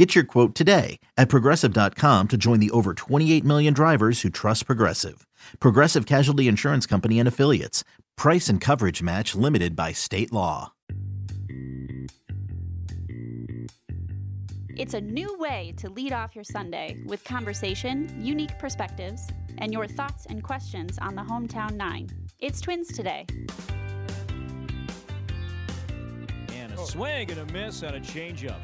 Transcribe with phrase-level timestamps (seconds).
[0.00, 4.64] Get your quote today at progressive.com to join the over 28 million drivers who trust
[4.64, 5.26] Progressive.
[5.60, 7.84] Progressive Casualty Insurance Company and Affiliates.
[8.16, 10.72] Price and coverage match limited by state law.
[14.74, 19.86] It's a new way to lead off your Sunday with conversation, unique perspectives, and your
[19.86, 22.08] thoughts and questions on the Hometown Nine.
[22.38, 23.26] It's Twins today.
[26.54, 28.60] And a swing and a miss on a changeup.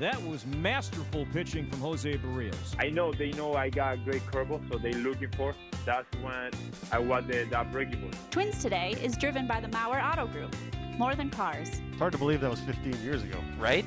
[0.00, 2.74] That was masterful pitching from Jose Berrios.
[2.78, 5.54] I know they know I got a great curveball, so they're looking for.
[5.86, 6.50] That's when
[6.90, 8.10] I was the, that breaking ball.
[8.32, 10.54] Twins today is driven by the Mauer Auto Group.
[10.98, 11.80] More than cars.
[11.90, 13.38] It's hard to believe that was 15 years ago.
[13.58, 13.84] Right?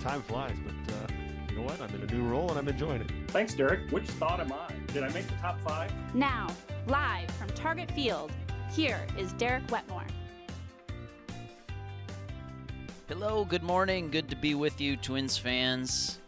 [0.00, 1.06] Time flies, but uh,
[1.50, 1.80] you know what?
[1.80, 3.10] I'm in a new role and I'm enjoying it.
[3.28, 3.90] Thanks, Derek.
[3.90, 4.72] Which thought am I?
[4.92, 5.92] Did I make the top five?
[6.14, 6.46] Now,
[6.86, 8.30] live from Target Field,
[8.70, 10.06] here is Derek Wetmore.
[13.10, 14.08] Hello, good morning.
[14.08, 16.20] Good to be with you, Twins fans.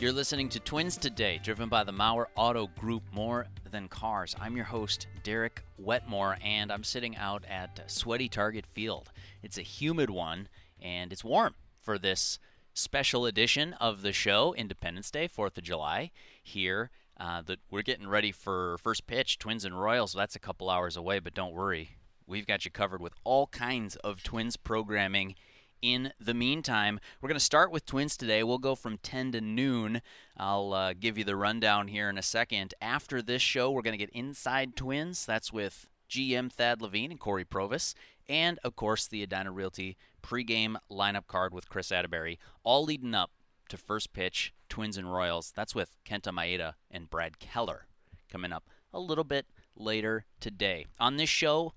[0.00, 4.34] You're listening to Twins Today, driven by the Mauer Auto Group More Than Cars.
[4.40, 9.12] I'm your host, Derek Wetmore, and I'm sitting out at sweaty Target Field.
[9.44, 10.48] It's a humid one,
[10.82, 12.40] and it's warm for this
[12.74, 16.10] special edition of the show, Independence Day, 4th of July,
[16.42, 16.90] here.
[17.16, 20.14] Uh, that we're getting ready for first pitch, Twins and Royals.
[20.14, 21.90] That's a couple hours away, but don't worry.
[22.26, 25.36] We've got you covered with all kinds of Twins programming
[25.82, 27.00] in the meantime.
[27.20, 28.42] We're going to start with Twins today.
[28.42, 30.02] We'll go from 10 to noon.
[30.36, 32.74] I'll uh, give you the rundown here in a second.
[32.80, 35.24] After this show, we're going to get Inside Twins.
[35.26, 37.94] That's with GM Thad Levine and Cory Provus.
[38.28, 43.30] And, of course, the Edina Realty pregame lineup card with Kris Atteberry, all leading up
[43.68, 45.52] to first pitch, Twins and Royals.
[45.54, 47.86] That's with Kenta Maeda and Brad Keller
[48.30, 49.46] coming up a little bit
[49.76, 50.86] later today.
[50.98, 51.74] On this show,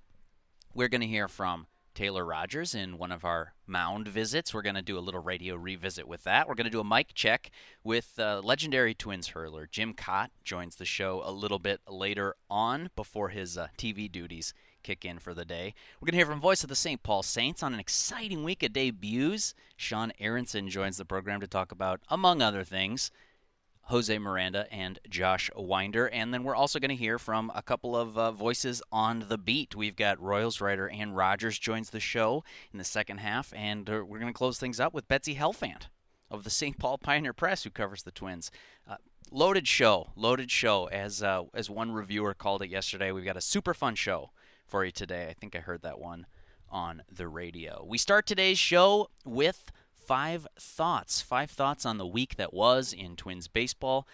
[0.73, 4.53] we're going to hear from Taylor Rogers in one of our mound visits.
[4.53, 6.47] We're going to do a little radio revisit with that.
[6.47, 7.51] We're going to do a mic check
[7.83, 12.89] with uh, legendary Twins hurler Jim Kaat joins the show a little bit later on
[12.95, 14.53] before his uh, TV duties
[14.83, 15.73] kick in for the day.
[15.99, 17.03] We're going to hear from voice of the St.
[17.03, 19.53] Paul Saints on an exciting week of debuts.
[19.75, 23.11] Sean Aronson joins the program to talk about, among other things,
[23.83, 26.07] Jose Miranda and Josh Winder.
[26.07, 29.37] And then we're also going to hear from a couple of uh, voices on the
[29.37, 29.75] beat.
[29.75, 34.03] We've got Royals writer Ann Rogers joins the show in the second half, and uh,
[34.05, 35.83] we're going to close things up with Betsy Helfand
[36.29, 36.79] of the St.
[36.79, 38.51] Paul Pioneer Press, who covers the Twins.
[38.89, 38.95] Uh,
[39.31, 43.11] loaded show, loaded show, as uh, as one reviewer called it yesterday.
[43.11, 44.31] We've got a super fun show
[44.65, 45.27] for you today.
[45.29, 46.25] I think I heard that one
[46.69, 47.85] on the radio.
[47.87, 49.71] We start today's show with
[50.11, 51.21] five thoughts.
[51.21, 54.05] Five thoughts on the week that was in Twins baseball.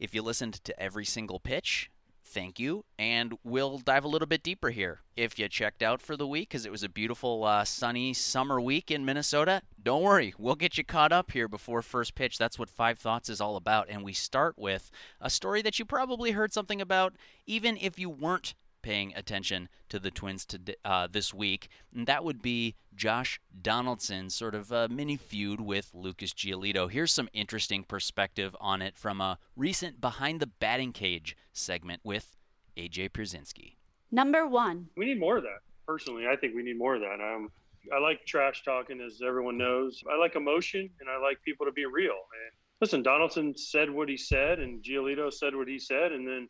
[0.00, 1.92] If you listened to every single pitch,
[2.24, 2.84] thank you.
[2.98, 5.02] And we'll dive a little bit deeper here.
[5.16, 8.60] If you checked out for the week because it was a beautiful, uh, sunny summer
[8.60, 10.34] week in Minnesota, don't worry.
[10.38, 12.36] We'll get you caught up here before first pitch.
[12.36, 13.88] That's what Five Thoughts is all about.
[13.88, 14.90] And we start with
[15.20, 17.14] a story that you probably heard something about,
[17.46, 18.54] even if you weren't
[18.86, 24.32] paying attention to the Twins to, uh, this week, and that would be Josh Donaldson's
[24.32, 26.88] sort of a mini feud with Lucas Giolito.
[26.88, 32.36] Here's some interesting perspective on it from a recent Behind the Batting Cage segment with
[32.76, 33.74] AJ Pierzynski.
[34.12, 34.86] Number one.
[34.96, 35.62] We need more of that.
[35.84, 37.20] Personally, I think we need more of that.
[37.20, 37.48] Um,
[37.92, 40.00] I like trash talking, as everyone knows.
[40.08, 42.12] I like emotion, and I like people to be real.
[42.12, 46.48] And listen, Donaldson said what he said, and Giolito said what he said, and then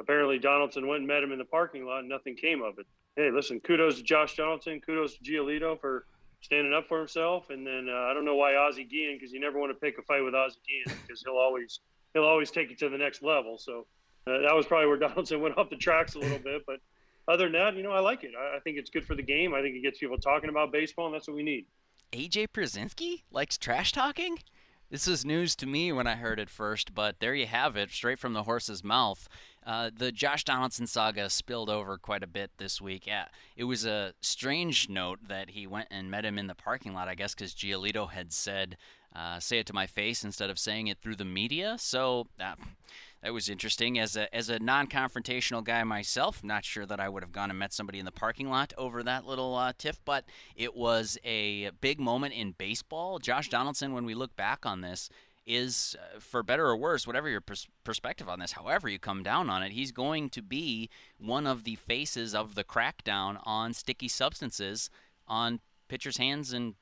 [0.00, 2.86] apparently Donaldson went and met him in the parking lot and nothing came of it.
[3.16, 6.06] Hey, listen, kudos to Josh Donaldson, kudos to Giolito for
[6.40, 7.50] standing up for himself.
[7.50, 9.98] And then uh, I don't know why Ozzie Guillen, because you never want to pick
[9.98, 11.80] a fight with Ozzie Guillen because he'll always
[12.14, 13.58] he'll always take you to the next level.
[13.58, 13.86] So
[14.26, 16.62] uh, that was probably where Donaldson went off the tracks a little bit.
[16.66, 16.80] But
[17.26, 18.32] other than that, you know, I like it.
[18.38, 19.54] I, I think it's good for the game.
[19.54, 21.66] I think it gets people talking about baseball, and that's what we need.
[22.12, 24.38] AJ Pierzynski likes trash talking.
[24.90, 27.90] This is news to me when I heard it first, but there you have it,
[27.90, 29.28] straight from the horse's mouth.
[29.68, 33.06] Uh, the Josh Donaldson saga spilled over quite a bit this week.
[33.06, 36.94] Yeah, it was a strange note that he went and met him in the parking
[36.94, 38.78] lot, I guess, because Giolito had said,
[39.14, 41.76] uh, say it to my face instead of saying it through the media.
[41.78, 42.54] So uh,
[43.22, 43.98] that was interesting.
[43.98, 47.50] As a, as a non confrontational guy myself, not sure that I would have gone
[47.50, 50.24] and met somebody in the parking lot over that little uh, tiff, but
[50.56, 53.18] it was a big moment in baseball.
[53.18, 55.10] Josh Donaldson, when we look back on this,
[55.48, 59.22] is, uh, for better or worse, whatever your pers- perspective on this, however you come
[59.22, 63.72] down on it, he's going to be one of the faces of the crackdown on
[63.72, 64.90] sticky substances
[65.26, 66.74] on pitchers' hands and,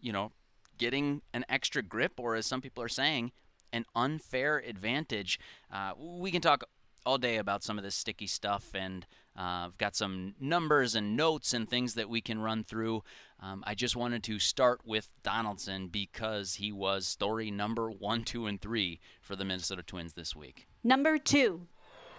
[0.00, 0.32] you know,
[0.78, 3.32] getting an extra grip, or as some people are saying,
[3.72, 5.38] an unfair advantage.
[5.72, 6.64] Uh, we can talk
[7.04, 9.06] all day about some of this sticky stuff, and
[9.38, 13.02] uh, I've got some numbers and notes and things that we can run through.
[13.40, 18.46] Um, I just wanted to start with Donaldson because he was story number one, two,
[18.46, 20.66] and three for the Minnesota Twins this week.
[20.82, 21.66] Number two.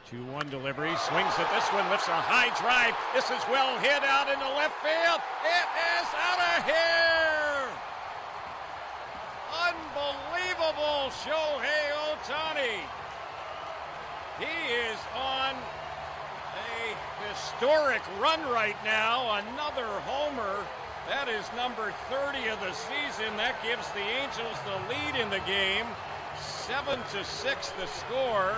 [0.09, 0.95] 2 1 delivery.
[0.95, 2.95] Swings at this one, lifts a high drive.
[3.11, 5.19] This is well hit out into left field.
[5.43, 5.67] It
[5.99, 7.67] is out of here!
[9.67, 12.79] Unbelievable Shohei Ohtani.
[14.39, 15.76] He is on a
[17.29, 19.41] historic run right now.
[19.51, 20.65] Another homer.
[21.07, 23.37] That is number 30 of the season.
[23.37, 25.85] That gives the Angels the lead in the game.
[26.39, 28.55] 7 to 6 the score.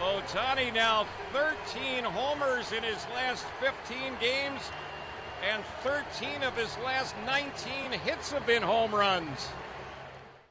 [0.00, 4.60] Ohtani now 13 homers in his last 15 games,
[5.48, 9.48] and 13 of his last 19 hits have been home runs.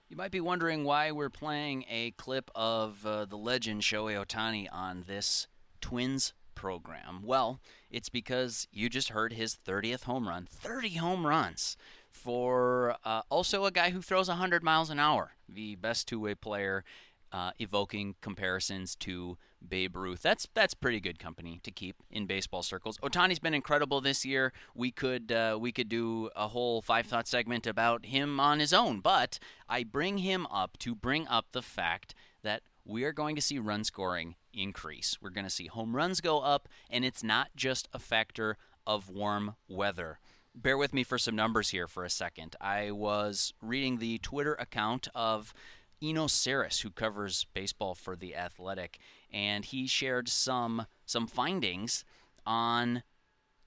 [0.09, 4.67] You might be wondering why we're playing a clip of uh, the legend Shohei Ohtani
[4.71, 5.47] on this
[5.79, 7.21] Twins program.
[7.24, 7.62] Well,
[7.92, 10.48] it's because you just heard his 30th home run.
[10.50, 11.77] 30 home runs
[12.09, 16.36] for uh, also a guy who throws 100 miles an hour, the best two way
[16.36, 16.83] player.
[17.30, 19.38] Uh, evoking comparisons to
[19.68, 20.21] Babe Ruth.
[20.21, 22.98] That's that's pretty good company to keep in baseball circles.
[23.00, 24.54] Ohtani's been incredible this year.
[24.74, 28.71] We could uh, we could do a whole five thought segment about him on his
[28.71, 33.36] own, but I bring him up to bring up the fact that we are going
[33.36, 35.18] to see run scoring increase.
[35.21, 39.09] We're going to see home runs go up, and it's not just a factor of
[39.09, 40.19] warm weather.
[40.56, 42.56] Bear with me for some numbers here for a second.
[42.59, 45.54] I was reading the Twitter account of
[46.01, 49.00] Eno Sarris, who covers baseball for the Athletic,
[49.31, 52.04] and he shared some some findings
[52.45, 53.04] on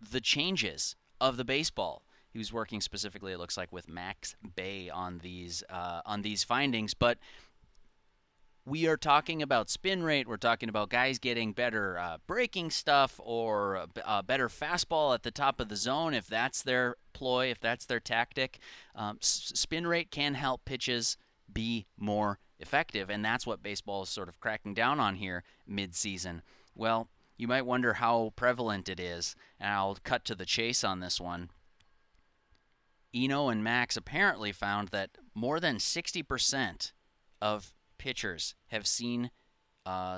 [0.01, 2.03] the changes of the baseball.
[2.33, 6.45] He was working specifically, it looks like, with Max Bay on these uh, on these
[6.45, 7.19] findings, but
[8.67, 10.29] we are talking about spin rate.
[10.29, 15.23] We're talking about guys getting better uh, breaking stuff or a, a better fastball at
[15.23, 18.59] the top of the zone if that's their ploy, if that's their tactic.
[18.95, 21.17] Um, s- spin rate can help pitches
[21.53, 26.43] be more effective, and that's what baseball is sort of cracking down on here mid-season.
[26.75, 31.01] Well, you might wonder how prevalent it is, and I'll cut to the chase on
[31.01, 31.51] this one.
[33.15, 36.93] Eno and Max apparently found that more than 60%
[37.41, 39.31] of pitchers have seen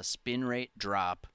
[0.03, 1.27] spin rate drop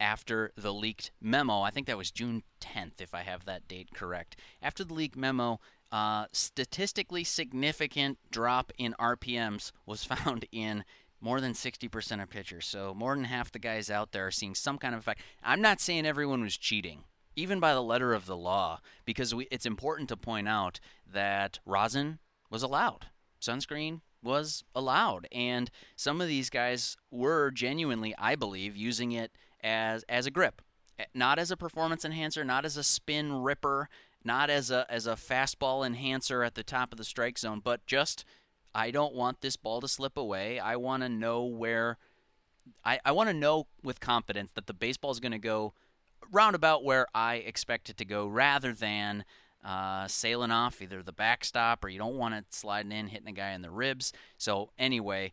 [0.00, 1.62] after the leaked memo.
[1.62, 4.36] I think that was June 10th, if I have that date correct.
[4.60, 5.60] After the leaked memo,
[5.92, 10.84] uh, statistically significant drop in RPMs was found in
[11.20, 12.66] more than 60% of pitchers.
[12.66, 15.20] So more than half the guys out there are seeing some kind of effect.
[15.42, 17.04] I'm not saying everyone was cheating,
[17.36, 20.80] even by the letter of the law, because we, it's important to point out
[21.10, 22.18] that rosin
[22.50, 23.06] was allowed.
[23.40, 25.26] Sunscreen was allowed.
[25.32, 29.32] And some of these guys were genuinely, I believe, using it
[29.62, 30.60] as as a grip,
[30.98, 33.88] eh, not as a performance enhancer, not as a spin ripper,
[34.24, 37.86] not as a as a fastball enhancer at the top of the strike zone, but
[37.86, 38.24] just
[38.74, 40.58] I don't want this ball to slip away.
[40.58, 41.96] I want to know where
[42.84, 45.72] I, I want to know with confidence that the baseball is going to go
[46.30, 49.24] roundabout where I expect it to go rather than
[49.66, 53.32] uh, sailing off either the backstop or you don't want it sliding in, hitting a
[53.32, 54.12] guy in the ribs.
[54.38, 55.32] So, anyway,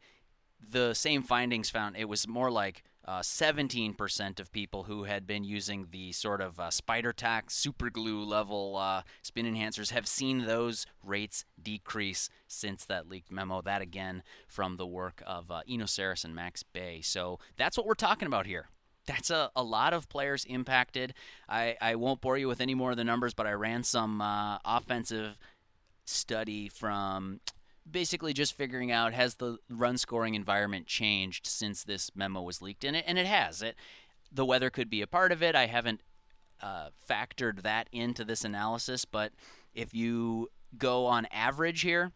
[0.71, 5.43] the same findings found it was more like uh, 17% of people who had been
[5.43, 10.45] using the sort of uh, spider tack super glue level uh, spin enhancers have seen
[10.45, 13.61] those rates decrease since that leaked memo.
[13.61, 15.85] That again from the work of uh, Eno
[16.23, 17.01] and Max Bay.
[17.01, 18.69] So that's what we're talking about here.
[19.05, 21.13] That's a, a lot of players impacted.
[21.49, 24.21] I, I won't bore you with any more of the numbers, but I ran some
[24.21, 25.37] uh, offensive
[26.05, 27.39] study from
[27.89, 32.83] basically just figuring out has the run scoring environment changed since this memo was leaked?
[32.83, 33.61] In it and it has.
[33.61, 33.75] It
[34.31, 35.55] the weather could be a part of it.
[35.55, 36.01] I haven't
[36.61, 39.33] uh, factored that into this analysis but
[39.73, 42.11] if you go on average here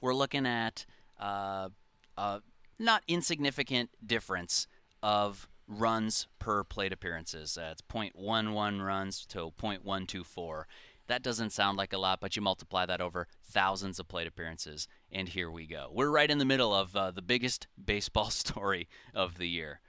[0.00, 0.86] we're looking at
[1.20, 1.68] uh,
[2.16, 2.40] a
[2.78, 4.66] not insignificant difference
[5.02, 10.64] of runs per plate appearances uh, it's 0.11 runs to 0.124
[11.06, 14.88] that doesn't sound like a lot, but you multiply that over thousands of plate appearances,
[15.12, 15.90] and here we go.
[15.92, 19.80] We're right in the middle of uh, the biggest baseball story of the year.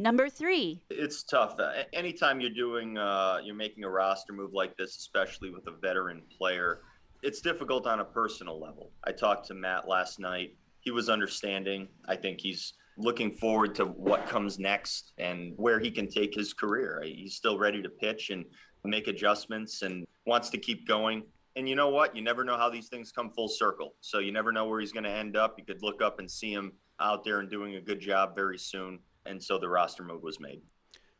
[0.00, 0.84] Number three.
[0.90, 1.58] It's tough.
[1.58, 5.72] Uh, anytime you're doing, uh, you're making a roster move like this, especially with a
[5.72, 6.82] veteran player,
[7.24, 8.92] It's difficult on a personal level.
[9.02, 10.56] I talked to Matt last night.
[10.82, 11.88] He was understanding.
[12.06, 16.52] I think he's looking forward to what comes next and where he can take his
[16.52, 17.02] career.
[17.04, 18.44] He's still ready to pitch and
[18.84, 21.22] make adjustments and wants to keep going.
[21.56, 22.14] And you know what?
[22.14, 23.94] You never know how these things come full circle.
[24.00, 25.54] So you never know where he's going to end up.
[25.58, 28.58] You could look up and see him out there and doing a good job very
[28.58, 28.98] soon.
[29.26, 30.60] And so the roster move was made.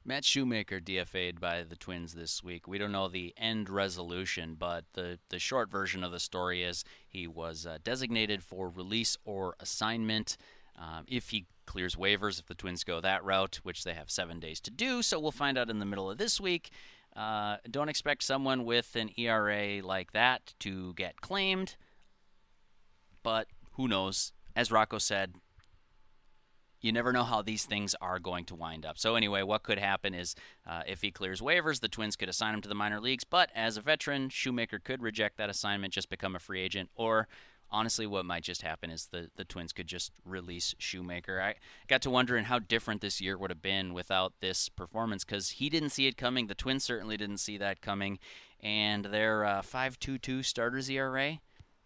[0.05, 2.67] Matt Shoemaker DFA'd by the Twins this week.
[2.67, 6.83] We don't know the end resolution, but the, the short version of the story is
[7.07, 10.39] he was uh, designated for release or assignment.
[10.79, 14.41] Um, if he clears waivers, if the Twins go that route, which they have seven
[14.41, 16.71] days to do, so we'll find out in the middle of this week.
[17.17, 21.77] Uh, don't expect someone with an ERA like that to get claimed,
[23.23, 24.33] but who knows?
[24.55, 25.35] As Rocco said,
[26.81, 28.99] you never know how these things are going to wind up.
[28.99, 30.35] So, anyway, what could happen is
[30.67, 33.25] uh, if he clears waivers, the Twins could assign him to the minor leagues.
[33.25, 36.91] But as a veteran, Shoemaker could reject that assignment, just become a free agent.
[36.95, 37.27] Or,
[37.71, 41.41] honestly, what might just happen is the, the Twins could just release Shoemaker.
[41.41, 41.55] I
[41.87, 45.69] got to wondering how different this year would have been without this performance because he
[45.69, 46.47] didn't see it coming.
[46.47, 48.19] The Twins certainly didn't see that coming.
[48.61, 51.39] And their uh, 5.22 starters ERA,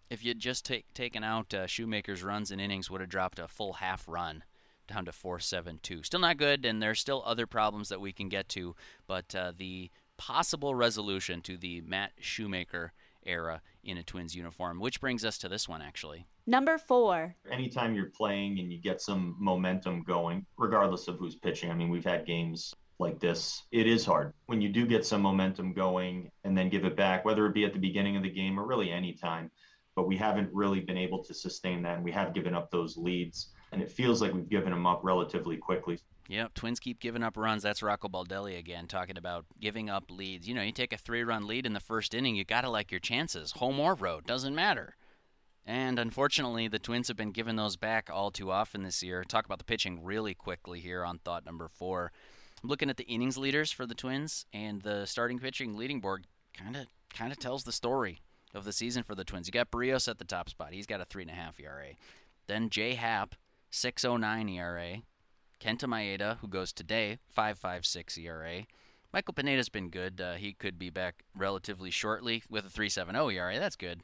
[0.09, 3.49] if you'd just take, taken out uh, Shoemaker's runs and innings, would have dropped a
[3.49, 4.45] full half run
[4.89, 6.03] down to 472.
[6.05, 8.75] Still not good, and there's still other problems that we can get to,
[9.07, 12.93] but uh, the possible resolution to the Matt Shoemaker
[13.25, 16.27] era in a Twins uniform, which brings us to this one actually.
[16.47, 17.37] Number four.
[17.51, 21.89] Anytime you're playing and you get some momentum going, regardless of who's pitching, I mean,
[21.89, 24.33] we've had games like this, it is hard.
[24.47, 27.65] When you do get some momentum going and then give it back, whether it be
[27.65, 29.51] at the beginning of the game or really any time,
[29.95, 32.97] but we haven't really been able to sustain that and we have given up those
[32.97, 35.99] leads and it feels like we've given them up relatively quickly.
[36.29, 37.63] Yep, Twins keep giving up runs.
[37.63, 40.49] That's Rocco Baldelli again talking about giving up leads.
[40.49, 42.91] You know, you take a three-run lead in the first inning, you got to like
[42.91, 43.53] your chances.
[43.53, 44.97] Home or road, doesn't matter.
[45.65, 49.25] And unfortunately, the Twins have been giving those back all too often this year.
[49.25, 52.13] Talk about the pitching really quickly here on thought number four.
[52.63, 56.27] I'm looking at the innings leaders for the Twins, and the starting pitching leading board
[56.57, 58.21] kind of kind of tells the story
[58.55, 59.47] of the season for the Twins.
[59.47, 60.73] You got Berrios at the top spot.
[60.73, 61.95] He's got a three and a half ERA.
[62.47, 63.35] Then Jay Happ
[63.71, 65.03] 609 ERA.
[65.63, 68.67] Kenta Maeda, who goes today, 556 ERA.
[69.13, 70.21] Michael Pineda's been good.
[70.21, 73.59] Uh, he could be back relatively shortly with a 3.70 ERA.
[73.61, 74.03] That's good.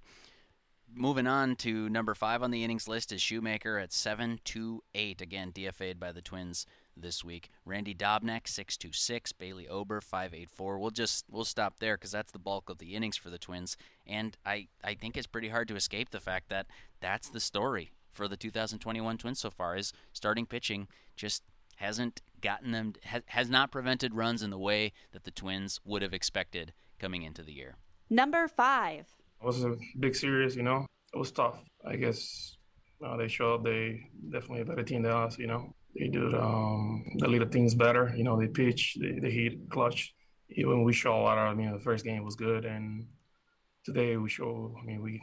[0.94, 5.20] Moving on to number five on the innings list is Shoemaker at 7.28.
[5.20, 6.64] Again, DFA'd by the Twins
[6.96, 7.50] this week.
[7.64, 9.32] Randy Dobnak 6.26.
[9.36, 10.78] Bailey Ober 5.84.
[10.78, 13.76] We'll just we'll stop there because that's the bulk of the innings for the Twins.
[14.06, 16.66] And I I think it's pretty hard to escape the fact that
[17.00, 21.44] that's the story for the 2021 Twins so far is starting pitching just
[21.76, 26.02] hasn't gotten them has, has not prevented runs in the way that the Twins would
[26.02, 27.76] have expected coming into the year.
[28.10, 29.06] Number five.
[29.40, 30.84] It was a big series, you know.
[31.14, 31.60] It was tough.
[31.87, 32.56] I guess
[33.06, 34.00] uh, they showed they
[34.32, 35.72] definitely a better team than us, you know.
[35.94, 38.37] They do um, the little things better, you know.
[38.37, 40.12] They pitch, they, they hit, clutch.
[40.50, 43.06] Even we show a lot of, I mean, the first game was good, and
[43.84, 44.75] today we show.
[44.80, 45.20] I mean, we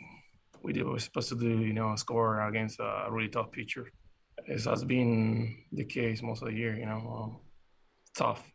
[0.66, 3.52] we did what we are supposed to do, you know, score against a really tough
[3.52, 3.92] pitcher.
[4.48, 6.98] This has been the case most of the year, you know.
[6.98, 7.38] Um,
[8.18, 8.52] tough.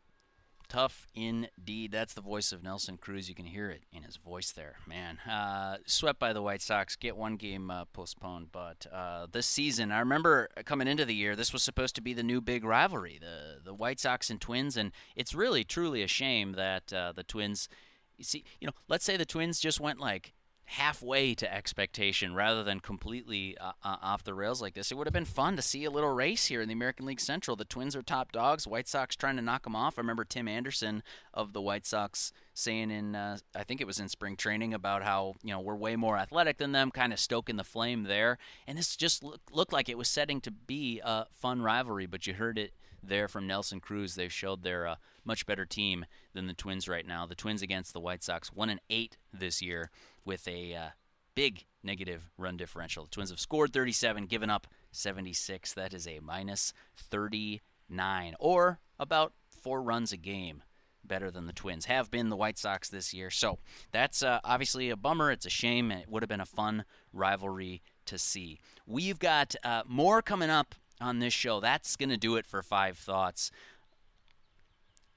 [0.69, 1.91] Tough indeed.
[1.93, 3.29] That's the voice of Nelson Cruz.
[3.29, 5.19] You can hear it in his voice there, man.
[5.29, 6.95] Uh, swept by the White Sox.
[6.95, 11.35] Get one game uh, postponed, but uh, this season, I remember coming into the year,
[11.35, 14.77] this was supposed to be the new big rivalry, the the White Sox and Twins,
[14.77, 17.69] and it's really truly a shame that uh, the Twins.
[18.17, 20.35] You see, you know, let's say the Twins just went like
[20.71, 24.93] halfway to expectation rather than completely uh, uh, off the rails like this.
[24.93, 27.19] It would have been fun to see a little race here in the American League
[27.19, 27.57] Central.
[27.57, 28.69] The Twins are top dogs.
[28.69, 29.99] White Sox trying to knock them off.
[29.99, 31.03] I remember Tim Anderson
[31.35, 35.03] of the White Sox saying in uh, I think it was in spring training about
[35.03, 38.39] how you know we're way more athletic than them, kind of stoking the flame there.
[38.69, 42.29] And this just look, looked like it was setting to be a fun rivalry, but
[42.29, 44.15] you heard it there from Nelson Cruz.
[44.15, 47.27] They showed they're a much better team than the Twins right now.
[47.27, 49.91] The Twins against the White Sox, one and eight this year
[50.25, 50.89] with a uh,
[51.35, 53.05] big negative run differential.
[53.05, 55.73] The Twins have scored 37, given up 76.
[55.75, 60.63] That is a minus 39, or about four runs a game
[61.05, 63.31] better than the Twins have been the White Sox this year.
[63.31, 63.59] So
[63.93, 65.31] that's uh, obviously a bummer.
[65.31, 65.91] It's a shame.
[65.91, 68.59] It would have been a fun rivalry to see.
[68.87, 71.61] We've got uh, more coming up on this show.
[71.61, 73.51] That's going to do it for Five Thoughts.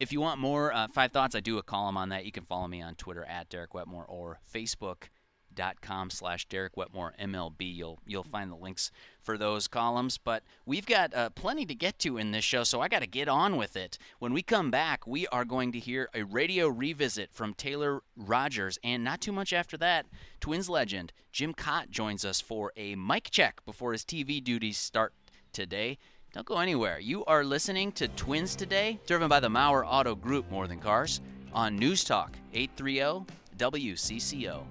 [0.03, 2.25] If you want more uh, Five Thoughts, I do a column on that.
[2.25, 7.73] You can follow me on Twitter at Derek Wetmore or Facebook.com slash Derek Wetmore MLB.
[7.73, 8.91] You'll you'll find the links
[9.21, 10.17] for those columns.
[10.17, 13.07] But we've got uh, plenty to get to in this show, so I got to
[13.07, 13.97] get on with it.
[14.19, 18.77] When we come back, we are going to hear a radio revisit from Taylor Rogers,
[18.83, 20.05] and not too much after that,
[20.41, 25.13] Twins legend Jim Kaat joins us for a mic check before his TV duties start
[25.53, 25.97] today.
[26.33, 26.97] Don't go anywhere.
[26.97, 31.21] You are listening to Twins Today, driven by the Mauer Auto Group More Than Cars
[31.53, 34.63] on News Talk 830 WCCO.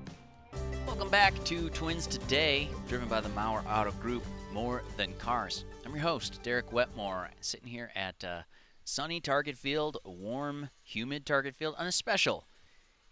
[0.89, 5.65] Welcome back to Twins Today, driven by the Mauer Auto Group More Than Cars.
[5.87, 8.43] I'm your host, Derek Wetmore, sitting here at uh,
[8.83, 12.49] sunny Target Field, warm, humid Target Field, on a special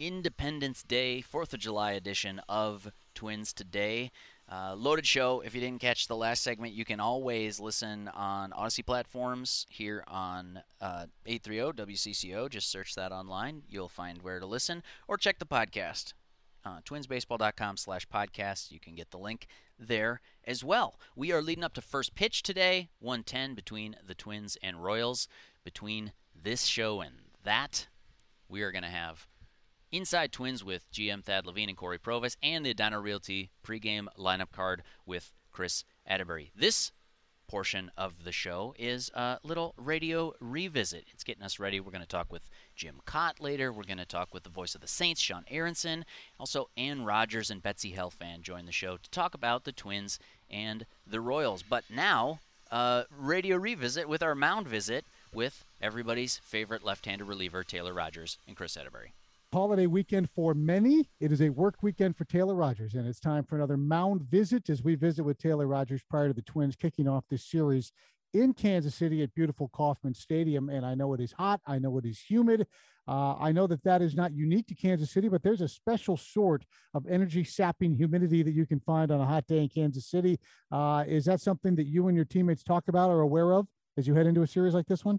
[0.00, 4.10] Independence Day, 4th of July edition of Twins Today.
[4.50, 5.42] Uh, loaded show.
[5.44, 10.02] If you didn't catch the last segment, you can always listen on Audacy platforms here
[10.08, 12.50] on uh, 830 WCCO.
[12.50, 13.62] Just search that online.
[13.68, 16.14] You'll find where to listen or check the podcast.
[16.64, 18.72] Uh, twinsbaseball.com slash podcast.
[18.72, 19.46] You can get the link
[19.78, 20.98] there as well.
[21.14, 25.28] We are leading up to first pitch today, 110 between the Twins and Royals.
[25.62, 27.14] Between this show and
[27.44, 27.86] that,
[28.48, 29.28] we are going to have
[29.92, 34.52] Inside Twins with GM Thad Levine and Cory Provus, and the Edina Realty pregame lineup
[34.52, 36.50] card with Kris Atteberry.
[36.54, 36.92] This
[37.48, 41.06] portion of the show is a little radio revisit.
[41.12, 41.80] It's getting us ready.
[41.80, 43.72] We're going to talk with Jim Kaat later.
[43.72, 46.04] We're going to talk with the voice of the Saints, Sean Aronson.
[46.38, 50.86] Also, Ann Rogers and Betsy Helfand join the show to talk about the Twins and
[51.04, 51.64] the Royals.
[51.64, 52.38] But now,
[53.10, 55.04] radio revisit with our mound visit
[55.34, 59.10] with everybody's favorite left-handed reliever, Taylor Rogers and Kris Atteberry
[59.52, 61.08] holiday weekend for many.
[61.20, 64.70] It is a work weekend for Taylor Rogers, and it's time for another mound visit
[64.70, 67.92] as we visit with Taylor Rogers prior to the Twins kicking off this series
[68.32, 70.68] in Kansas City at beautiful Kauffman Stadium.
[70.68, 71.60] And I know it is hot.
[71.66, 72.66] I know it is humid.
[73.08, 76.16] Uh, I know that that is not unique to Kansas City, but there's a special
[76.16, 76.64] sort
[76.94, 80.38] of energy sapping humidity that you can find on a hot day in Kansas City.
[80.70, 83.66] Uh, is that something that you and your teammates talk about or aware of
[83.96, 85.18] as you head into a series like this one?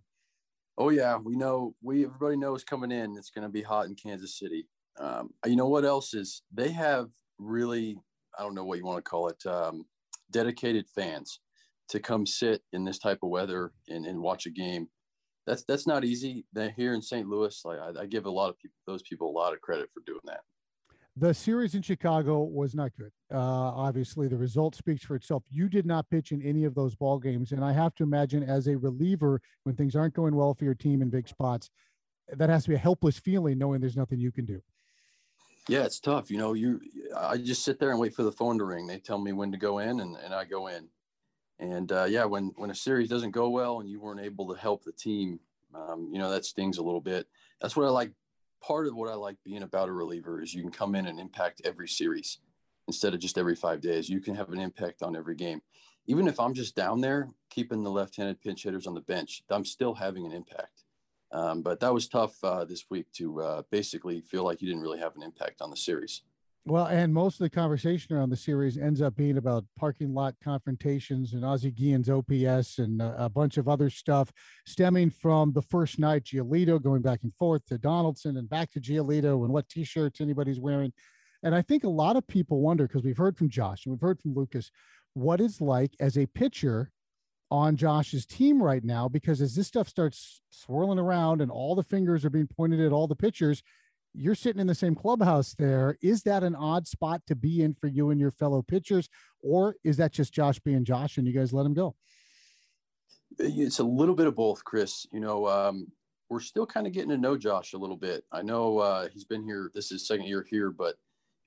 [0.81, 1.75] Oh yeah, we know.
[1.83, 4.67] We everybody knows coming in, it's going to be hot in Kansas City.
[4.99, 6.41] Um, you know what else is?
[6.51, 7.99] They have really,
[8.35, 9.85] I don't know what you want to call it, um,
[10.31, 11.39] dedicated fans
[11.89, 14.87] to come sit in this type of weather and, and watch a game.
[15.45, 16.45] That's that's not easy.
[16.51, 17.27] They're here in St.
[17.27, 17.61] Louis.
[17.63, 20.01] Like I, I give a lot of people, those people, a lot of credit for
[20.07, 20.39] doing that.
[21.17, 23.11] The series in Chicago was not good.
[23.33, 25.43] Uh, obviously, the result speaks for itself.
[25.49, 28.43] You did not pitch in any of those ball games, and I have to imagine,
[28.43, 31.69] as a reliever, when things aren't going well for your team in big spots,
[32.29, 34.61] that has to be a helpless feeling, knowing there's nothing you can do.
[35.67, 36.31] Yeah, it's tough.
[36.31, 36.79] You know, you
[37.15, 38.87] I just sit there and wait for the phone to ring.
[38.87, 40.87] They tell me when to go in, and, and I go in.
[41.59, 44.59] And uh, yeah, when when a series doesn't go well and you weren't able to
[44.59, 45.39] help the team,
[45.75, 47.27] um, you know that stings a little bit.
[47.59, 48.11] That's what I like
[48.61, 51.19] part of what I like being about a reliever is you can come in and
[51.19, 52.39] impact every series
[52.87, 54.09] instead of just every five days.
[54.09, 55.61] You can have an impact on every game.
[56.07, 59.65] Even if I'm just down there keeping the left-handed pinch hitters on the bench, I'm
[59.65, 60.83] still having an impact.
[61.31, 64.83] Um, but that was tough uh, this week to uh, basically feel like you didn't
[64.83, 66.23] really have an impact on the series.
[66.65, 70.35] Well, and most of the conversation around the series ends up being about parking lot
[70.43, 74.31] confrontations and Ozzie Guillen's OPS and a, a bunch of other stuff
[74.67, 78.79] stemming from the first night, Giolito going back and forth to Donaldson and back to
[78.79, 80.93] Giolito and what t-shirts anybody's wearing.
[81.41, 84.01] And I think a lot of people wonder, because we've heard from Josh and we've
[84.01, 84.69] heard from Lucas,
[85.15, 86.91] what it's like as a pitcher
[87.49, 91.81] on Josh's team right now, because as this stuff starts swirling around and all the
[91.81, 93.63] fingers are being pointed at all the pitchers–
[94.13, 95.97] you're sitting in the same clubhouse there.
[96.01, 99.09] Is that an odd spot to be in for you and your fellow pitchers,
[99.41, 101.95] or is that just Josh being Josh and you guys let him go?
[103.39, 105.05] It's a little bit of both, Chris.
[105.11, 105.87] You know, um,
[106.29, 108.25] we're still kind of getting to know Josh a little bit.
[108.31, 109.71] I know uh, he's been here.
[109.73, 110.95] This is second year here, but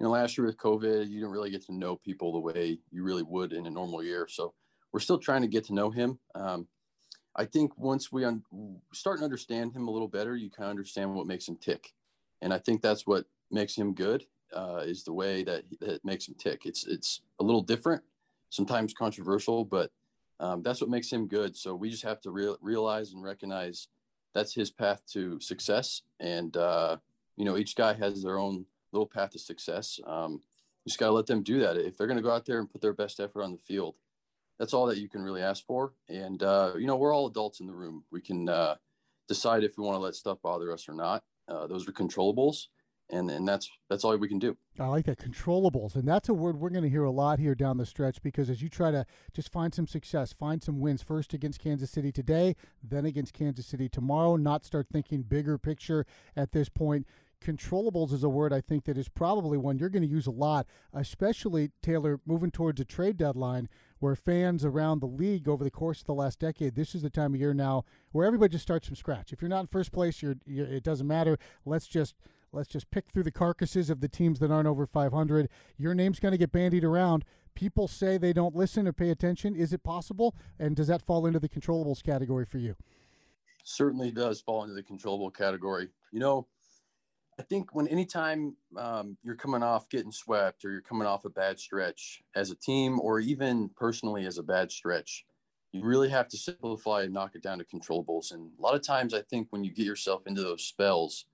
[0.00, 2.78] you know, last year with COVID, you didn't really get to know people the way
[2.90, 4.26] you really would in a normal year.
[4.28, 4.54] So
[4.92, 6.18] we're still trying to get to know him.
[6.34, 6.66] Um,
[7.36, 8.44] I think once we un-
[8.92, 11.92] start to understand him a little better, you kind of understand what makes him tick
[12.44, 16.28] and I think that's what makes him good uh, is the way that that makes
[16.28, 16.66] him tick.
[16.66, 18.02] It's it's a little different,
[18.50, 19.90] sometimes controversial, but
[20.38, 21.56] um, that's what makes him good.
[21.56, 23.88] So we just have to re- realize and recognize
[24.34, 26.98] that's his path to success, and uh,
[27.36, 29.98] you know each guy has their own little path to success.
[30.06, 30.32] Um,
[30.84, 31.78] you just got to let them do that.
[31.78, 33.94] If they're going to go out there and put their best effort on the field,
[34.58, 35.94] that's all that you can really ask for.
[36.10, 38.04] And uh, you know we're all adults in the room.
[38.12, 38.74] We can uh,
[39.28, 41.24] decide if we want to let stuff bother us or not.
[41.48, 42.66] Uh, those are controllables,
[43.10, 44.56] and and that's that's all we can do.
[44.78, 47.54] I like that controllables, and that's a word we're going to hear a lot here
[47.54, 51.02] down the stretch because as you try to just find some success, find some wins
[51.02, 56.06] first against Kansas City today, then against Kansas City tomorrow, not start thinking bigger picture
[56.36, 57.06] at this point
[57.44, 60.32] controllables is a word I think that is probably one you're going to use a
[60.32, 65.70] lot, especially Taylor moving towards a trade deadline where fans around the league over the
[65.70, 68.62] course of the last decade, this is the time of year now where everybody just
[68.62, 69.32] starts from scratch.
[69.32, 71.38] If you're not in first place, you're, you're it doesn't matter.
[71.64, 72.14] Let's just
[72.52, 75.48] let's just pick through the carcasses of the teams that aren't over 500.
[75.76, 77.24] Your name's going to get bandied around.
[77.54, 79.54] People say they don't listen or pay attention.
[79.54, 80.34] Is it possible?
[80.58, 82.76] And does that fall into the controllables category for you?
[83.64, 85.88] Certainly does fall into the controllable category.
[86.12, 86.46] You know,
[87.38, 91.30] I think when anytime um, you're coming off getting swept or you're coming off a
[91.30, 95.24] bad stretch as a team or even personally as a bad stretch,
[95.72, 98.32] you really have to simplify and knock it down to controllables.
[98.32, 101.26] And a lot of times, I think when you get yourself into those spells,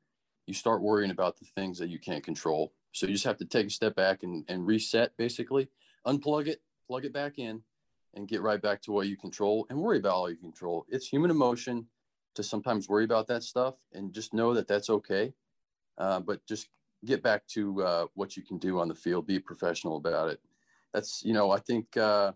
[0.46, 2.72] you start worrying about the things that you can't control.
[2.92, 5.68] So you just have to take a step back and, and reset, basically,
[6.06, 7.62] unplug it, plug it back in,
[8.14, 10.86] and get right back to what you control and worry about all you control.
[10.88, 11.86] It's human emotion
[12.34, 15.34] to sometimes worry about that stuff and just know that that's okay
[16.00, 16.68] uh, but just
[17.04, 19.26] get back to uh, what you can do on the field.
[19.26, 20.40] Be professional about it.
[20.92, 22.32] That's you know I think uh,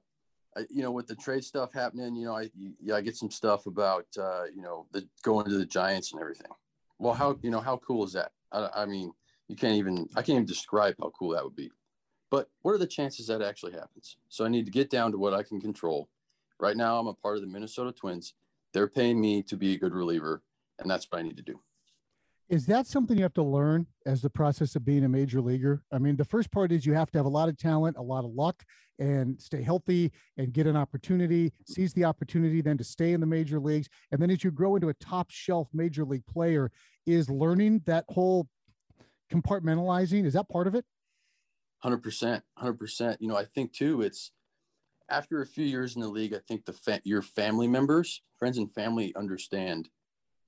[0.56, 2.14] I, you know with the trade stuff happening.
[2.14, 2.50] You know I
[2.92, 6.50] I get some stuff about uh, you know the going to the Giants and everything.
[6.98, 8.32] Well, how you know how cool is that?
[8.52, 9.12] I, I mean
[9.48, 11.72] you can't even I can't even describe how cool that would be.
[12.30, 14.16] But what are the chances that actually happens?
[14.28, 16.08] So I need to get down to what I can control.
[16.58, 18.34] Right now, I'm a part of the Minnesota Twins.
[18.72, 20.42] They're paying me to be a good reliever,
[20.78, 21.60] and that's what I need to do.
[22.48, 25.82] Is that something you have to learn as the process of being a major leaguer?
[25.90, 28.02] I mean, the first part is you have to have a lot of talent, a
[28.02, 28.62] lot of luck,
[28.98, 33.26] and stay healthy and get an opportunity, seize the opportunity then to stay in the
[33.26, 33.88] major leagues.
[34.12, 36.70] And then as you grow into a top shelf major league player,
[37.06, 38.46] is learning that whole
[39.32, 40.84] compartmentalizing, is that part of it?
[41.82, 42.42] 100%.
[42.58, 43.16] 100%.
[43.20, 44.32] You know, I think too, it's
[45.08, 48.58] after a few years in the league, I think the fa- your family members, friends
[48.58, 49.88] and family understand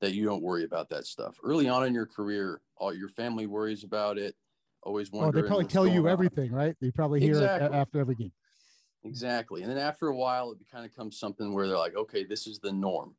[0.00, 1.36] that you don't worry about that stuff.
[1.42, 4.34] Early on in your career, all your family worries about it.
[4.82, 5.36] Always wondering.
[5.36, 6.12] Oh, they probably tell you on.
[6.12, 6.76] everything, right?
[6.80, 7.66] They probably hear exactly.
[7.68, 8.32] it after every game.
[9.04, 9.62] Exactly.
[9.62, 12.46] And then after a while, it kind of becomes something where they're like, okay, this
[12.46, 13.14] is the norm.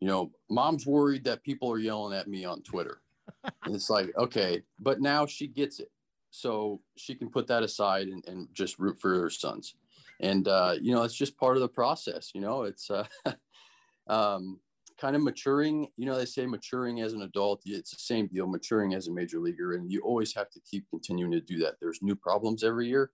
[0.00, 3.00] You know, mom's worried that people are yelling at me on Twitter.
[3.64, 5.90] and it's like, okay, but now she gets it.
[6.30, 9.76] So she can put that aside and, and just root for her sons.
[10.20, 12.32] And, uh, you know, it's just part of the process.
[12.34, 13.06] You know, it's, uh,
[14.08, 14.58] um,
[15.00, 15.88] kind of maturing.
[15.96, 19.12] You know, they say maturing as an adult, it's the same deal, maturing as a
[19.12, 19.74] major leaguer.
[19.74, 21.74] And you always have to keep continuing to do that.
[21.80, 23.10] There's new problems every year,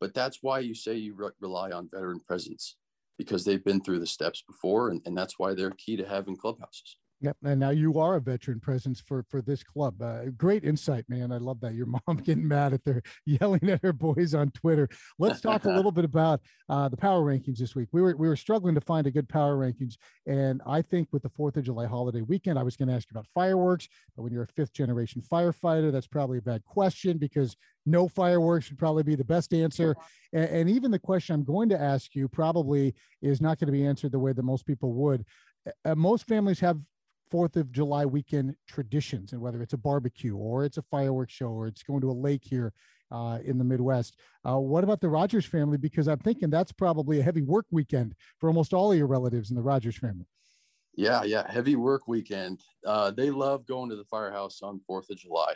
[0.00, 2.76] but that's why you say you re- rely on veteran presence
[3.18, 4.90] because they've been through the steps before.
[4.90, 6.96] And, and that's why they're key to having clubhouses.
[7.24, 10.02] Yep, and now you are a veteran presence for for this club.
[10.02, 11.32] Uh, great insight, man.
[11.32, 11.72] I love that.
[11.72, 14.90] Your mom getting mad at their yelling at her boys on Twitter.
[15.18, 17.88] Let's talk a little bit about uh, the power rankings this week.
[17.92, 19.94] We were we were struggling to find a good power rankings,
[20.26, 23.08] and I think with the Fourth of July holiday weekend, I was going to ask
[23.10, 23.88] you about fireworks.
[24.14, 27.56] But when you're a fifth generation firefighter, that's probably a bad question because
[27.86, 29.96] no fireworks would probably be the best answer.
[30.34, 33.72] And, and even the question I'm going to ask you probably is not going to
[33.72, 35.24] be answered the way that most people would.
[35.86, 36.78] Uh, most families have
[37.30, 41.48] Fourth of July weekend traditions, and whether it's a barbecue or it's a fireworks show
[41.48, 42.72] or it's going to a lake here
[43.10, 44.16] uh, in the Midwest.
[44.46, 45.78] Uh, what about the Rogers family?
[45.78, 49.50] Because I'm thinking that's probably a heavy work weekend for almost all of your relatives
[49.50, 50.26] in the Rogers family.
[50.96, 52.60] Yeah, yeah, heavy work weekend.
[52.86, 55.54] Uh, they love going to the firehouse on Fourth of July.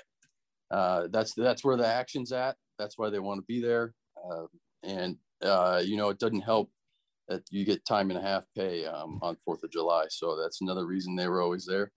[0.70, 2.56] Uh, that's that's where the action's at.
[2.78, 3.94] That's why they want to be there.
[4.16, 4.46] Uh,
[4.82, 6.70] and uh, you know, it doesn't help
[7.28, 10.06] that you get time and a half pay um, on Fourth of July.
[10.08, 11.92] So that's another reason they were always there.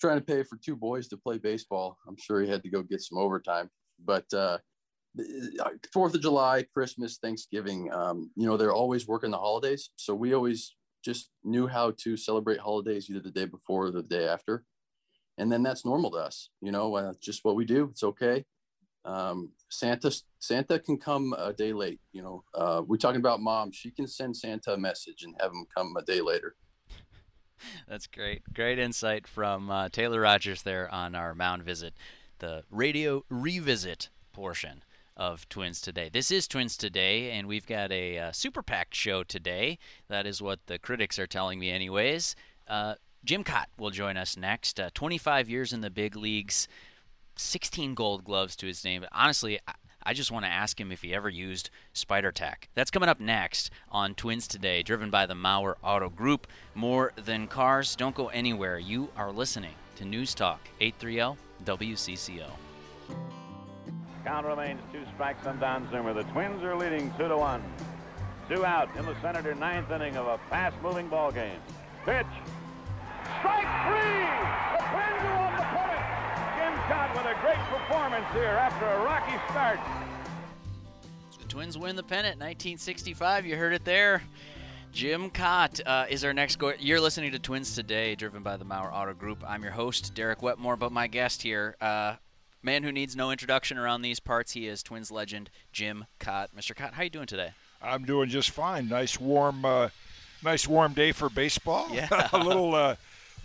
[0.00, 1.96] Trying to pay for two boys to play baseball.
[2.08, 3.70] I'm sure he had to go get some overtime.
[4.04, 4.58] But uh,
[5.60, 9.90] uh, Fourth of July, Christmas, Thanksgiving, um, you know, they're always working the holidays.
[9.96, 10.74] So we always
[11.04, 14.64] just knew how to celebrate holidays either the day before or the day after.
[15.38, 17.88] And then that's normal to us, you know, uh, just what we do.
[17.90, 18.44] It's okay
[19.04, 22.00] um, Santa Santa can come a day late.
[22.12, 23.72] You know, uh, we're talking about mom.
[23.72, 26.54] She can send Santa a message and have him come a day later.
[27.88, 28.42] That's great.
[28.52, 31.94] Great insight from uh, Taylor Rogers there on our mound visit,
[32.38, 34.82] the radio revisit portion
[35.16, 36.08] of Twins Today.
[36.12, 39.78] This is Twins Today, and we've got a uh, super packed show today.
[40.08, 42.34] That is what the critics are telling me, anyways.
[42.66, 44.80] Uh, Jim Kaat will join us next.
[44.80, 46.66] Uh, 25 years in the big leagues.
[47.36, 49.04] 16 gold gloves to his name.
[49.12, 49.58] Honestly,
[50.04, 52.68] I just want to ask him if he ever used Spider Tack.
[52.74, 56.46] That's coming up next on Twins Today, driven by the Mauer Auto Group.
[56.74, 58.78] More than cars, don't go anywhere.
[58.78, 62.50] You are listening to News Talk 830 WCCO.
[64.24, 66.12] Count remains two strikes on Don Zimmer.
[66.12, 67.62] The Twins are leading two to one.
[68.48, 71.58] Two out in the Senator ninth inning of a fast-moving ball game.
[72.04, 72.26] Pitch.
[73.38, 74.26] Strike three.
[74.72, 75.51] The Twins are
[76.88, 79.78] the Kaat with a great performance here after a rocky start.
[81.38, 83.46] The Twins win the pennant 1965.
[83.46, 84.22] You heard it there.
[84.92, 86.72] Jim Kaat uh, is our next go.
[86.78, 89.44] You're listening to Twins Today, driven by the Mauer Auto Group.
[89.46, 92.16] I'm your host, Derek Wetmore, but my guest here, uh,
[92.62, 96.48] man who needs no introduction around these parts, he is Twins legend Jim Kaat.
[96.56, 96.74] Mr.
[96.74, 97.50] Kaat, how you doing today?
[97.80, 98.88] I'm doing just fine.
[98.88, 99.90] Nice warm, uh,
[100.42, 101.88] nice warm day for baseball.
[101.92, 102.28] Yeah.
[102.32, 102.96] a little, uh,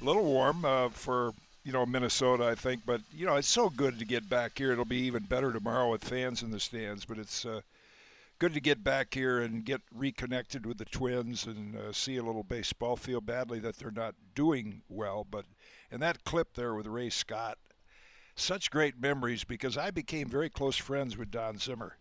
[0.01, 1.33] little warm uh, for
[1.67, 2.83] you know Minnesota, I think.
[2.85, 4.71] But you know it's so good to get back here.
[4.71, 7.03] It'll be even better tomorrow with fans in the stands.
[7.03, 7.59] But it's uh,
[8.39, 12.23] good to get back here and get reconnected with the Twins and uh, see a
[12.23, 12.95] little baseball.
[12.95, 15.43] Feel badly that they're not doing well, but
[15.91, 17.57] and that clip there with Ray Scott,
[18.33, 21.97] such great memories because I became very close friends with Don Zimmer.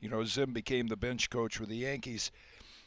[0.00, 2.30] You know, Zim became the bench coach with the Yankees.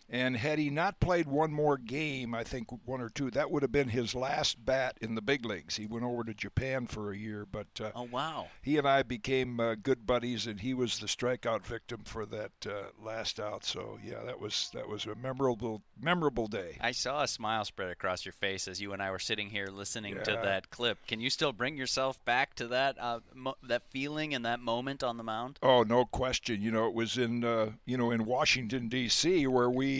[0.10, 3.62] And had he not played one more game, I think one or two, that would
[3.62, 5.76] have been his last bat in the big leagues.
[5.76, 9.04] He went over to Japan for a year, but uh, oh wow, he and I
[9.04, 13.66] became uh, good buddies, and he was the strikeout victim for that uh, last out.
[13.66, 16.78] So yeah, that was that was a memorable memorable day.
[16.80, 19.68] I saw a smile spread across your face as you and I were sitting here
[19.68, 20.24] listening Yeah.
[20.24, 21.06] to that clip.
[21.08, 25.04] Can you still bring yourself back to that uh, mo- that feeling and that moment
[25.04, 25.60] on the mound?
[25.62, 26.62] Oh, no question.
[26.62, 29.46] You know, it was in uh, you know in Washington D.C.
[29.48, 29.97] where we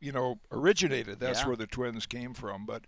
[0.00, 1.20] you know originated.
[1.20, 1.48] That's Yeah.
[1.48, 2.66] where the Twins came from.
[2.66, 2.84] But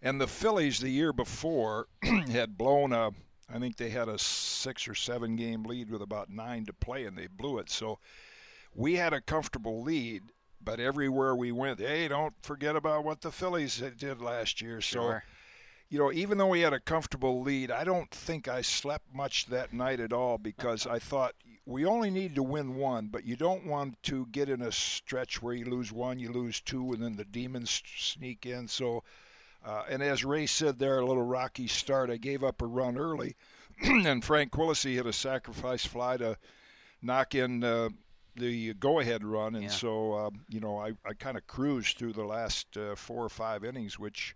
[0.00, 1.86] and the Phillies the year before
[2.30, 3.10] had blown a.
[3.54, 7.04] I think they had a six or seven game lead with about nine to play,
[7.04, 7.68] and they blew it.
[7.68, 7.98] So
[8.74, 10.22] we had a comfortable lead.
[10.64, 14.80] But everywhere we went, hey, don't forget about what the Phillies did last year.
[14.80, 15.24] So Sure.
[15.88, 19.46] you know, even though we had a comfortable lead, I don't think I slept much
[19.46, 21.34] that night at all because I thought
[21.64, 25.40] we only need to win one, but you don't want to get in a stretch
[25.40, 28.66] where you lose one, you lose two, and then the demons sneak in.
[28.66, 29.04] So,
[29.64, 32.10] uh, and as Ray said there, a little rocky start.
[32.10, 33.36] I gave up a run early,
[33.82, 36.36] and Frank Quilici hit a sacrifice fly to
[37.00, 37.90] knock in uh,
[38.34, 39.70] the go-ahead run, and Yeah.
[39.70, 43.28] so uh, you know I, I kind of cruised through the last uh, four or
[43.28, 44.34] five innings, which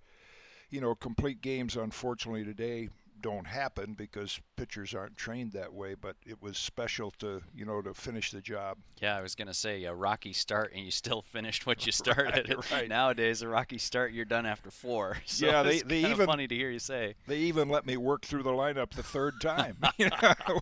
[0.70, 2.88] you know, complete games unfortunately today
[3.26, 5.94] don't happen because pitchers aren't trained that way.
[6.00, 8.78] But it was special to you know to finish the job.
[9.02, 12.48] Yeah, I was gonna say a rocky start, and you still finished what you started.
[12.48, 12.88] Right, right.
[12.88, 15.16] Nowadays, a rocky start, you're done after four.
[15.26, 17.14] So Yeah, they- they even- funny to hear you say.
[17.26, 19.76] They even let me work through the lineup the third time,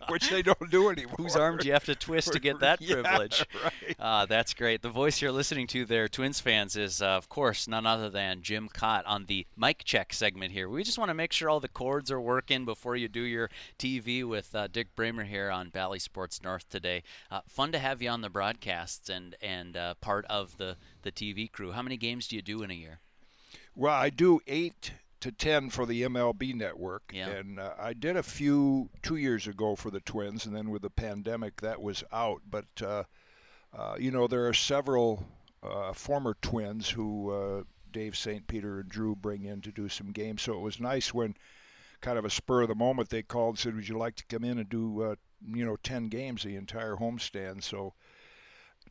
[0.09, 1.15] which they don't do anymore.
[1.19, 3.45] Whose arm do you have to twist to get that Yeah, privilege?
[3.63, 3.97] right.
[3.99, 4.83] Uh, that's great.
[4.83, 8.43] The voice you're listening to there, Twins fans, is uh, of course none other than
[8.43, 10.69] Jim Kaat on the mic check segment here.
[10.69, 13.51] We just want to make sure all the cords are working before you do your
[13.79, 17.03] TV with uh, Dick Bremer here on Bally Sports North today.
[17.31, 21.11] Uh, fun to have you on the broadcasts and and uh, part of the the
[21.11, 21.73] TV crew.
[21.73, 23.01] How many games do you do in a year?
[23.75, 27.29] Well, I do eight to ten for the MLB network, Yeah.
[27.31, 30.83] and uh, I did a few two years ago for the Twins, and then with
[30.83, 32.43] the pandemic that was out.
[32.49, 33.05] But uh,
[33.77, 35.27] uh, you know, there are several
[35.63, 38.47] uh, former Twins who uh, Dave St.
[38.47, 40.43] Peter and Drew bring in to do some games.
[40.43, 41.35] So it was nice when,
[42.05, 44.27] kind of a spur of the moment, they called and said, "Would you like to
[44.27, 45.15] come in and do uh,
[45.47, 47.95] you know ten games, the entire homestand?" So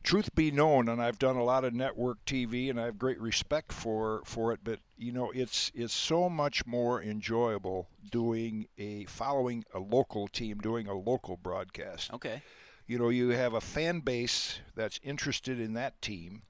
[0.02, 3.20] truth be known, and I've done a lot of network TV, and I have great
[3.20, 4.60] respect for for it.
[4.64, 10.58] But you know, it's it's so much more enjoyable doing a following a local team,
[10.58, 12.12] doing a local broadcast.
[12.12, 12.42] Okay.
[12.86, 16.42] You know, you have a fan base that's interested in that team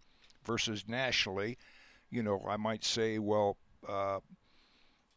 [0.44, 1.58] versus nationally.
[2.10, 3.56] You know, I might say, well,
[3.88, 4.18] uh,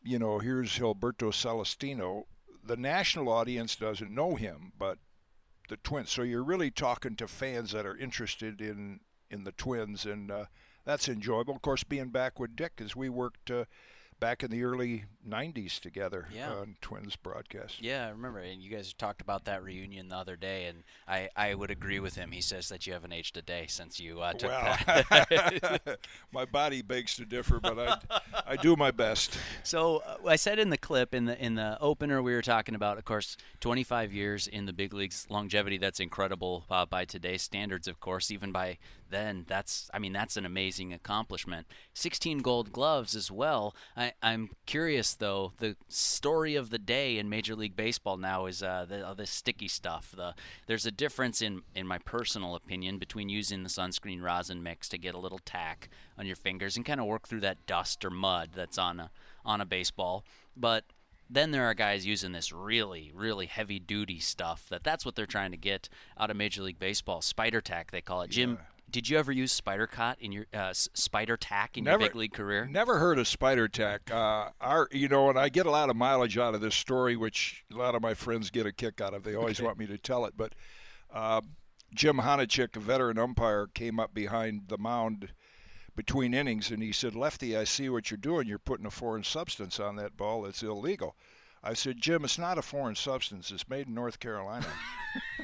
[0.07, 2.23] you know, here's Gilberto Celestino.
[2.63, 4.99] The national audience doesn't know him, but
[5.67, 6.11] the Twins.
[6.11, 10.45] So you're really talking to fans that are interested in in the Twins, and uh,
[10.85, 11.53] that's enjoyable.
[11.55, 13.65] Of course, being back with Dick as we worked uh,
[14.19, 16.53] back in the early '90s together Yeah.
[16.53, 17.81] on Twins broadcast.
[17.81, 18.39] Yeah, I remember.
[18.39, 21.99] And you guys talked about that reunion the other day, and I, I would agree
[21.99, 22.31] with him.
[22.31, 25.27] He says that you haven't aged a day since you uh, took that.
[25.85, 25.95] Well,
[26.31, 27.97] my body begs to differ, but I,
[28.47, 29.37] I do my best.
[29.63, 32.75] So uh, I said in the clip in the in the opener we were talking
[32.75, 35.77] about, of course, 25 years in the big leagues, longevity.
[35.77, 38.31] That's incredible uh, by today's standards, of course.
[38.31, 38.77] Even by
[39.09, 41.67] then, that's I mean that's an amazing accomplishment.
[41.93, 43.75] 16 Gold Gloves as well.
[43.95, 45.53] I, I'm curious though.
[45.57, 49.25] The story of the day in Major League Baseball now is uh, the uh, the
[49.25, 50.13] sticky stuff.
[50.15, 50.33] The
[50.67, 54.97] there's a difference in in my personal opinion between using the sunscreen rosin mix to
[54.97, 58.09] get a little tack on your fingers and kind of work through that dust or
[58.09, 59.11] mud that's on a
[59.45, 60.83] on a baseball, but
[61.29, 65.25] then there are guys using this really, really heavy duty stuff that that's what they're
[65.25, 67.21] trying to get out of Major League Baseball.
[67.21, 68.29] Spider tack, they call it.
[68.29, 68.57] Jim,
[68.89, 72.15] Did you ever use Spider Cot in your uh, Spider Tack in Never- your big
[72.15, 72.65] league career?
[72.71, 74.09] Never heard of spider tack.
[74.09, 77.17] Uh, our, you know, and I get a lot of mileage out of this story,
[77.17, 79.23] which a lot of my friends get a kick out of.
[79.23, 80.35] They always want me to tell it.
[80.37, 80.53] But
[81.13, 81.41] uh,
[81.93, 85.29] Jim Honochick, a veteran umpire, came up behind the mound
[85.95, 88.47] between innings, and he said, "Lefty, I see what you're doing.
[88.47, 90.45] You're putting a foreign substance on that ball.
[90.45, 91.15] It's illegal."
[91.63, 93.51] I said, "Jim, it's not a foreign substance.
[93.51, 94.67] It's made in North Carolina."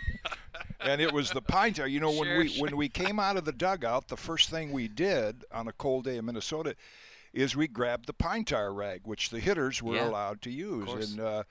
[0.86, 1.88] and it was the pine tar.
[1.88, 2.63] You know, when Sure, we sure.
[2.63, 6.06] when we came out of the dugout, the first thing we did on a cold
[6.06, 6.76] day in Minnesota
[7.34, 10.91] is we grabbed the pine tar rag, which the hitters were Yeah, allowed to use.
[10.91, 11.43] And uh,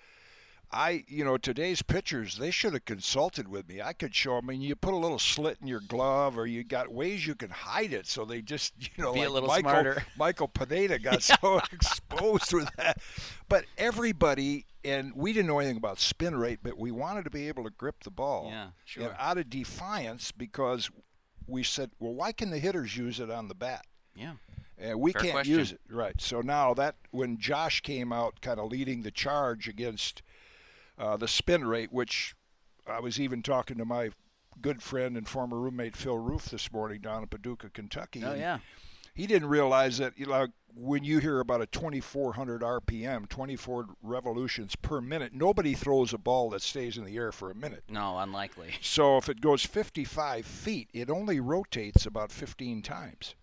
[0.75, 3.83] I, you know, today's pitchers, they should have consulted with me.
[3.83, 4.49] I could show them.
[4.49, 7.35] I mean, you put a little slit in your glove, or you got ways you
[7.35, 10.03] can hide it, so they just, you know, Be a like little Michael smarter.
[10.17, 12.99] Michael Pineda got so exposed with that.
[13.49, 17.49] But everybody, and we didn't know anything about spin rate, but we wanted to be
[17.49, 18.49] able to grip the ball.
[18.51, 19.05] Yeah, sure.
[19.05, 20.91] And out of defiance, because
[21.47, 23.85] we said, well, why can the hitters use it on the bat?
[24.15, 24.35] Yeah.
[24.79, 25.59] And we Fair can't question.
[25.59, 26.21] use it, right?
[26.21, 30.23] So now that when Josh came out, kind of leading the charge against
[30.99, 32.35] uh, the spin rate, which
[32.87, 34.11] I was even talking to my
[34.61, 38.23] good friend and former roommate Phil Roof this morning down in Paducah, Kentucky.
[38.25, 38.59] Oh and yeah.
[39.15, 44.75] He didn't realize that, you know, when you hear about a 2,400 RPM, 24 revolutions
[44.75, 47.85] per minute, nobody throws a ball that stays in the air for a minute.
[47.89, 48.73] No, unlikely.
[48.83, 53.35] So if it goes 55 feet, it only rotates about 15 times.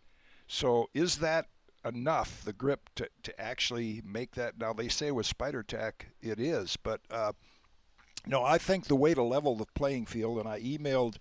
[0.47, 1.47] So is that
[1.85, 4.59] enough, the grip, to, to actually make that?
[4.59, 7.33] Now, they say with Spider Tack it is, but uh,
[8.25, 11.17] no, I think the way to level the playing field, and I emailed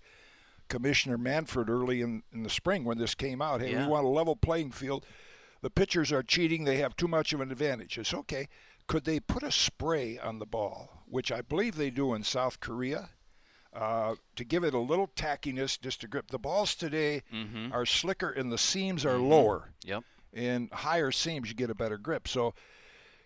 [0.69, 3.85] Commissioner Manfred early in, in the spring when this came out hey, Yeah.
[3.85, 5.05] we want a level playing field.
[5.61, 7.97] The pitchers are cheating, they have too much of an advantage.
[7.97, 8.47] It's okay.
[8.87, 12.59] Could they put a spray on the ball, which I believe they do in South
[12.59, 13.09] Korea?
[13.71, 16.31] uh, to give it a little tackiness just to grip.
[16.31, 17.71] The balls today Mhm.
[17.71, 19.29] are slicker and the seams are Mhm.
[19.29, 19.69] lower.
[19.83, 20.03] Yep.
[20.33, 22.27] And higher seams, you get a better grip.
[22.27, 22.55] So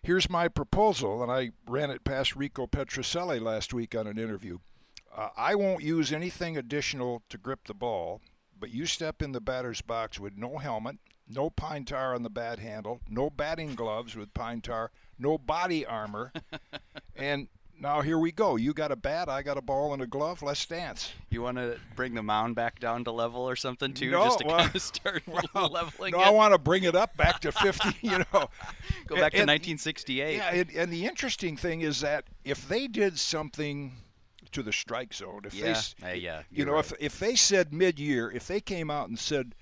[0.02, 4.60] here's my proposal, and I ran it past Rico Petrocelli last week on an interview.
[5.16, 8.22] Uh, I won't use anything additional to grip the ball,
[8.60, 10.98] but you step in the batter's box with no helmet,
[11.28, 15.86] no pine tar on the bat handle, no batting gloves with pine tar, no body
[15.86, 16.32] armor,
[17.16, 17.48] and
[17.80, 18.56] now here we go.
[18.56, 20.42] You got a bat, I got a ball and a glove.
[20.42, 21.12] Let's dance.
[21.30, 24.40] You want to bring the mound back down to level or something too, No, just
[24.40, 25.24] to well- kind of start
[25.56, 26.28] leveling No, it.
[26.28, 27.90] I want to bring it up back to 50.
[28.02, 28.50] You know,
[29.08, 30.38] Go back to 1968.
[30.38, 33.94] Yeah, and, and the interesting thing is that if they did something
[34.54, 36.86] to the strike zone, if they, Yeah, uh, yeah, you know, right.
[36.86, 39.54] if if they said mid-year, if they came out and said,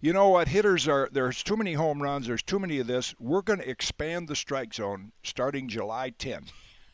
[0.00, 3.14] you know what, hitters are there's too many home runs, there's too many of this,
[3.18, 6.44] we're going to expand the strike zone starting July 10.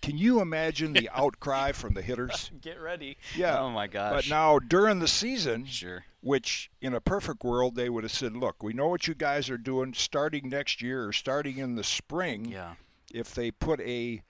[0.03, 2.51] Can you imagine the outcry from the hitters?
[2.61, 3.17] Get ready.
[3.37, 3.59] Yeah.
[3.61, 4.13] Oh my gosh.
[4.13, 6.05] But now during the season, Sure.
[6.21, 9.49] which in a perfect world they would have said, "Look, we know what you guys
[9.51, 12.75] are doing starting next year or starting in the spring." Yeah.
[13.13, 14.23] If they put a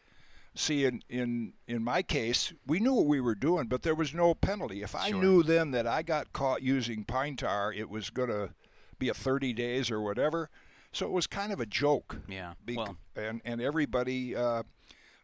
[0.56, 4.14] see in in in my case, we knew what we were doing, but there was
[4.14, 4.82] no penalty.
[4.82, 5.20] If I Sure.
[5.22, 8.50] knew then that I got caught using pine tar, it was going to
[8.98, 10.48] be a 30 days or whatever.
[10.92, 12.18] So it was kind of a joke.
[12.28, 12.54] Yeah.
[12.64, 14.62] Bec- well, and and everybody uh,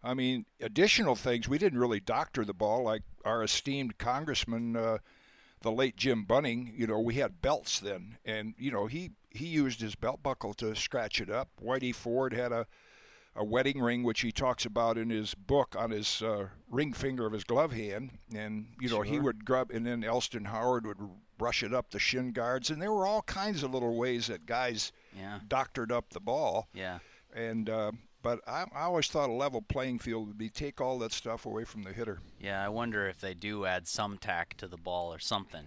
[0.04, 1.48] I mean, additional things.
[1.48, 4.98] We didn't really doctor the ball like our esteemed congressman, uh,
[5.60, 6.74] the late Jim Bunning.
[6.76, 10.54] You know, we had belts then, and you know he he used his belt buckle
[10.54, 11.48] to scratch it up.
[11.62, 12.66] Whitey Ford had a
[13.34, 17.26] a wedding ring, which he talks about in his book on his uh, ring finger
[17.26, 20.98] of his glove hand, and you know he would grub, and then Elston Howard would
[21.38, 24.46] brush it up the shin guards, and there were all kinds of little ways that
[24.46, 25.40] guys yeah.
[25.48, 26.68] doctored up the ball.
[26.74, 26.98] Yeah.
[27.34, 27.92] And uh,
[28.22, 31.46] but I, I always thought a level playing field would be take all that stuff
[31.46, 32.20] away from the hitter.
[32.38, 35.64] Yeah, I wonder if they do add some tack to the ball or something.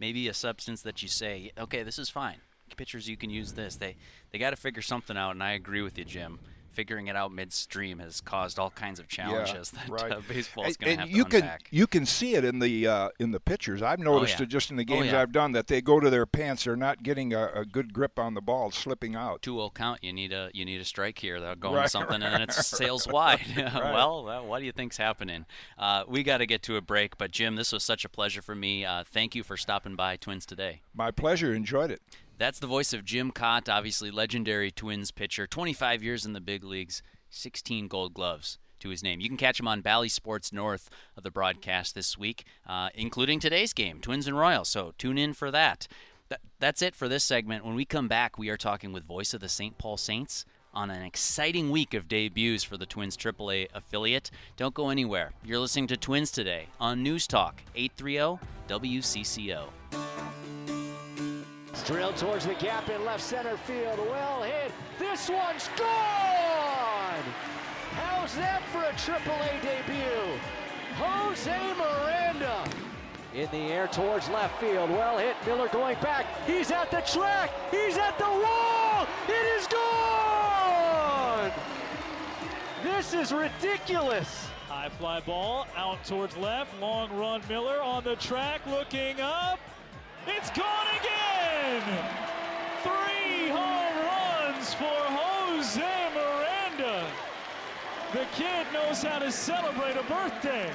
[0.00, 2.38] Maybe a substance that you say, okay, this is fine.
[2.76, 3.76] Pitchers, you can use this.
[3.76, 3.96] They
[4.30, 6.38] they got to figure something out, and I agree with you, Jim.
[6.78, 10.12] Figuring it out midstream has caused all kinds of challenges that right.
[10.12, 11.66] uh, baseball's And- going to and have you to can unpack.
[11.72, 13.82] you can see it in the uh, in the pitchers.
[13.82, 14.44] I've noticed yeah.
[14.44, 15.20] it just in the Oh, games yeah.
[15.20, 16.62] I've done that they go to their pants.
[16.62, 19.42] They're not getting a, a good grip on the ball, slipping out.
[19.42, 20.04] Two will count.
[20.04, 21.40] You need a you need a strike here.
[21.40, 23.40] They'll go into Right, something, and then right, it sails wide.
[23.56, 25.46] well, well, what do you think's happening?
[25.76, 28.40] Uh, we got to get to a break, but Jim, this was such a pleasure
[28.40, 28.84] for me.
[28.84, 30.82] Uh, thank you for stopping by Twins today.
[30.94, 31.52] My pleasure.
[31.52, 32.00] Enjoyed it.
[32.38, 36.62] That's the voice of Jim Kaat, obviously legendary Twins pitcher, 25 years in the big
[36.62, 39.18] leagues, 16 Gold Gloves to his name.
[39.18, 43.40] You can catch him on Bally Sports North of the broadcast this week, uh, including
[43.40, 44.68] today's game, Twins and Royals.
[44.68, 45.88] So tune in for that.
[46.28, 47.64] That that's it for this segment.
[47.64, 49.76] When we come back, we are talking with voice of the St.
[49.76, 54.30] Paul Saints on an exciting week of debuts for the Twins AAA affiliate.
[54.56, 55.32] Don't go anywhere.
[55.44, 59.64] You're listening to Twins today on News Talk 830 WCCO.
[61.86, 63.98] Drilled towards the gap in left center field.
[63.98, 64.72] Well hit.
[64.98, 67.24] This one's gone!
[67.92, 70.38] How's that for a AAA debut?
[70.96, 72.64] Jose Miranda
[73.34, 74.90] in the air towards left field.
[74.90, 75.36] Well hit.
[75.46, 76.26] Miller going back.
[76.46, 77.50] He's at the track.
[77.70, 79.06] He's at the wall.
[79.28, 81.52] It is gone.
[82.82, 84.48] This is ridiculous.
[84.68, 86.78] High fly ball out towards left.
[86.80, 89.58] Long run Miller on the track looking up.
[90.26, 91.17] It's gone again.
[91.78, 97.06] Three home runs for Jose Miranda.
[98.12, 100.72] The kid knows how to celebrate a birthday.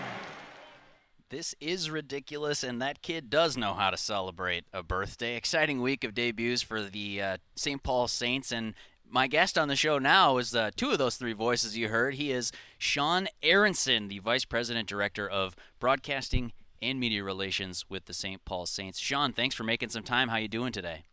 [1.30, 5.36] This is ridiculous, and that kid does know how to celebrate a birthday.
[5.36, 7.84] Exciting week of debuts for the uh, St.
[7.84, 8.74] Paul Saints, and
[9.06, 12.14] my guest on the show now is uh, two of those three voices you heard.
[12.14, 16.54] He is Sean Aronson, the Vice President Director of Broadcasting
[16.84, 18.44] and Media Relations with the St.
[18.46, 19.00] Paul Saints.
[19.00, 20.30] Sean, thanks for making some time.
[20.30, 21.04] How you doing today?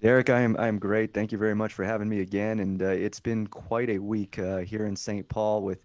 [0.00, 1.12] Derek, I am I'm great.
[1.12, 2.60] Thank you very much for having me again.
[2.60, 5.28] And uh, it's been quite a week uh, here in St.
[5.28, 5.84] Paul with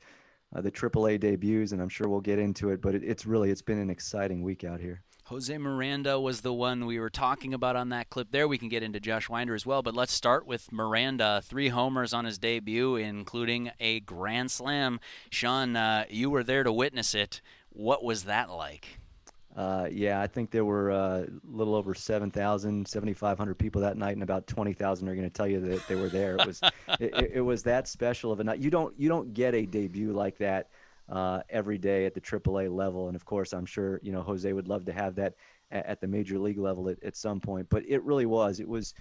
[0.56, 2.82] uh, the AAA debuts, and I'm sure we'll get into it.
[2.82, 5.02] But it, it's really it's been an exciting week out here.
[5.28, 8.48] Jose Miranda was the one we were talking about on that clip there.
[8.48, 11.42] We can get into Josh Winder as well, but let's start with Miranda.
[11.44, 15.00] Three homers on his debut, including a grand slam.
[15.32, 17.42] Sean, uh, you were there to witness it.
[17.70, 19.00] What was that like?
[19.56, 24.14] Uh, yeah, I think there were uh, a little over 7,000, 7,500 people that night,
[24.14, 26.38] and about 20,000 are going to tell you that they were there.
[26.38, 26.62] It was
[27.00, 28.60] it, it, was that special of a night.
[28.60, 30.70] You don't you don't get a debut like that
[31.08, 34.52] uh, every day at the AAA level, and of course, I'm sure you know Jose
[34.52, 35.36] would love to have that
[35.70, 37.68] at, at the major league level at, at some point.
[37.70, 38.60] But it really was.
[38.60, 38.96] It was.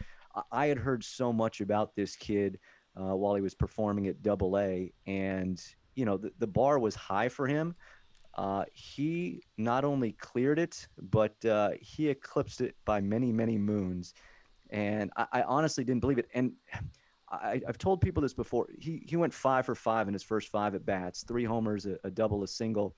[0.51, 2.59] I had heard so much about this kid
[2.97, 5.63] uh, while he was performing at Double A, and
[5.95, 7.75] you know the, the bar was high for him
[8.35, 14.15] uh, he not only cleared it, but uh, he eclipsed it by many, many moons.
[14.71, 16.29] And I, I honestly didn't believe it.
[16.35, 16.53] And
[17.31, 18.69] I, have told people this before.
[18.79, 21.99] He he went five for five in his first five at bats, three homers, a,
[22.05, 22.95] a double, a single,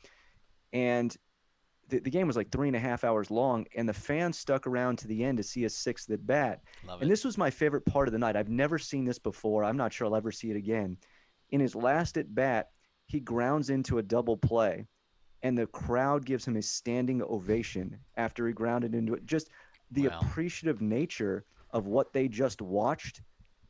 [0.72, 1.16] and
[1.89, 4.66] the, the, game was like three and a half hours long, and the fans stuck
[4.66, 6.62] around to the end to see a sixth at bat.
[6.87, 7.12] Love and it.
[7.12, 8.37] this was my favorite part of the night.
[8.37, 9.64] I've never seen this before.
[9.64, 10.97] I'm not sure I'll ever see it again.
[11.51, 12.70] In his last at bat,
[13.07, 14.87] he grounds into a double play
[15.45, 19.27] and the crowd gives him a standing ovation after he grounded into it.
[19.27, 19.51] Just
[19.93, 20.19] the wow.
[20.21, 23.21] appreciative nature of what they just watched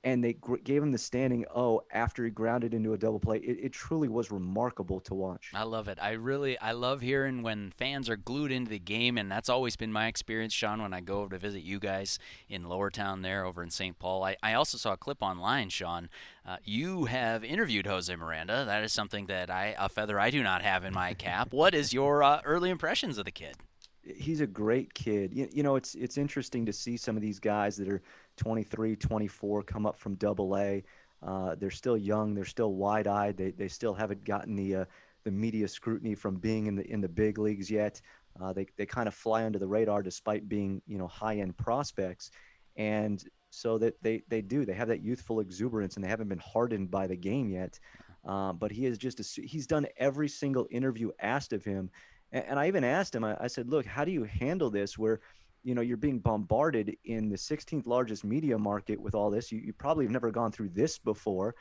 [0.04, 3.38] and they gr- gave him the standing O after he grounded into a double play.
[3.38, 5.50] It, it, truly was remarkable to watch.
[5.54, 5.98] I love it.
[6.00, 9.76] I really, I love hearing when fans are glued into the game, and that's always
[9.76, 10.82] been my experience, Sean.
[10.82, 13.98] When I go over to visit you guys in Lower Town there, over in St.
[13.98, 16.10] Paul, I, I also saw a clip online, Sean.
[16.46, 18.64] Uh, you have interviewed Jose Miranda.
[18.66, 21.48] That is something that I, a feather I do not have in my cap.
[21.52, 23.56] what is your uh, early impressions of the kid?
[24.04, 25.32] He's a great kid.
[25.32, 28.02] You, you know, it's it's interesting to see some of these guys that are
[28.36, 30.82] 23, 24, come up from Double A.
[31.22, 32.34] Uh, they're still young.
[32.34, 33.36] They're still wide-eyed.
[33.36, 34.84] They, they still haven't gotten the uh,
[35.24, 38.00] the media scrutiny from being in the in the big leagues yet.
[38.40, 42.30] Uh, they they kind of fly under the radar despite being you know high-end prospects,
[42.76, 46.38] and so that they they do they have that youthful exuberance and they haven't been
[46.38, 47.78] hardened by the game yet.
[48.26, 51.90] Uh, but he is just a, he's done every single interview asked of him,
[52.34, 53.24] and, and I even asked him.
[53.24, 55.20] I, I said, look, how do you handle this where
[55.62, 59.50] you know you're being bombarded in the 16th largest media market with all this?
[59.50, 61.54] You, you probably have never gone through this before.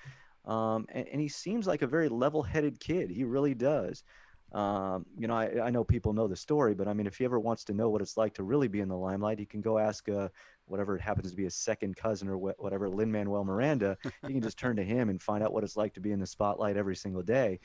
[0.45, 3.09] Um, and, and, he seems like a very level-headed kid.
[3.09, 4.03] He really does.
[4.51, 7.26] Um, you know I, I, know people know the story but i mean if he
[7.26, 9.61] ever wants to know what it's like to really be in the limelight he can
[9.61, 10.28] go ask uh,
[10.67, 13.97] whatever it happens to be a second cousin or wh- whatever lin manuel miranda.
[14.03, 16.19] He can just turn to him and find out what it's like to be in
[16.19, 17.59] the spotlight every single day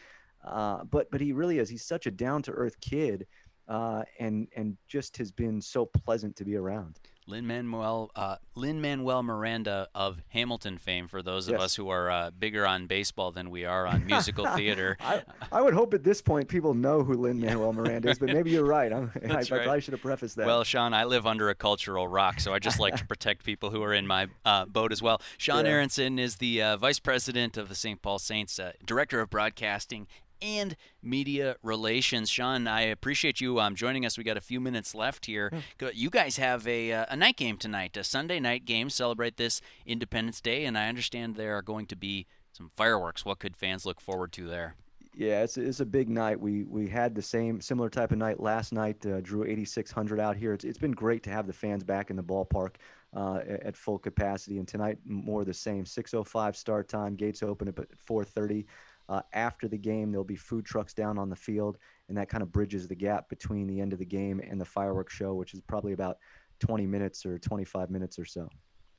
[0.45, 3.27] uh, but but he really is he's such a down-to-earth kid
[3.69, 6.99] uh, and and just has been so pleasant to be around.
[7.29, 11.09] Lin Manuel uh, Lin Manuel Miranda of Hamilton fame.
[11.09, 11.63] For those of yes.
[11.63, 15.23] us who are uh, bigger on baseball than we are on musical theater, I,
[15.53, 18.19] I, would hope at this point people know who Lin Manuel Miranda is.
[18.19, 18.91] But maybe you're right.
[18.93, 19.47] I, I, right.
[19.47, 20.47] probably should have prefaced that.
[20.47, 23.69] Well, Sean, I live under a cultural rock, so I just like to protect people
[23.69, 25.21] who are in my uh, boat as well.
[25.37, 25.73] Sean yeah.
[25.73, 28.01] Aronson is the uh, vice president of the St.
[28.01, 30.07] Paul Saints, uh, director of broadcasting
[30.41, 32.31] and media relations.
[32.31, 34.19] Sean, I appreciate you um, joining us.
[34.19, 35.53] We got a few minutes left here.
[35.93, 38.91] You guys have a, uh, a night game tonight, a Sunday night game.
[38.91, 43.25] Celebrate this Independence Day, and I understand there are going to be some fireworks.
[43.25, 44.75] What could fans look forward to there?
[45.19, 46.39] Yeah, it's, it's a big night.
[46.39, 49.05] We we had the same similar type of night last night.
[49.05, 50.53] Uh, drew 8,600 out here.
[50.53, 52.77] It's it's been great to have the fans back in the ballpark
[53.17, 54.59] uh, at full capacity.
[54.59, 55.85] And tonight more the same.
[55.85, 57.17] 6:05 start time.
[57.17, 58.65] Gates open at 4:30.
[59.09, 61.79] Uh, after the game, there'll be food trucks down on the field,
[62.09, 64.65] and that kind of bridges the gap between the end of the game and the
[64.65, 66.19] fireworks show, which is probably about
[66.61, 68.49] 20 minutes or 25 minutes or so.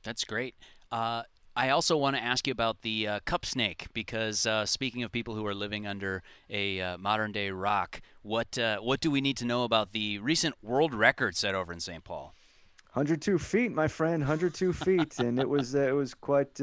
[0.02, 0.56] That's great.
[0.90, 1.22] Uh,
[1.54, 5.12] I also want to ask you about the uh, cup snake because uh, speaking of
[5.12, 9.20] people who are living under a uh, modern day rock, what uh, what do we
[9.20, 12.02] need to know about the recent world record set over in St.
[12.02, 12.34] Paul?
[12.94, 16.60] 102 feet, my friend, 102 feet, and it was uh, it was quite.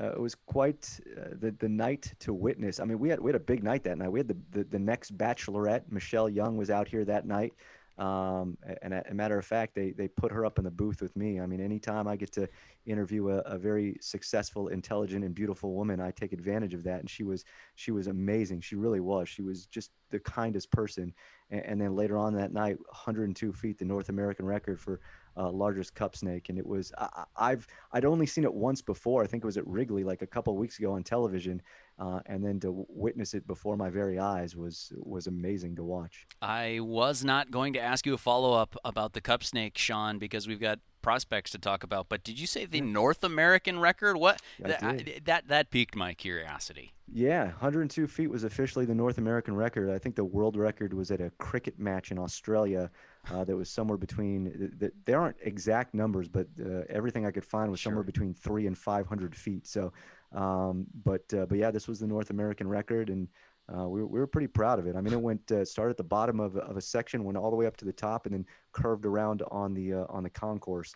[0.00, 1.00] Uh, it was quite
[1.40, 2.80] the the night to witness.
[2.80, 4.10] I mean, we had we had a big night that night.
[4.10, 7.52] We had the, the, the next Bachelorette, Michelle Young, was out here that night.
[7.96, 11.00] Um, and a, a, matter of fact, they, they put her up in the booth
[11.00, 11.38] with me.
[11.38, 12.48] I mean, anytime I get to
[12.86, 16.98] interview a, a, very successful, intelligent, and beautiful woman, I take advantage of that.
[16.98, 17.44] And she was
[17.76, 18.62] she was amazing.
[18.62, 19.28] She really was.
[19.28, 21.14] She was just the kindest person.
[21.50, 25.00] And, and then later on that night, 102 feet, the North American record for
[25.36, 26.92] uh, largest cup snake, and it was
[27.36, 29.22] I, have I'd only seen it once before.
[29.22, 31.60] I think it was at Wrigley like a couple weeks ago on television,
[31.98, 36.26] uh, and then to witness it before my very eyes was was amazing to watch.
[36.40, 40.18] I was not going to ask you a follow up about the cup snake, Sean,
[40.18, 42.08] because we've got prospects to talk about.
[42.08, 44.16] But did you say the North American record?
[44.16, 44.80] What that,
[45.24, 46.94] that that piqued my curiosity.
[47.12, 49.90] Yeah, 102 feet was officially the North American record.
[49.90, 52.90] I think the world record was at a cricket match in Australia
[53.30, 54.44] uh, that was somewhere between.
[54.44, 57.90] The, the, there aren't exact numbers, but uh, everything I could find was sure.
[57.90, 59.66] somewhere between three and 500 feet.
[59.66, 59.92] So,
[60.32, 63.28] um, but uh, but yeah, this was the North American record, and
[63.74, 64.96] uh, we, were, we were pretty proud of it.
[64.96, 67.50] I mean, it went uh, started at the bottom of, of a section, went all
[67.50, 70.30] the way up to the top, and then curved around on the uh, on the
[70.30, 70.94] concourse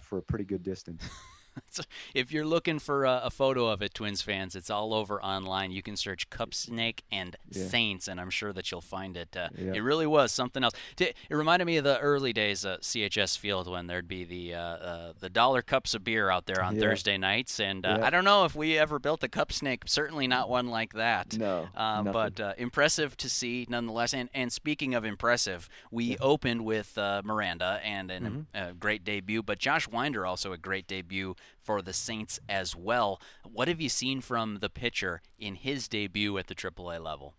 [0.00, 1.08] for a pretty good distance.
[2.14, 5.70] if you're looking for a, a, photo of it, Twins fans, it's all over online.
[5.70, 7.66] You can search Cup Snake and yeah.
[7.66, 9.36] Saints, and I'm sure that you'll find it.
[9.36, 9.72] Uh, yeah.
[9.74, 10.74] It really was something else.
[10.98, 14.60] It reminded me of the early days at CHS Field when there'd be the uh,
[14.60, 16.82] uh, the dollar cups of beer out there on yeah.
[16.82, 19.82] Thursday nights, and uh, I don't know if we ever built a Cup Snake.
[19.86, 21.38] Certainly not one like that.
[21.38, 24.14] No, uh, but uh, impressive to see nonetheless.
[24.14, 28.78] And and speaking of impressive, we opened with Miranda and a mm-hmm.
[28.78, 33.20] great debut, but Josh Winder also a great debut for the Saints as well.
[33.44, 37.34] What have you seen from the pitcher in his debut at the AAA level?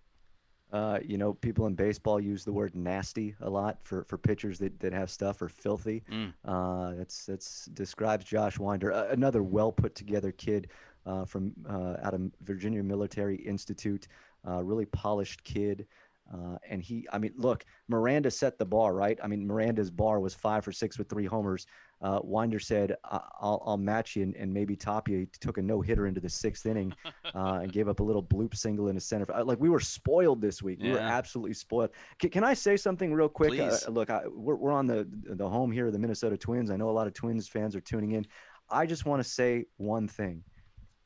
[0.72, 4.57] Uh, you know, people in baseball use the word nasty a lot for, for pitchers
[4.57, 6.01] that, that have stuff or filthy.
[6.09, 6.34] Mm.
[6.45, 10.70] Uh, that's that's describes Josh Winder, uh, another well put together kid
[11.05, 14.07] uh, from uh, out of Virginia Military Institute,
[14.47, 15.88] uh, really polished kid.
[16.34, 19.20] Uh, and he, I mean, look, Miranda set the bar, right?
[19.22, 21.66] I mean, Miranda's bar was five for six with three homers
[22.02, 25.20] uh, Winder said, I'll, I'll match you and, and, maybe top you.
[25.20, 26.93] He took a no hitter into the sixth inning
[27.36, 29.26] uh, and gave up a little bloop single in the center.
[29.43, 30.80] Like we were spoiled this week.
[30.82, 30.88] Yeah.
[30.88, 31.91] We were absolutely spoiled.
[32.18, 33.60] Can, can, I say something real quick?
[33.60, 36.72] Uh, look, I, we're, we're on the, the home here of the Minnesota Twins.
[36.72, 38.26] I know a lot of Twins fans are tuning in.
[38.70, 40.43] I just want to say one thing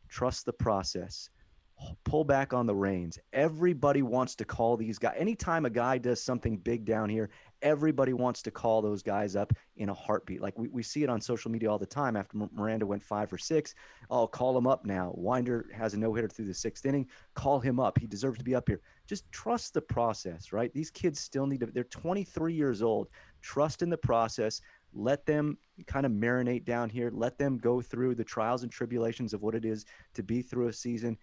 [0.08, 1.30] trust the process
[2.04, 3.20] pull back on the reins.
[3.34, 5.16] Everybody wants to call these guys.
[5.18, 7.30] Anytime a guy does something big down here,
[7.62, 10.42] everybody wants to call those guys up in a heartbeat.
[10.42, 12.16] Like we, we see it on social media all the time.
[12.16, 13.76] After Miranda went five for six,
[14.10, 15.12] I'll call him up now.
[15.16, 17.08] Winder has a no hitter through the sixth inning.
[17.34, 17.98] Call him up.
[17.98, 18.82] He deserves to be up here.
[19.08, 20.74] Just trust the process, right?
[20.74, 23.10] These kids still need to, they're 23 years old.
[23.42, 24.62] Trust in the process.
[24.94, 25.58] Let them
[25.88, 27.12] kind of marinate down here.
[27.14, 30.70] Let them go through the trials and tribulations of what it is to be through
[30.70, 31.18] a season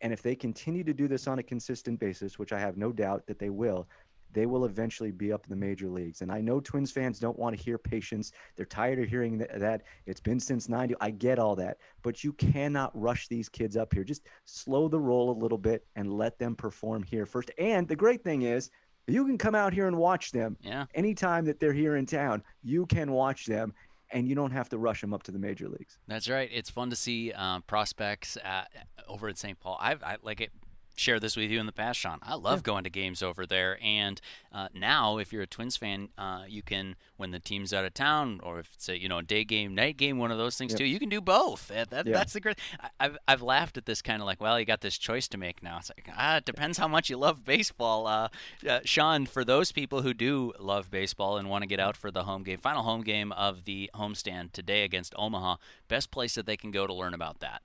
[0.00, 2.92] and if they continue to do this on a consistent basis, which I have no
[2.92, 3.88] doubt that they will,
[4.32, 6.20] they will eventually be up in the major leagues.
[6.20, 8.32] And I know Twins fans don't want to hear patience.
[8.56, 10.94] They're tired of hearing that, that, it's been since 90.
[11.00, 11.78] I get all that.
[12.02, 14.04] But you cannot rush these kids up here.
[14.04, 17.50] Just slow the roll a little bit and let them perform here first.
[17.58, 18.70] And the great thing is,
[19.06, 20.84] you can come out here and watch them yeah.
[20.94, 22.42] anytime that they're here in town.
[22.62, 23.72] You can watch them
[24.10, 25.98] and you don't have to rush them up to the major leagues.
[26.06, 26.48] That's right.
[26.52, 28.68] It's fun to see um, prospects at,
[29.06, 29.58] over at St.
[29.58, 29.78] Paul.
[29.80, 30.50] I've I, like it
[30.98, 32.18] shared this with you in the past, Sean.
[32.22, 32.62] I love yeah.
[32.62, 33.78] going to games over there.
[33.82, 34.20] And
[34.52, 37.94] uh, now, if you're a Twins fan, uh, you can, when the team's out of
[37.94, 40.72] town, or if it's a you know day game, night game, one of those things
[40.72, 40.78] yep.
[40.78, 41.68] too, you can do both.
[41.68, 42.14] That, that, yeah.
[42.14, 42.58] That's the great.
[42.80, 45.38] I, have I've laughed at this kind of like, well, you got this choice to
[45.38, 45.78] make now.
[45.78, 48.06] It's like ah, it depends how much you love baseball.
[48.06, 48.28] Uh,
[48.68, 52.10] uh, Sean, for those people who do love baseball and want to get out for
[52.10, 55.56] the home game, final home game of the homestand today against Omaha,
[55.88, 57.62] best place that they can go to learn about that.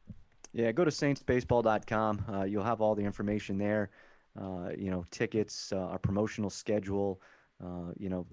[0.54, 2.26] Yeah, go to saintsbaseball.com.
[2.32, 3.90] Uh, you'll have all the information there.
[4.40, 7.22] Uh, you know, tickets, uh, our promotional schedule.
[7.64, 8.26] Uh, you know,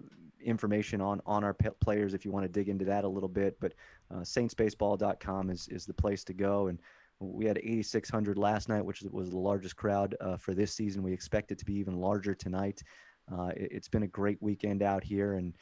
[0.43, 3.59] information on on our players if you want to dig into that a little bit.
[3.61, 3.75] But
[4.11, 6.69] uh, saintsbaseball.com is is the place to go.
[6.69, 6.79] And
[7.21, 11.03] we had 8,600 last night, which was the largest crowd uh, for this season.
[11.03, 12.83] We expect it to be even larger tonight.
[13.31, 15.55] it, has been a great weekend out here, and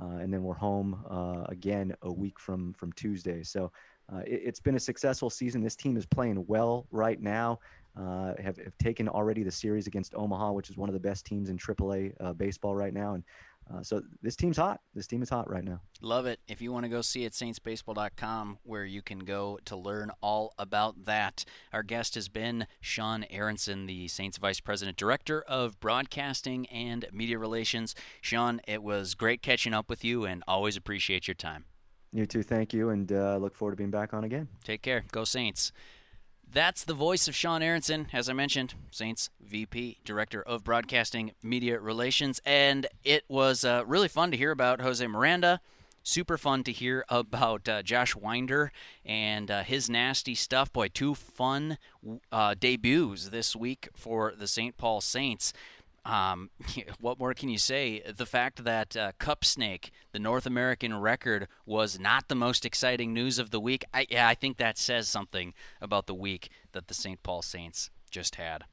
[0.00, 1.04] and then we're home
[1.48, 3.42] again a week from from Tuesday.
[3.42, 3.72] So
[4.12, 5.62] uh, it, has been a successful season.
[5.62, 7.58] This team is playing well right now.
[7.96, 11.24] Uh, have, have, taken already the series against Omaha, which is one of the best
[11.24, 13.24] teams in AAA uh, baseball right now, and
[13.72, 14.80] Uh, so this team's hot.
[14.94, 15.80] This team is hot right now.
[16.02, 16.38] Love it.
[16.46, 20.52] If you want to go see it, saintsbaseball.com, where you can go to learn all
[20.58, 21.46] about that.
[21.72, 27.38] Our guest has been Sean Aronson, the Saints Vice President, Director of Broadcasting and Media
[27.38, 27.94] Relations.
[28.20, 31.64] Sean, it was great catching up with you and always appreciate your time.
[32.14, 32.44] You too.
[32.44, 32.90] Thank you.
[32.90, 34.46] And uh, look forward to being back on again.
[34.62, 35.04] Take care.
[35.10, 35.72] Go Saints.
[36.50, 41.80] That's the voice of Sean Aronson, as I mentioned, Saints VP, Director of Broadcasting Media
[41.80, 42.40] Relations.
[42.46, 45.60] And it was uh, really fun to hear about Jose Miranda.
[46.04, 48.70] Super fun to hear about uh, Josh Winder
[49.04, 50.72] and uh, his nasty stuff.
[50.72, 51.78] Boy, two fun
[52.30, 54.76] uh, debuts this week for the St.
[54.76, 55.52] Paul Saints.
[56.04, 56.50] Um,
[57.00, 58.00] what more can you say?
[58.00, 63.12] The fact that uh, Cup Snake, the North American record, was not the most exciting
[63.12, 63.84] news of the week.
[63.92, 67.22] I, yeah, I think that says something about the week that the St.
[67.22, 68.64] Paul Saints just had.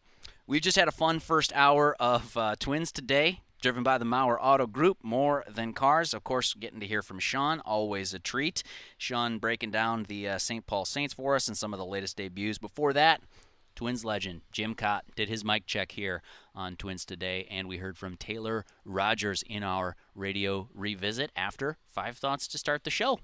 [0.47, 4.37] We've just had a fun first hour of uh, Twins today, driven by the Mauer
[4.39, 4.97] Auto Group.
[5.01, 6.53] More than cars, of course.
[6.53, 8.63] Getting to hear from Sean, always a treat.
[8.97, 10.65] Sean breaking down the uh, St.
[10.67, 12.57] Paul Saints for us and some of the latest debuts.
[12.57, 13.21] Before that.
[13.75, 16.21] Twins legend Jim Kaat did his mic check here
[16.53, 22.17] on Twins Today, and we heard from Taylor Rogers in our radio revisit after Five
[22.17, 23.19] Thoughts to start the show.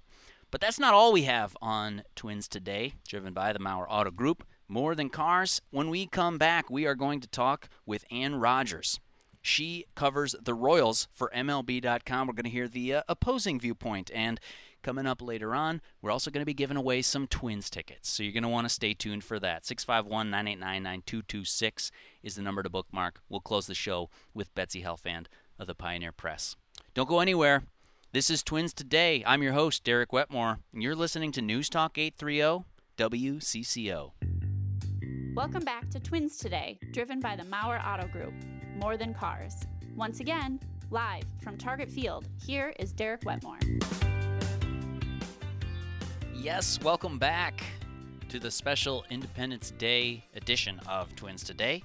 [0.50, 4.46] But that's not all we have on Twins Today, driven by the Mauer Auto Group.
[4.70, 5.62] More than cars.
[5.72, 9.00] When we come back, we are going to talk with Ann Rogers.
[9.42, 12.28] She covers the Royals for MLB.com.
[12.28, 14.40] We're going to hear the uh, opposing viewpoint and
[14.88, 18.24] Coming up later on, we're also going to be giving away some Twins tickets, so
[18.24, 19.66] you're going to want to stay tuned for that.
[19.66, 21.92] 651 989 9226
[22.24, 23.20] is the number to bookmark.
[23.28, 25.26] We'll close the show with Betsy Helfand
[25.60, 26.56] of the Pioneer Press.
[26.94, 27.64] Don't go anywhere.
[28.14, 29.26] This is Twins Today.
[29.28, 32.64] I'm your host, Derek Wetmore, and you're listening to News Talk 830
[32.98, 34.12] WCCO.
[35.36, 38.34] Welcome back to Twins Today, driven by the Mauer Auto Group.
[38.78, 39.54] More than cars.
[39.98, 40.62] Once again,
[40.92, 43.60] live from Target Field, here is Derek Wetmore.
[46.42, 47.64] Yes, welcome back
[48.30, 51.84] to the special Independence Day edition of Twins Today.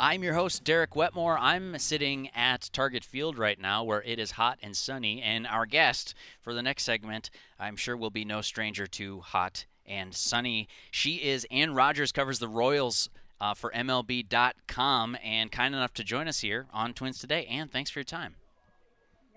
[0.00, 1.38] I'm your host, Derek Wetmore.
[1.38, 5.66] I'm sitting at Target Field right now where it is hot and sunny, and our
[5.66, 10.66] guest for the next segment, I'm sure, will be no stranger to hot and sunny.
[10.90, 13.08] She is Ann Rogers, covers the Royals
[13.40, 17.46] uh, for MLB.com, and kind enough to join us here on Twins Today.
[17.46, 18.34] Ann, thanks for your time.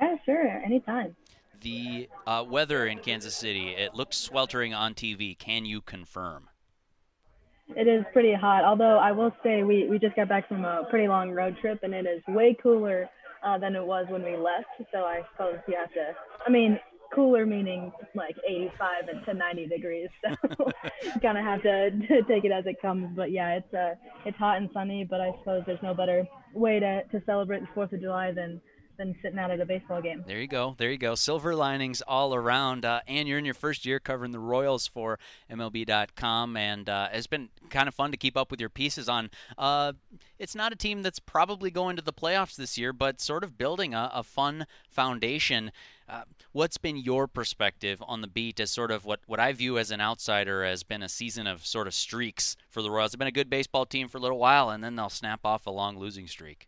[0.01, 1.15] Yeah, sure, anytime
[1.63, 3.69] the uh, weather in Kansas City.
[3.69, 5.37] It looks sweltering on TV.
[5.37, 6.49] Can you confirm?
[7.69, 8.63] It is pretty hot.
[8.65, 11.79] Although I will say we, we just got back from a pretty long road trip
[11.81, 13.09] and it is way cooler
[13.43, 14.67] uh, than it was when we left.
[14.91, 16.13] So I suppose you have to.
[16.45, 16.79] I mean,
[17.13, 20.09] cooler meaning like 85 to 90 degrees.
[20.57, 20.71] So
[21.21, 23.15] kind of have to, to take it as it comes.
[23.15, 23.95] But yeah, it's uh
[24.25, 25.05] it's hot and sunny.
[25.09, 28.61] But I suppose there's no better way to to celebrate the Fourth of July than
[28.97, 30.23] than sitting out at a baseball game.
[30.27, 30.75] There you go.
[30.77, 31.15] There you go.
[31.15, 32.85] Silver linings all around.
[32.85, 35.19] Uh, and you're in your first year covering the Royals for
[35.51, 39.29] MLB.com, and uh, it's been kind of fun to keep up with your pieces on.
[39.57, 39.93] Uh,
[40.39, 43.57] it's not a team that's probably going to the playoffs this year, but sort of
[43.57, 45.71] building a, a fun foundation.
[46.07, 49.77] Uh, what's been your perspective on the beat as sort of what, what I view
[49.77, 53.11] as an outsider has been a season of sort of streaks for the Royals?
[53.11, 55.65] They've been a good baseball team for a little while, and then they'll snap off
[55.65, 56.67] a long losing streak.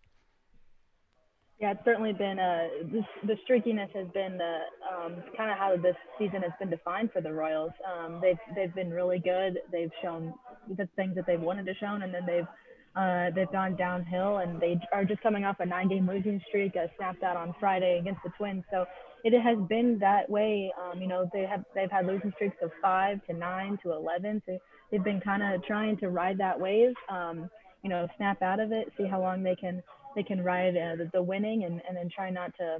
[1.60, 4.58] Yeah, it's certainly been uh, this, the streakiness has been the
[4.92, 7.72] um, kind of how this season has been defined for the Royals.
[7.88, 9.60] Um, they've they've been really good.
[9.72, 10.34] They've shown
[10.68, 12.48] the things that they've wanted to show, and then they've
[12.98, 16.88] uh, they've gone downhill, and they are just coming off a nine-game losing streak, uh,
[16.98, 18.64] snapped out on Friday against the Twins.
[18.70, 18.86] So
[19.24, 20.74] it has been that way.
[20.82, 24.42] Um, you know, they have they've had losing streaks of five to nine to eleven.
[24.46, 24.58] So
[24.92, 26.94] they've been kind of trying to ride that wave.
[27.10, 27.50] Um,
[27.82, 29.82] you know, snap out of it, see how long they can
[30.16, 32.78] they can ride uh, the, winning and, and then try not to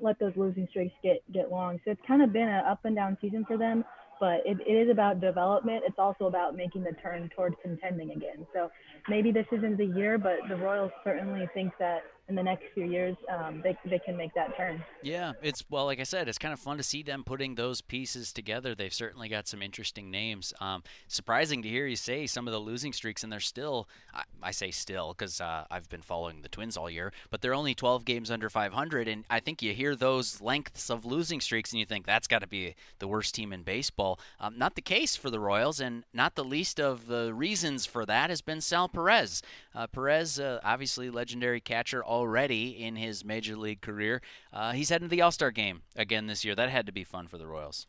[0.00, 1.80] let those losing streaks get get long.
[1.84, 3.84] So it's kind of been an up and down season for them,
[4.20, 5.82] but it, it is about development.
[5.86, 8.46] It's also about making the turn towards contending again.
[8.52, 8.70] So
[9.08, 12.84] maybe this isn't the year, but the Royals certainly think that in the next few
[12.84, 14.84] years, um, they, they can make that turn.
[15.02, 17.80] Yeah, it's well, like I said, it's kind of fun to see them putting those
[17.80, 18.74] pieces together.
[18.74, 20.52] They've certainly got some interesting names.
[20.60, 24.24] Um, surprising to hear you say some of the losing streaks, and they're still, I,
[24.42, 27.74] I say still because uh, I've been following the Twins all year, but they're only
[27.74, 31.80] 12 games under 500, and I think you hear those lengths of losing streaks, and
[31.80, 34.20] you think that's got to be the worst team in baseball.
[34.38, 38.04] Um, not the case for the Royals, and not the least of the reasons for
[38.04, 39.40] that has been Sal Perez.
[39.78, 42.04] Uh, Perez, uh, obviously legendary catcher.
[42.04, 44.20] Already in his major league career.
[44.52, 46.56] Uh, he's heading to the All Star game again this year.
[46.56, 47.86] That had to be fun for the Royals.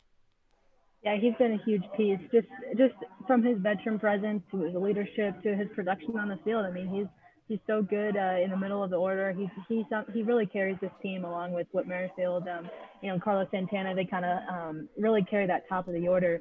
[1.04, 2.20] Yeah, he's been a huge piece.
[2.32, 2.94] Just just
[3.26, 6.64] from his veteran presence to his leadership to his production on the field.
[6.64, 7.08] I mean, he's
[7.48, 9.34] he's so good uh, in the middle of the order.
[9.34, 9.84] He's he
[10.14, 12.70] he really carries this team along with Whit Merrifield, um,
[13.02, 13.96] you know, Carlos Santana.
[13.96, 16.40] They kind of um, really carry that top of the order.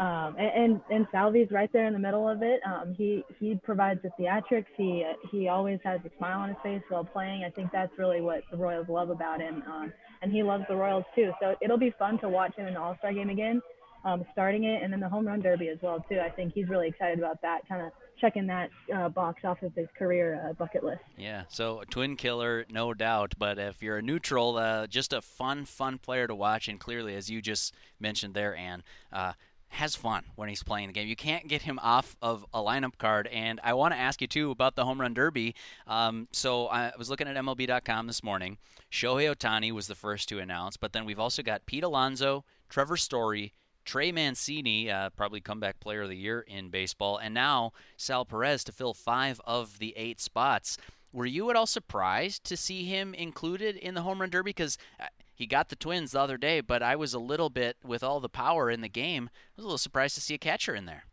[0.00, 2.60] Um, and, and and Salvi's right there in the middle of it.
[2.64, 4.64] Um, he he provides the theatrics.
[4.74, 7.44] He he always has a smile on his face while playing.
[7.44, 9.92] I think that's really what the Royals love about him, um,
[10.22, 11.32] and he loves the Royals too.
[11.38, 13.60] So it'll be fun to watch him in the All Star game again,
[14.06, 16.18] um, starting it, and then the home run derby as well too.
[16.18, 19.74] I think he's really excited about that, kind of checking that uh, box off of
[19.74, 21.00] his career uh, bucket list.
[21.16, 23.34] Yeah, so a twin killer, no doubt.
[23.38, 27.14] But if you're a neutral, uh, just a fun, fun player to watch, and clearly,
[27.16, 28.82] as you just mentioned there, Ann
[29.12, 29.32] uh,
[29.70, 31.08] has fun when he's playing the game.
[31.08, 33.28] You can't get him off of a lineup card.
[33.28, 35.54] And I want to ask you, too, about the home run derby.
[35.86, 38.58] Um, so I was looking at MLB.com this morning.
[38.90, 42.96] Shohei Ohtani was the first to announce, but then we've also got Pete Alonso, Trevor
[42.96, 43.54] Story,
[43.84, 48.64] Trey Mancini, uh, probably comeback player of the year in baseball, and now Sal Perez
[48.64, 50.76] to fill five of the eight spots.
[51.12, 54.50] Were you at all surprised to see him included in the home run derby?
[54.50, 55.06] Because uh,
[55.40, 58.20] he got the Twins the other day, but I was a little bit, with all
[58.20, 60.84] the power in the game, I was a little surprised to see a catcher in
[60.84, 61.04] there.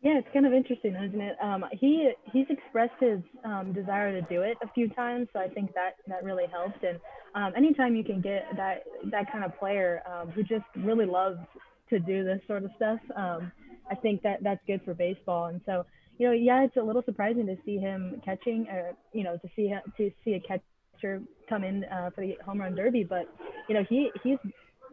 [0.00, 1.36] Yeah, it's kind of interesting, isn't it?
[1.40, 5.48] Um, he he's expressed his um, desire to do it a few times, so I
[5.48, 6.82] think that that really helped.
[6.82, 6.98] And
[7.36, 8.82] um, anytime you can get that
[9.12, 11.38] that kind of player um, who just really loves
[11.90, 13.52] to do this sort of stuff, um,
[13.88, 15.46] I think that that's good for baseball.
[15.46, 15.86] And so,
[16.18, 19.48] you know, yeah, it's a little surprising to see him catching, or you know, to
[19.54, 20.40] see him, to see a
[21.48, 23.04] come in uh, for the home run derby.
[23.04, 23.28] But
[23.68, 24.38] you know, he he's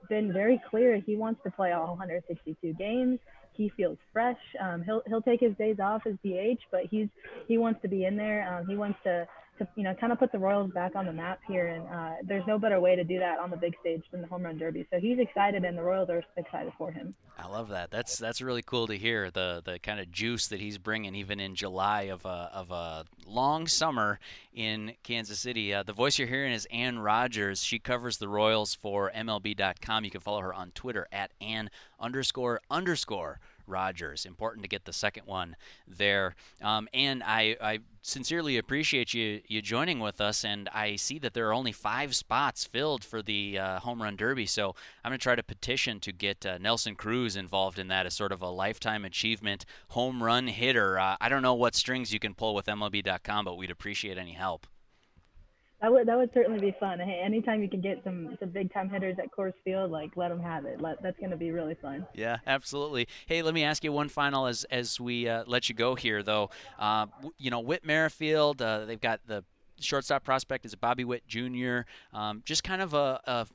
[0.09, 3.19] been very clear he wants to play all 162 games.
[3.53, 4.37] He feels fresh.
[4.59, 7.07] Um, he'll he'll take his days off as DH, but he's
[7.47, 8.51] he wants to be in there.
[8.51, 9.27] Um, he wants to
[9.59, 12.15] to you know kind of put the Royals back on the map here, and uh,
[12.23, 14.57] there's no better way to do that on the big stage than the home run
[14.57, 14.85] derby.
[14.91, 17.13] So he's excited, and the Royals are excited for him.
[17.37, 17.91] I love that.
[17.91, 21.39] That's that's really cool to hear the the kind of juice that he's bringing, even
[21.39, 24.19] in July of a of a long summer
[24.53, 25.73] in Kansas City.
[25.73, 27.63] Uh, the voice you're hearing is Ann Rogers.
[27.63, 30.03] She covers the Royals for MLB.com.
[30.03, 33.39] You can follow her on Twitter at Ann underscore underscore
[33.69, 34.25] Rogers.
[34.25, 35.55] Important to get the second one
[35.87, 36.35] there.
[36.61, 40.43] Um, and I, I sincerely appreciate you you joining with us.
[40.43, 44.15] And I see that there are only five spots filled for the uh, home run
[44.15, 44.45] derby.
[44.45, 48.05] So I'm going to try to petition to get uh, Nelson Cruz involved in that
[48.05, 50.99] as sort of a lifetime achievement home run hitter.
[50.99, 54.33] Uh, I don't know what strings you can pull with MLB.com, but we'd appreciate any
[54.33, 54.67] help.
[55.81, 56.99] That would that would certainly be fun.
[56.99, 60.29] Hey, anytime you can get some some big time hitters at Coors Field, like let
[60.29, 60.81] them have it.
[60.81, 62.05] Let, that's going to be really fun.
[62.13, 63.07] Yeah, absolutely.
[63.27, 66.21] Hey, let me ask you one final as as we uh, let you go here,
[66.21, 66.49] though.
[66.77, 67.05] Uh,
[67.37, 69.43] you know, Whit Merrifield, uh, they've got the
[69.79, 71.81] shortstop prospect is Bobby Witt Jr.
[72.13, 73.47] Um, just kind of a, a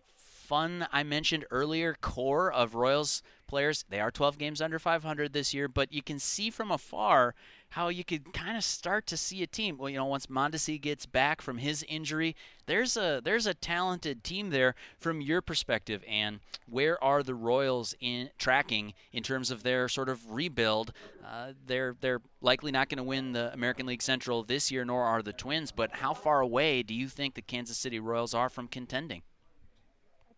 [0.45, 3.85] fun I mentioned earlier core of Royals players.
[3.89, 7.35] They are 12 games under 500 this year, but you can see from afar
[7.75, 9.77] how you could kind of start to see a team.
[9.77, 14.23] Well, you know, once Mondesi gets back from his injury, there's a there's a talented
[14.23, 16.05] team there from your perspective.
[16.09, 16.39] And
[16.71, 20.93] where are the Royals in tracking in terms of their sort of rebuild?
[21.27, 25.03] Uh, they're they're likely not going to win the American League Central this year, nor
[25.03, 25.73] are the Twins.
[25.73, 29.23] But how far away do you think the Kansas City Royals are from contending?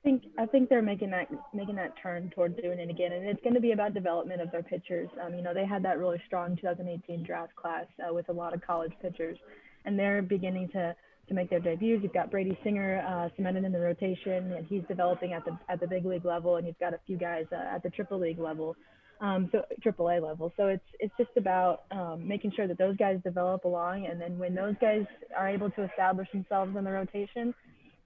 [0.06, 3.42] Think I think they're making that making that turn toward doing it again, and it's
[3.42, 5.08] going to be about development of their pitchers.
[5.20, 8.54] Um, you know, they had that really strong 2018 draft class uh, with a lot
[8.54, 9.36] of college pitchers,
[9.84, 10.94] and they're beginning to
[11.28, 12.04] to make their debuts.
[12.04, 15.80] You've got Brady Singer uh, cemented in the rotation, and he's developing at the at
[15.80, 18.38] the big league level, and you've got a few guys uh, at the triple league
[18.38, 18.76] level,
[19.20, 20.52] um, so triple A level.
[20.56, 24.38] So it's it's just about um, making sure that those guys develop along, and then
[24.38, 25.04] when those guys
[25.36, 27.52] are able to establish themselves in the rotation,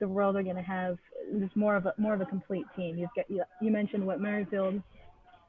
[0.01, 0.99] the Royals are going to have
[1.39, 2.97] just more of a more of a complete team.
[2.97, 4.83] You've got you, you mentioned Whit Merrifield,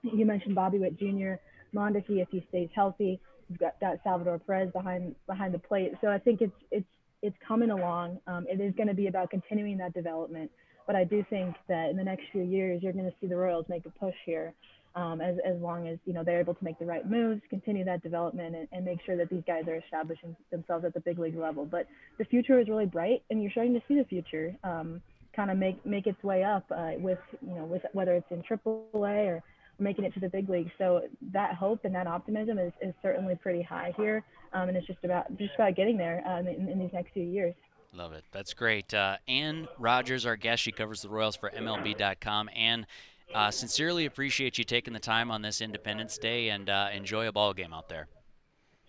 [0.04, 1.36] you mentioned Bobby Witt Jr.,
[1.76, 3.20] Mondesi if he stays healthy.
[3.50, 5.94] You've got that Salvador Perez behind behind the plate.
[6.02, 6.86] So I think it's it's
[7.22, 8.20] it's coming along.
[8.28, 10.52] Um, it is going to be about continuing that development.
[10.88, 13.36] But I do think that in the next few years, you're going to see the
[13.36, 14.54] Royals make a push here
[14.96, 17.86] um, as, as long as you know they're able to make the right moves, continue
[17.86, 21.18] that development, and, and, make sure that these guys are establishing themselves at the big
[21.18, 21.66] league level.
[21.66, 21.88] But
[22.18, 25.02] the future is really bright, and you're starting to see the future um,
[25.36, 28.44] kind of make make its way up uh, with you know with whether it's in
[28.44, 29.44] AAA or
[29.80, 30.70] making it to the big league.
[30.78, 34.24] So that hope and that optimism is, is certainly pretty high here,
[34.54, 37.24] um, and it's just about just about getting there um, in, in these next few
[37.24, 37.56] years.
[37.94, 38.24] Love it.
[38.32, 38.94] That's great.
[38.94, 42.50] Uh, Ann Rogers, our guest, she covers the Royals for MLB.com.
[42.56, 42.88] and
[43.34, 47.32] uh, sincerely appreciate you taking the time on this Independence Day and uh, enjoy a
[47.32, 48.08] ball game out there.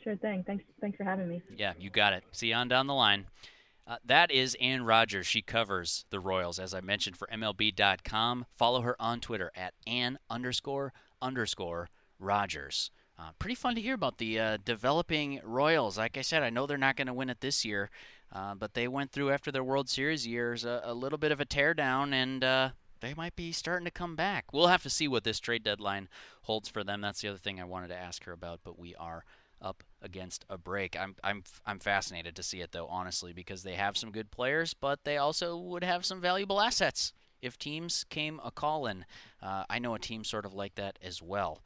[0.03, 0.43] Sure thing.
[0.47, 0.64] Thanks.
[0.80, 1.43] Thanks for having me.
[1.57, 2.24] Yeah, you got it.
[2.32, 3.26] See you on down the line.
[3.86, 5.26] Uh, that is Ann Rogers.
[5.26, 8.47] She covers the Royals, as I mentioned, for MLB.com.
[8.53, 11.88] Follow her on Twitter at Ann underscore underscore
[12.18, 12.90] Rogers.
[13.18, 15.99] Uh, pretty fun to hear about the uh, developing Royals.
[15.99, 17.90] Like I said, I know they're not going to win it this year,
[18.32, 21.40] uh, but they went through after their World Series years a, a little bit of
[21.40, 22.70] a teardown, and uh,
[23.03, 24.46] they might be starting to come back.
[24.53, 26.09] We'll have to see what this trade deadline
[26.42, 27.03] holds for them.
[27.03, 29.24] That's the other thing I wanted to ask her about, but we are
[29.61, 30.98] up against a break.
[30.98, 34.74] I'm I'm I'm fascinated to see it though, honestly, because they have some good players,
[34.74, 39.05] but they also would have some valuable assets if teams came a calling.
[39.42, 41.61] Uh, I know a team sort of like that as well.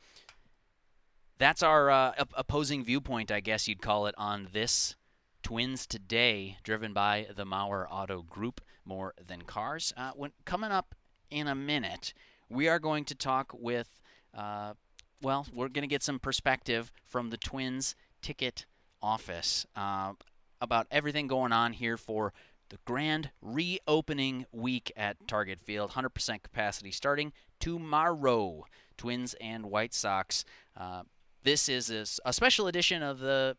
[1.38, 4.96] That's our uh, opposing viewpoint, I guess you'd call it, on this
[5.42, 9.92] Twins today, driven by the Mauer Auto Group more than cars.
[9.96, 10.95] Uh, when coming up
[11.30, 12.12] in a minute,
[12.48, 14.00] we are going to talk with
[14.34, 14.74] uh,
[15.22, 18.66] well, we're going to get some perspective from the Twins ticket
[19.02, 20.12] office uh,
[20.60, 22.32] about everything going on here for
[22.68, 25.92] the grand reopening week at Target Field.
[25.92, 28.64] 100% capacity starting tomorrow.
[28.96, 30.44] Twins and White Sox.
[30.76, 31.02] Uh,
[31.44, 33.56] this is a, a, special edition of the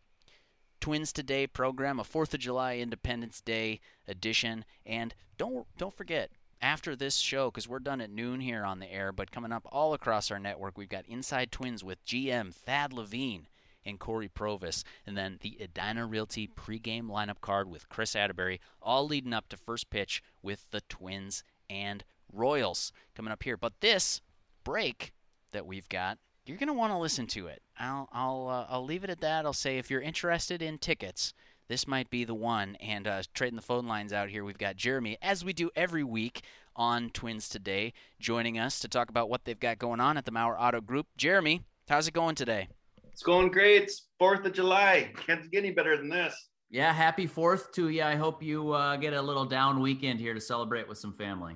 [0.81, 4.65] Twins Today program, a 4th of July Independence Day edition.
[4.85, 6.31] And don't don't forget,
[6.61, 9.67] after this show, because we're done at noon here on the air, but coming up
[9.71, 13.47] all across our network, we've got Inside Twins with GM Thad Levine
[13.85, 19.07] and Cory Provus, and then the Edina Realty pregame lineup card with Kris Atteberry, all
[19.07, 23.57] leading up to first pitch with the Twins and Royals coming up here.
[23.57, 24.21] But this
[24.63, 25.13] break
[25.53, 27.61] that we've got, you're going to want to listen to it.
[27.79, 29.45] I'll I'll uh, I'll leave it at that.
[29.45, 31.33] I'll say if you're interested in tickets,
[31.67, 32.75] this might be the one.
[32.75, 36.03] And uh, trading the phone lines out here, we've got Jeremy, as we do every
[36.03, 36.41] week
[36.75, 40.31] on Twins Today, joining us to talk about what they've got going on at the
[40.31, 41.07] Mauer Auto Group.
[41.17, 42.67] Jeremy, how's it going today?
[43.11, 43.83] It's going great.
[43.83, 45.11] It's 4th of July.
[45.25, 46.49] Can't get any better than this.
[46.69, 48.03] Yeah, happy 4th to you.
[48.03, 51.55] I hope you uh, get a little down weekend here to celebrate with some family.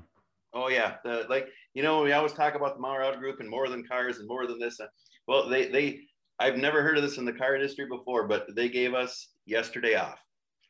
[0.53, 0.95] Oh, yeah.
[1.03, 3.85] The, like, you know, we always talk about the Mauer Auto Group and more than
[3.87, 4.79] cars and more than this.
[5.27, 5.99] Well, they, they,
[6.41, 9.95] I've never heard of this in the car industry before, but they gave us yesterday
[9.95, 10.19] off.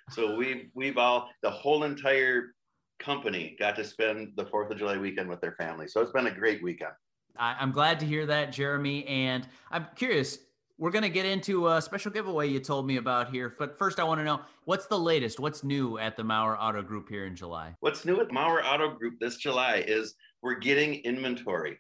[0.10, 2.54] So we've we've all the whole entire
[3.00, 5.88] company got to spend the Fourth of July weekend with their family.
[5.88, 6.92] So it's been a great weekend.
[7.38, 9.08] I'm glad to hear that, Jeremy.
[9.08, 10.40] And I'm curious.
[10.78, 13.56] We're going to get into a special giveaway you told me about here.
[13.58, 15.40] But first, I want to know what's the latest?
[15.40, 17.76] What's new at the Mauer Auto Group here in July?
[17.82, 21.78] What's new at Mauer Auto Group this July is we're getting inventory.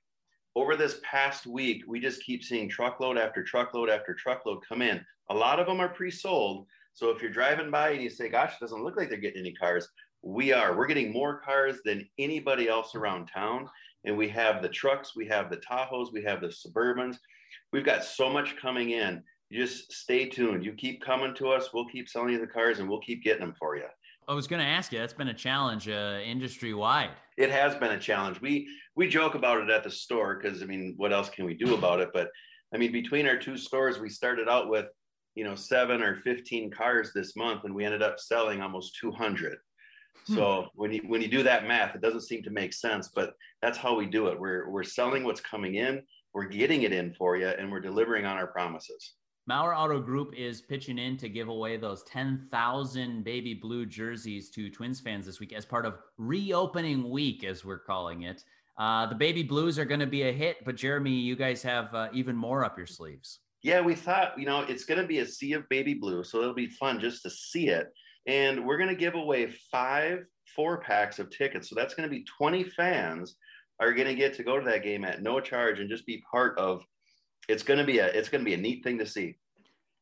[0.56, 5.04] Over this past week, we just keep seeing truckload after truckload after truckload come in.
[5.30, 8.28] A lot of them are pre sold, so if you're driving by and you say,
[8.28, 9.88] gosh, it doesn't look like they're getting any cars,
[10.22, 10.76] we are.
[10.76, 13.70] We're getting more cars than anybody else around town.
[14.04, 17.18] And we have the trucks, we have the Tahoes, we have the Suburbans.
[17.72, 19.24] We've got so much coming in.
[19.50, 20.66] You just stay tuned.
[20.66, 21.70] You keep coming to us.
[21.74, 23.86] We'll keep selling you the cars and we'll keep getting them for you.
[24.28, 25.00] I was going to ask you.
[25.00, 27.10] That's been a challenge uh, industry wide.
[27.38, 28.40] It has been a challenge.
[28.42, 31.54] We we joke about it at the store because I mean, what else can we
[31.54, 32.10] do about it?
[32.14, 32.30] But
[32.74, 34.88] I mean, between our two stores, we started out with
[35.36, 39.58] you know seven or 15 cars this month and we ended up selling almost 200
[40.28, 40.36] hmm.
[40.36, 43.34] so when you when you do that math it doesn't seem to make sense but
[43.62, 46.02] that's how we do it we're we're selling what's coming in
[46.34, 49.14] we're getting it in for you and we're delivering on our promises
[49.50, 54.70] Mauer Auto Group is pitching in to give away those 10,000 baby blue jerseys to
[54.70, 58.44] Twins fans this week as part of reopening week, as we're calling it.
[58.82, 61.94] Uh, the baby blues are going to be a hit, but Jeremy, you guys have
[61.94, 65.20] uh, even more up your sleeves yeah, we thought, you know, it's going to be
[65.20, 66.24] a sea of baby blue.
[66.24, 67.88] So it'll be fun just to see it.
[68.28, 70.26] And we're going to give away five
[70.56, 71.70] four packs of tickets.
[71.70, 73.36] So that's going to be 20 fans
[73.80, 76.24] are going to get to go to that game at no charge and just be
[76.30, 76.84] part of
[77.48, 79.36] it's going to be a it's going to be a neat thing to see.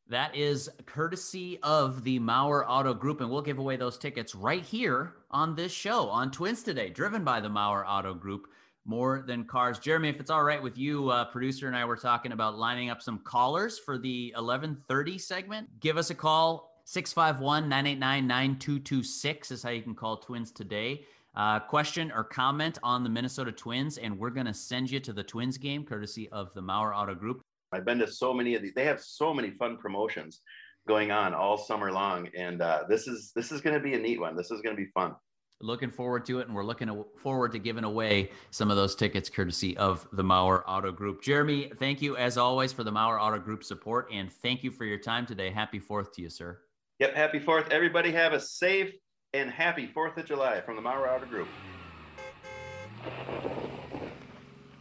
[0.08, 4.64] That is courtesy of the Mauer Auto Group, and we'll give away those tickets right
[4.64, 8.48] here on this show on Twins Today, driven by the Mauer Auto Group
[8.84, 9.78] more than cars.
[9.78, 12.88] Jeremy, if it's all right with you, uh, producer and I were talking about lining
[12.90, 15.68] up some callers for the 1130 segment.
[15.80, 16.70] Give us a call.
[16.86, 21.04] 651-989-9226 is how you can call Twins today.
[21.36, 25.12] Uh, question or comment on the Minnesota Twins, and we're going to send you to
[25.12, 27.40] the Twins game, courtesy of the Mauer Auto Group.
[27.70, 28.74] I've been to so many of these.
[28.74, 30.40] They have so many fun promotions
[30.88, 33.98] going on all summer long, and uh, this is this is going to be a
[33.98, 34.36] neat one.
[34.36, 35.14] This is going to be fun
[35.60, 39.28] looking forward to it, and we're looking forward to giving away some of those tickets
[39.28, 41.22] courtesy of the Mauer Auto Group.
[41.22, 44.84] Jeremy, thank you as always for the Mauer Auto Group support, and thank you for
[44.84, 45.50] your time today.
[45.50, 46.58] Happy Fourth to you, sir.
[46.98, 47.70] Yep, happy Fourth.
[47.70, 48.92] Everybody have a safe
[49.34, 51.48] and happy Fourth of July from the Mauer Auto Group.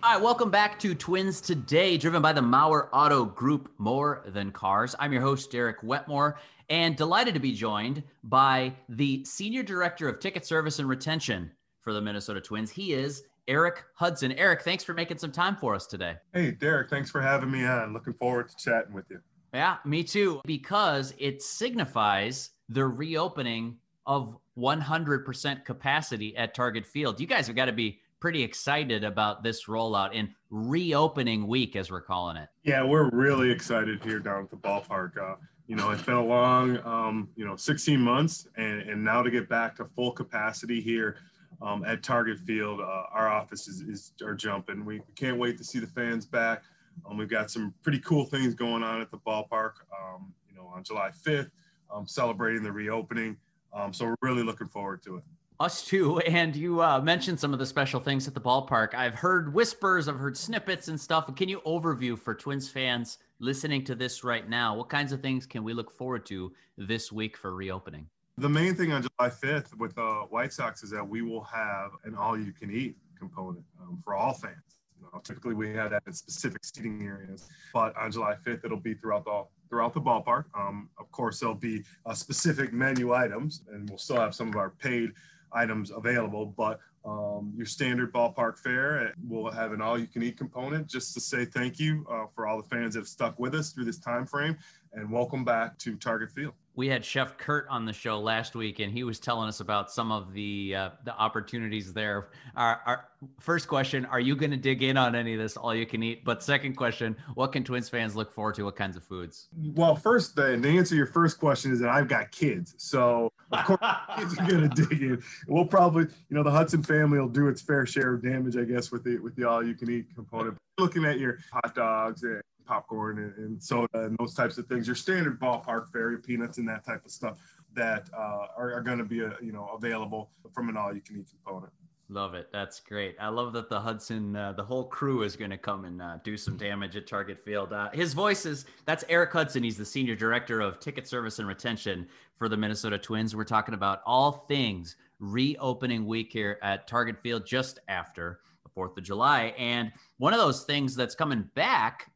[0.02, 4.50] All right, welcome back to Twins Today, driven by the Mauer Auto Group, more than
[4.50, 4.96] cars.
[4.98, 6.40] I'm your host, Derek Wetmore,
[6.70, 11.52] and delighted to be joined by the Senior Director of Ticket Service and Retention
[11.82, 12.70] for the Minnesota Twins.
[12.70, 14.32] He is Eric Hudson.
[14.34, 16.16] Eric, thanks for making some time for us today.
[16.34, 17.94] Hey, Derek, thanks for having me on.
[17.94, 19.20] Looking forward to chatting with you.
[19.54, 27.20] Yeah, me too, because it signifies the reopening of 100% capacity at Target Field.
[27.20, 31.90] You guys have got to be pretty excited about this rollout in reopening week, as
[31.90, 32.50] we're calling it.
[32.64, 35.18] Yeah, we're really excited here down at the ballpark.
[35.18, 35.36] Uh,
[35.70, 39.30] you know, it's been a long, um, you know, 16 months, and, and now to
[39.30, 41.18] get back to full capacity here
[41.62, 44.84] um, at Target Field, uh, our office is, is are jumping.
[44.84, 46.64] We can't wait to see the fans back.
[47.08, 49.74] Um, we've got some pretty cool things going on at the ballpark.
[49.96, 51.52] Um, you know, on July 5th,
[51.94, 53.38] um, celebrating the reopening.
[53.72, 55.24] Um, so we're really looking forward to it.
[55.60, 56.20] Us too.
[56.28, 58.96] And you uh, mentioned some of the special things at the ballpark.
[58.96, 61.34] I've heard whispers, I've heard snippets and stuff.
[61.36, 64.76] Can you overview for Twins fans listening to this right now?
[64.76, 68.08] What kinds of things can we look forward to this week for reopening?
[68.38, 71.92] The main thing on July 5th with uh, White Sox is that we will have
[72.06, 74.56] an all you can eat component um, for all fans.
[74.98, 78.78] You know, typically, we have that in specific seating areas, but on July 5th, it'll
[78.78, 80.46] be throughout the throughout the ballpark.
[80.58, 84.56] Um, of course, there'll be uh, specific menu items, and we'll still have some of
[84.56, 85.12] our paid
[85.54, 91.20] items available, but um, your standard ballpark fare will have an all-you-can-eat component just to
[91.20, 94.00] say thank you uh, for all the fans that have stuck with us through this
[94.00, 94.58] time frame,
[94.94, 98.80] and welcome back to Target Field we had Chef Kurt on the show last week,
[98.80, 102.30] and he was telling us about some of the uh, the opportunities there.
[102.56, 103.06] Our, our
[103.42, 106.02] first question: Are you going to dig in on any of this all you can
[106.02, 106.24] eat?
[106.24, 108.64] But second question: What can Twins fans look forward to?
[108.64, 109.50] What kinds of foods?
[109.76, 113.30] Well, first, the, the answer to your first question is that I've got kids, so
[113.52, 113.80] of course
[114.18, 115.22] kids are going to dig in.
[115.50, 118.64] We'll probably, you know, the Hudson family will do its fair share of damage, I
[118.64, 120.56] guess, with the with the all you can eat component.
[120.78, 124.86] Looking at your hot dogs and popcorn and, and, soda and those types of things.
[124.86, 127.40] Your standard ballpark fare, your peanuts and that type of stuff
[127.74, 131.74] that uh, are, are going to be, uh, you know, available from an all-you-can-eat component.
[132.12, 132.50] Love it.
[132.52, 133.16] That's great.
[133.20, 136.18] I love that the Hudson, uh, the whole crew is going to come and uh,
[136.24, 137.72] do some damage at Target Field.
[137.72, 139.62] Uh, his voice is that's Eric Hudson.
[139.62, 142.08] He's the senior director of ticket service and retention
[142.38, 143.36] for the Minnesota Twins.
[143.36, 148.98] We're talking about all things reopening week here at Target Field just after the 4th
[148.98, 149.54] of July.
[149.58, 152.09] And one of those things that's coming back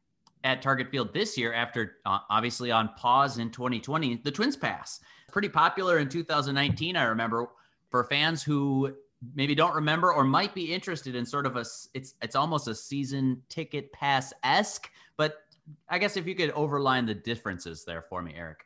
[0.44, 5.00] at Target Field this year after uh, obviously on pause in 2020, the Twins Pass.
[5.32, 7.48] Pretty popular in 2019, I remember,
[7.90, 8.94] for fans who
[9.34, 11.64] maybe don't remember or might be interested in sort of a
[11.94, 14.90] it's it's almost a season ticket pass esque.
[15.16, 15.38] But
[15.88, 18.64] I guess if you could overline the differences there for me, Eric.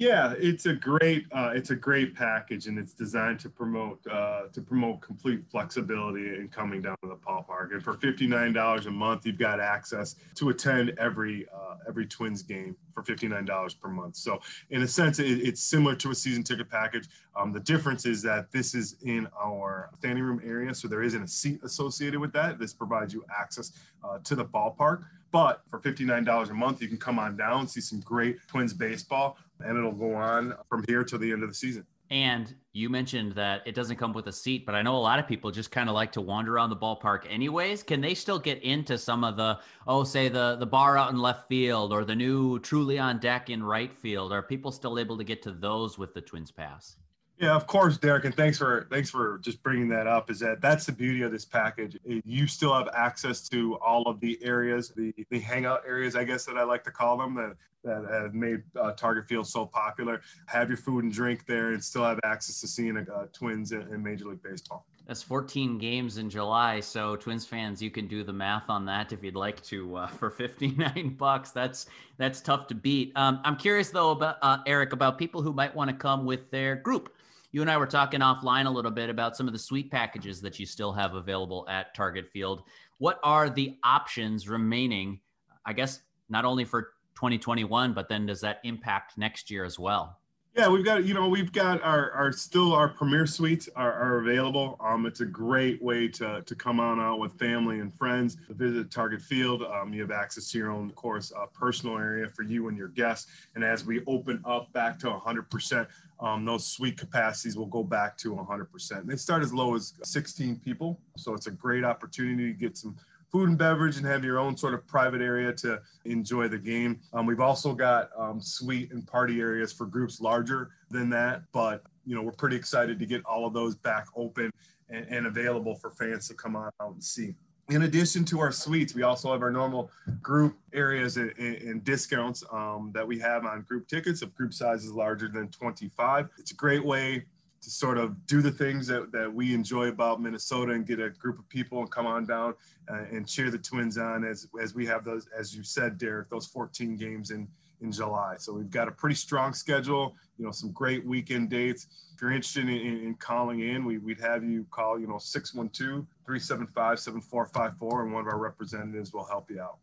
[0.00, 4.44] Yeah, it's a great uh, it's a great package, and it's designed to promote uh,
[4.50, 7.72] to promote complete flexibility in coming down to the ballpark.
[7.72, 12.06] And for fifty nine dollars a month, you've got access to attend every uh, every
[12.06, 14.16] Twins game for fifty nine dollars per month.
[14.16, 14.40] So
[14.70, 17.06] in a sense, it, it's similar to a season ticket package.
[17.36, 21.22] Um, the difference is that this is in our standing room area, so there isn't
[21.22, 22.58] a seat associated with that.
[22.58, 23.72] This provides you access
[24.02, 25.04] uh, to the ballpark.
[25.32, 29.38] But for $59 a month, you can come on down, see some great Twins baseball,
[29.64, 31.84] and it'll go on from here till the end of the season.
[32.10, 35.20] And you mentioned that it doesn't come with a seat, but I know a lot
[35.20, 37.84] of people just kind of like to wander around the ballpark anyways.
[37.84, 41.18] Can they still get into some of the, oh, say the the bar out in
[41.20, 44.32] left field or the new truly on deck in right field?
[44.32, 46.96] Are people still able to get to those with the Twins Pass?
[47.40, 50.30] Yeah, of course, Derek, and thanks for thanks for just bringing that up.
[50.30, 51.96] Is that that's the beauty of this package?
[52.04, 56.44] You still have access to all of the areas, the the hangout areas, I guess
[56.44, 60.20] that I like to call them, that that have made uh, Target Field so popular.
[60.48, 63.82] Have your food and drink there, and still have access to seeing uh, Twins in,
[63.82, 64.84] in Major League Baseball.
[65.06, 69.12] That's 14 games in July, so Twins fans, you can do the math on that
[69.12, 69.96] if you'd like to.
[69.96, 71.86] Uh, for 59 bucks, that's
[72.18, 73.12] that's tough to beat.
[73.16, 76.50] Um, I'm curious though about uh, Eric about people who might want to come with
[76.50, 77.14] their group
[77.52, 80.40] you and I were talking offline a little bit about some of the suite packages
[80.42, 82.62] that you still have available at Target Field.
[82.98, 85.20] What are the options remaining?
[85.66, 90.19] I guess not only for 2021, but then does that impact next year as well?
[90.60, 94.18] Yeah, we've got you know we've got our, our still our premier suites are, are
[94.18, 94.76] available.
[94.78, 98.90] Um, it's a great way to to come on out with family and friends visit
[98.90, 99.62] Target Field.
[99.62, 102.76] Um, you have access to your own, of course, uh, personal area for you and
[102.76, 103.30] your guests.
[103.54, 105.86] And as we open up back to 100%,
[106.20, 109.06] um, those suite capacities will go back to 100%.
[109.06, 112.96] They start as low as 16 people, so it's a great opportunity to get some
[113.30, 117.00] food and beverage and have your own sort of private area to enjoy the game.
[117.12, 121.82] Um, we've also got um, suite and party areas for groups larger than that, but
[122.04, 124.50] you know we're pretty excited to get all of those back open
[124.88, 127.34] and, and available for fans to come on out and see.
[127.68, 132.42] In addition to our suites, we also have our normal group areas and, and discounts
[132.50, 136.30] um, that we have on group tickets if group size is larger than 25.
[136.36, 137.26] It's a great way
[137.62, 141.10] to sort of do the things that, that we enjoy about Minnesota and get a
[141.10, 142.54] group of people and come on down
[142.90, 146.30] uh, and cheer the Twins on as as we have those, as you said, Derek,
[146.30, 147.46] those 14 games in
[147.80, 148.34] in July.
[148.38, 150.16] So we've got a pretty strong schedule.
[150.38, 151.86] You know, some great weekend dates.
[152.14, 155.14] If you're interested in, in, in calling in, we, would have you call, you know,
[155.14, 159.78] 612-375-7454 and one of our representatives will help you out.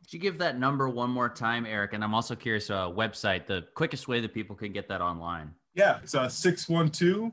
[0.00, 1.92] Could you give that number one more time, Eric?
[1.92, 5.54] And I'm also curious, uh, website, the quickest way that people can get that online.
[5.74, 7.32] Yeah, it's uh, 612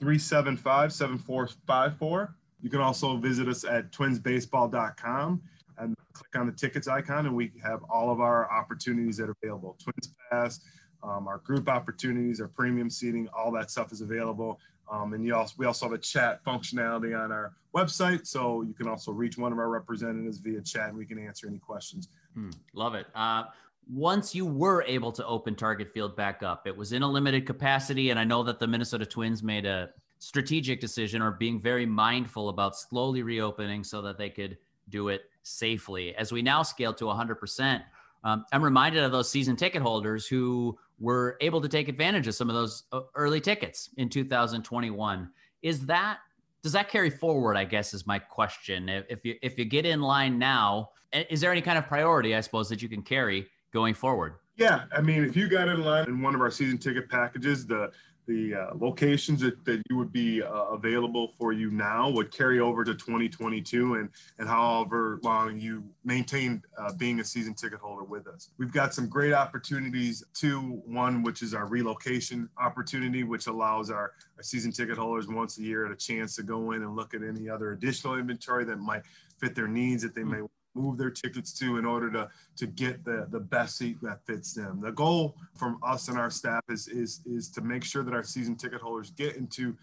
[0.00, 2.34] 375 7454.
[2.62, 5.42] You can also visit us at twinsbaseball.com
[5.78, 9.36] and click on the tickets icon, and we have all of our opportunities that are
[9.42, 10.60] available Twins Pass,
[11.02, 14.60] um, our group opportunities, our premium seating, all that stuff is available.
[14.90, 18.74] Um, and you also, we also have a chat functionality on our website, so you
[18.74, 22.08] can also reach one of our representatives via chat, and we can answer any questions.
[22.34, 23.06] Hmm, love it.
[23.14, 23.44] Uh,
[23.92, 27.46] once you were able to open Target Field back up, it was in a limited
[27.46, 31.86] capacity, and I know that the Minnesota Twins made a strategic decision or being very
[31.86, 34.58] mindful about slowly reopening so that they could
[34.90, 36.14] do it safely.
[36.14, 37.82] As we now scale to 100%,
[38.22, 42.34] um, I'm reminded of those season ticket holders who were able to take advantage of
[42.34, 45.30] some of those uh, early tickets in 2021.
[45.62, 46.18] Is that
[46.62, 47.56] does that carry forward?
[47.56, 48.90] I guess is my question.
[48.90, 52.42] If you if you get in line now, is there any kind of priority, I
[52.42, 54.34] suppose, that you can carry going forward?
[54.56, 57.66] Yeah, I mean, if you got in line in one of our season ticket packages,
[57.66, 57.90] the
[58.30, 62.60] the uh, locations that, that you would be uh, available for you now would carry
[62.60, 64.08] over to 2022 and
[64.38, 68.50] and however long you maintain uh, being a season ticket holder with us.
[68.56, 74.12] We've got some great opportunities two one which is our relocation opportunity which allows our,
[74.36, 77.22] our season ticket holders once a year a chance to go in and look at
[77.22, 79.02] any other additional inventory that might
[79.38, 80.40] fit their needs that they may
[80.80, 84.54] move their tickets to in order to to get the the best seat that fits
[84.54, 84.80] them.
[84.80, 88.22] The goal from us and our staff is is is to make sure that our
[88.24, 89.76] season ticket holders get into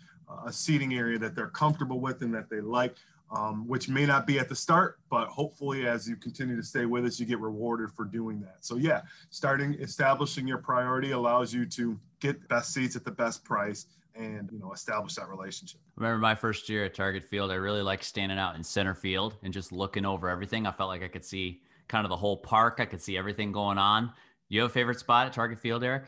[0.45, 2.95] a seating area that they're comfortable with and that they like.
[3.29, 6.85] Um, which may not be at the start, but hopefully as you continue to stay
[6.85, 8.59] with us, you get rewarded for doing that.
[8.61, 13.43] So yeah, starting establishing your priority allows you to get best seats at the best
[13.43, 13.87] price
[14.18, 15.80] and you know establish that relationship.
[15.95, 19.38] Remember my first year at Target Field, I really liked standing out in center field
[19.43, 20.65] and just looking over everything.
[20.65, 22.78] I felt like I could see kind of the whole park.
[22.80, 24.11] I could see everything going on.
[24.49, 26.05] You have a favorite spot at Target Field, Eric?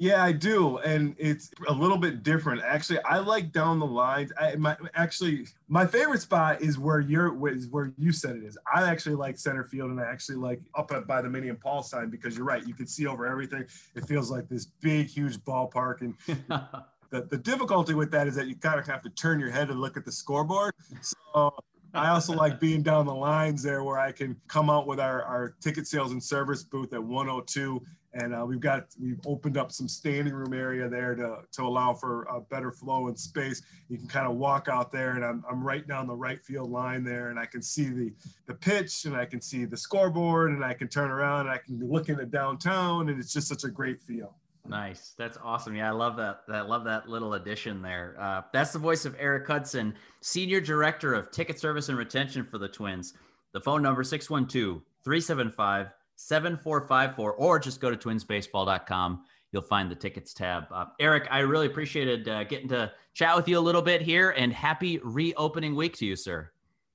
[0.00, 2.62] Yeah, I do, and it's a little bit different.
[2.62, 4.30] Actually, I like down the lines.
[4.38, 8.56] I my actually my favorite spot is where you're is where you said it is.
[8.72, 11.60] I actually like center field, and I actually like up at, by the Minnie and
[11.60, 12.64] Paul sign because you're right.
[12.64, 13.64] You can see over everything.
[13.96, 16.14] It feels like this big, huge ballpark, and
[17.10, 19.70] the, the difficulty with that is that you kind of have to turn your head
[19.70, 20.74] and look at the scoreboard.
[21.00, 21.54] So
[21.94, 25.22] I also like being down the lines there where I can come out with our,
[25.22, 27.82] our ticket sales and service booth at 102.
[28.14, 31.94] And uh, we've got, we've opened up some standing room area there to, to allow
[31.94, 33.62] for a better flow and space.
[33.88, 36.70] You can kind of walk out there and I'm, I'm right down the right field
[36.70, 38.12] line there and I can see the,
[38.46, 41.58] the pitch and I can see the scoreboard and I can turn around and I
[41.58, 44.36] can look into downtown and it's just such a great feel.
[44.68, 45.14] Nice.
[45.16, 45.74] That's awesome.
[45.74, 46.42] Yeah, I love that.
[46.48, 48.16] I love that little addition there.
[48.18, 52.58] Uh, that's the voice of Eric Hudson, Senior Director of Ticket Service and Retention for
[52.58, 53.14] the Twins.
[53.52, 59.24] The phone number 612 375 7454, or just go to twinsbaseball.com.
[59.52, 60.64] You'll find the tickets tab.
[60.70, 64.30] Uh, Eric, I really appreciated uh, getting to chat with you a little bit here
[64.30, 66.50] and happy reopening week to you, sir.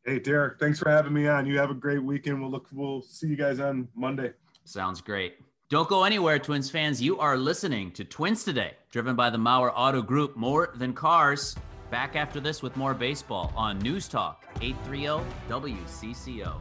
[0.05, 1.45] Hey, Derek, thanks for having me on.
[1.45, 2.41] You have a great weekend.
[2.41, 4.33] We'll look, we'll see you guys on Monday.
[4.65, 5.37] Sounds great.
[5.73, 7.01] Don't go anywhere, Twins fans.
[7.01, 11.55] You are listening to Twins Today, driven by the Mauer Auto Group, more than cars.
[11.89, 16.59] Back after this with more baseball on News Talk 830 WCCO.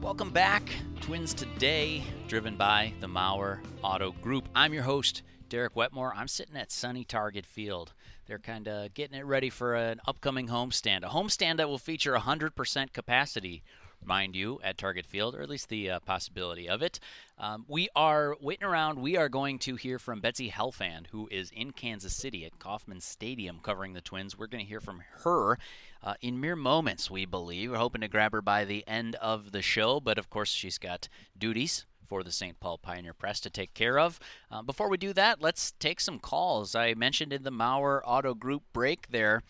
[0.00, 0.62] Welcome back,
[1.00, 4.48] Twins Today, driven by the Mauer Auto Group.
[4.54, 6.14] I'm your host, Derek Wetmore.
[6.14, 7.92] I'm sitting at sunny Target Field.
[8.26, 12.14] They're kind of getting it ready for an upcoming homestand, a homestand that will feature
[12.14, 13.64] 100% capacity
[14.06, 16.98] mind you, at Target Field, or at least the uh, possibility of it.
[17.38, 19.00] Um, we are waiting around.
[19.00, 23.00] We are going to hear from Betsy Helfand, who is in Kansas City at Kauffman
[23.00, 24.38] Stadium covering the Twins.
[24.38, 25.58] We're going to hear from her
[26.02, 27.70] uh, in mere moments, we believe.
[27.70, 30.78] We're hoping to grab her by the end of the show, but of course, she's
[30.78, 31.08] got
[31.38, 32.60] duties for the St.
[32.60, 34.20] Paul Pioneer Press to take care of.
[34.50, 36.74] Uh, before we do that, let's take some calls.
[36.74, 39.42] I mentioned in the Mauer Auto Group break there.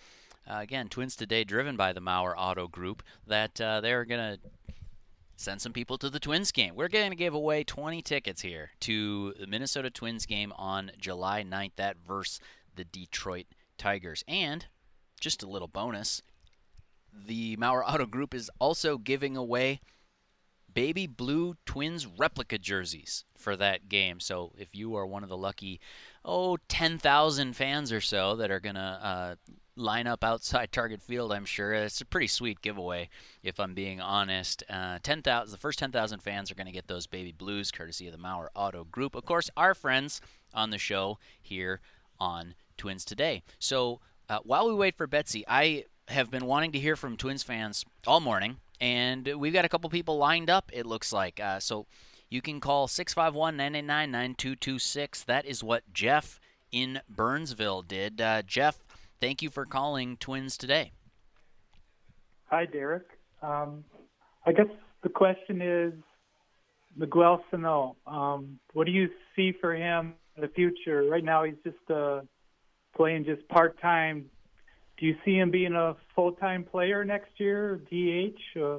[0.49, 4.75] Uh, again, Twins Today, driven by the Mauer Auto Group, that uh, they're going to
[5.37, 6.75] send some people to the Twins game.
[6.75, 11.45] We're going to give away 20 tickets here to the Minnesota Twins game on July
[11.45, 12.41] 9th, that versus
[12.75, 13.47] the Detroit
[13.79, 14.25] Tigers.
[14.27, 14.67] And
[15.21, 16.23] just a little bonus
[17.13, 19.81] the Mauer Auto Group is also giving away
[20.75, 24.21] baby blue Twins replica jerseys for that game.
[24.21, 25.81] So if you are one of the lucky,
[26.25, 29.35] oh, 10,000 fans or so that are going to uh,
[29.77, 33.09] line up outside Target Field, I'm sure it's a pretty sweet giveaway,
[33.43, 34.63] if I'm being honest.
[34.69, 38.13] Uh, 10,000, the first 10,000 fans are going to get those baby blues courtesy of
[38.13, 39.15] the Mauer Auto Group.
[39.15, 40.21] Of course, our friends
[40.55, 41.81] on the show here
[42.19, 43.43] on Twins Today.
[43.59, 47.43] So uh, while we wait for Betsy, I have been wanting to hear from Twins
[47.43, 51.39] fans all morning, and we've got a couple people lined up, it looks like.
[51.39, 51.87] Uh, so
[52.29, 55.23] you can call 651 989 9226.
[55.23, 56.41] That is what Jeff
[56.73, 58.21] in Burnsville did.
[58.21, 58.83] Uh, Jeff,
[59.21, 60.91] thank you for calling Twins today.
[62.47, 63.07] Hi, Derek.
[63.41, 63.85] Um,
[64.45, 64.67] I guess
[65.05, 65.93] the question is
[66.97, 67.95] Miguel Sano.
[68.05, 71.05] Um, what do you see for him in the future?
[71.05, 72.23] Right now, he's just uh,
[72.97, 74.25] playing just part time
[75.03, 78.79] do you see him being a full-time player next year, DH, or,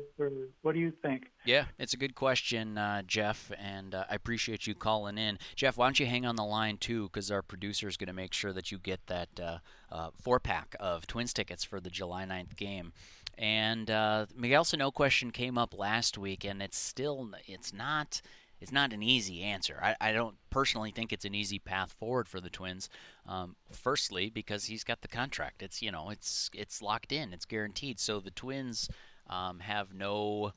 [0.61, 1.23] what do you think?
[1.43, 5.37] Yeah, it's a good question, uh, Jeff, and uh, I appreciate you calling in.
[5.57, 8.13] Jeff, why don't you hang on the line too, because our producer is going to
[8.13, 9.57] make sure that you get that uh,
[9.91, 12.93] uh, four-pack of Twins tickets for the July 9th game.
[13.37, 18.21] And uh, Miguel Sano question came up last week, and it's still it's not
[18.63, 19.77] it's not an easy answer.
[19.83, 22.87] I, I don't personally think it's an easy path forward for the Twins.
[23.27, 25.61] Um, firstly, because he's got the contract.
[25.61, 27.33] It's you know it's it's locked in.
[27.33, 27.99] It's guaranteed.
[27.99, 28.89] So the Twins
[29.29, 30.53] um, have no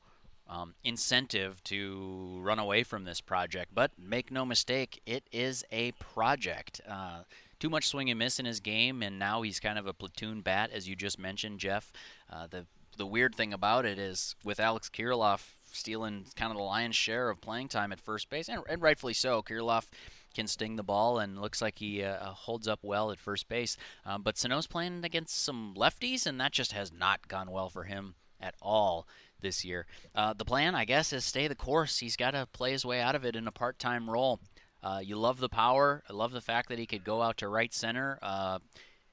[0.47, 3.75] um, incentive to run away from this project.
[3.75, 6.79] But make no mistake, it is a project.
[6.89, 7.23] Uh,
[7.59, 10.39] too much swing and miss in his game, and now he's kind of a platoon
[10.39, 11.91] bat, as you just mentioned, Jeff.
[12.31, 12.65] Uh, the
[12.95, 17.29] the weird thing about it is with Alex Kirilloff stealing kind of the lion's share
[17.29, 19.41] of playing time at first base, and, and rightfully so.
[19.41, 19.85] Kirilloff
[20.33, 23.47] can sting the ball and looks like he uh, uh, holds up well at first
[23.47, 23.77] base.
[24.05, 27.83] Um, but Sano's playing against some lefties, and that just has not gone well for
[27.83, 29.07] him at all
[29.41, 29.85] this year.
[30.13, 31.99] Uh, the plan, I guess, is stay the course.
[31.99, 34.39] He's got to play his way out of it in a part-time role.
[34.83, 36.03] Uh, you love the power.
[36.09, 38.19] I love the fact that he could go out to right center.
[38.21, 38.59] Uh,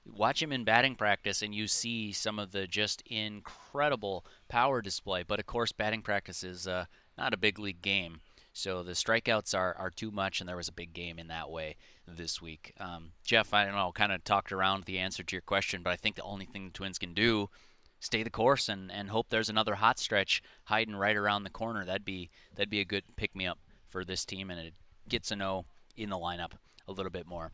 [0.06, 5.22] watch him in batting practice and you see some of the just incredible power display.
[5.22, 6.86] But of course, batting practice is uh,
[7.16, 8.20] not a big league game.
[8.52, 11.50] So the strikeouts are, are too much, and there was a big game in that
[11.50, 11.74] way
[12.06, 12.72] this week.
[12.78, 15.92] Um, Jeff, I don't know, kind of talked around the answer to your question, but
[15.92, 17.50] I think the only thing the Twins can do
[17.98, 21.84] stay the course and, and hope there's another hot stretch hiding right around the corner.
[21.84, 23.58] That'd be that'd be a good pick me up
[23.88, 24.74] for this team, and it
[25.08, 25.64] gets to know
[25.96, 26.52] in the lineup
[26.86, 27.50] a little bit more.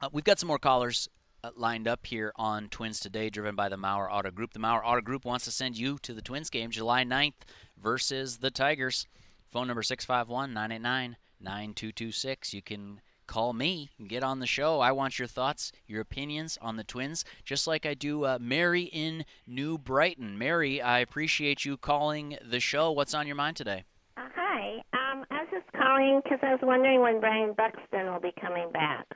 [0.00, 1.08] Uh, we've got some more callers
[1.54, 4.52] lined up here on Twins Today, driven by the Mauer Auto Group.
[4.52, 7.44] The Mauer Auto Group wants to send you to the Twins game July 9th
[7.80, 9.06] versus the Tigers.
[9.50, 12.54] Phone number 651 989 9226.
[12.54, 14.80] You can call me and get on the show.
[14.80, 18.82] I want your thoughts, your opinions on the Twins, just like I do uh, Mary
[18.82, 20.38] in New Brighton.
[20.38, 22.90] Mary, I appreciate you calling the show.
[22.92, 23.84] What's on your mind today?
[24.16, 24.82] Uh, hi.
[24.92, 28.70] Um, I was just calling because I was wondering when Brian Buxton will be coming
[28.72, 29.06] back.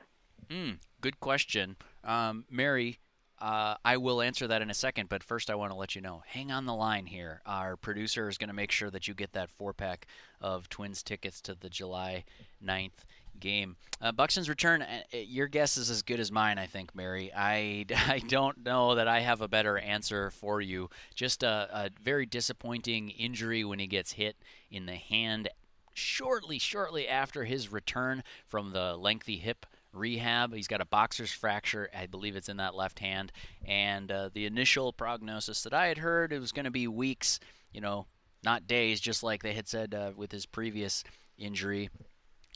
[0.49, 0.71] Hmm,
[1.01, 1.75] good question.
[2.03, 2.99] Um, Mary,
[3.41, 6.01] uh, I will answer that in a second, but first I want to let you
[6.01, 6.21] know.
[6.27, 7.41] Hang on the line here.
[7.45, 10.05] Our producer is going to make sure that you get that four pack
[10.39, 12.23] of Twins tickets to the July
[12.63, 13.03] 9th
[13.39, 13.77] game.
[13.99, 17.31] Uh, Buxton's return, uh, uh, your guess is as good as mine, I think, Mary.
[17.35, 20.91] I, I don't know that I have a better answer for you.
[21.15, 24.35] Just a, a very disappointing injury when he gets hit
[24.69, 25.49] in the hand
[25.93, 30.53] shortly, shortly after his return from the lengthy hip rehab.
[30.53, 31.89] He's got a boxer's fracture.
[31.97, 33.31] I believe it's in that left hand.
[33.65, 37.39] And uh, the initial prognosis that I had heard, it was going to be weeks,
[37.71, 38.07] you know,
[38.43, 41.03] not days, just like they had said uh, with his previous
[41.37, 41.89] injury.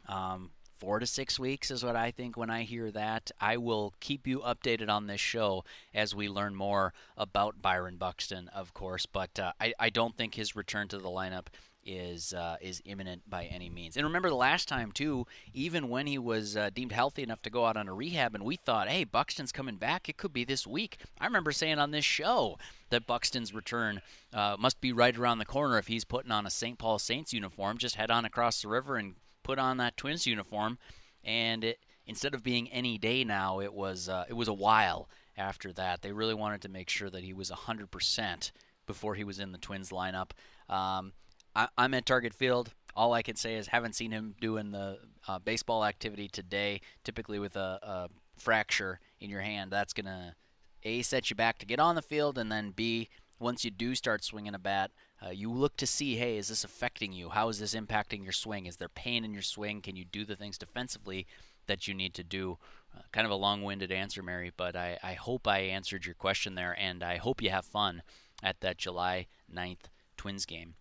[0.08, 3.32] Um, four to six weeks is what I think when I hear that.
[3.40, 5.64] I will keep you updated on this show
[5.94, 9.06] as we learn more about Byron Buxton, of course.
[9.06, 11.48] But uh, I, I don't think his return to the lineup
[11.86, 13.96] is uh, is imminent by any means.
[13.96, 17.50] And remember the last time too, even when he was uh, deemed healthy enough to
[17.50, 20.10] go out on a rehab, and we thought, hey, Buxton's coming back.
[20.10, 20.98] It could be this week.
[21.20, 22.58] I remember saying on this show
[22.90, 24.02] that Buxton's return
[24.34, 26.78] uh, must be right around the corner if he's putting on a St.
[26.78, 27.78] Paul Saints uniform.
[27.78, 30.78] Just head on across the river and put on that Twins uniform,
[31.24, 35.08] and it, instead of being any day now, it was uh, it was a while
[35.38, 36.02] after that.
[36.02, 38.52] They really wanted to make sure that he was 100%
[38.88, 40.32] before he was in the Twins lineup.
[40.70, 41.14] Um,
[41.56, 42.74] I, am at Target Field.
[42.96, 46.82] All I can say is haven't seen him doing the uh, baseball activity today.
[47.04, 50.36] Typically with a, a fracture in your hand, that's gonna
[50.84, 53.10] a set you back to get on the field, and then b
[53.40, 54.92] once you do start swinging a bat,
[55.26, 57.30] uh, you look to see, hey, is this affecting you?
[57.30, 58.66] How is this impacting your swing?
[58.66, 59.82] Is there pain in your swing?
[59.82, 61.28] Can you do the things defensively
[61.68, 62.58] that you need to do?
[62.96, 66.56] Uh, kind of a long-winded answer, Mary, but I, I hope I answered your question
[66.56, 68.04] there, and I hope you have fun
[68.42, 70.76] at that July 9th Twins game.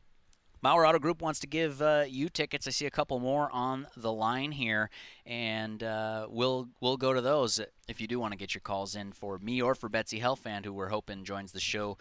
[0.64, 2.66] Mauer Auto Group wants to give uh, you tickets.
[2.66, 4.88] I see a couple more on the line here,
[5.26, 8.96] and uh, we'll we'll go to those if you do want to get your calls
[8.96, 11.98] in for me or for Betsy Helfand, who we're hoping joins the show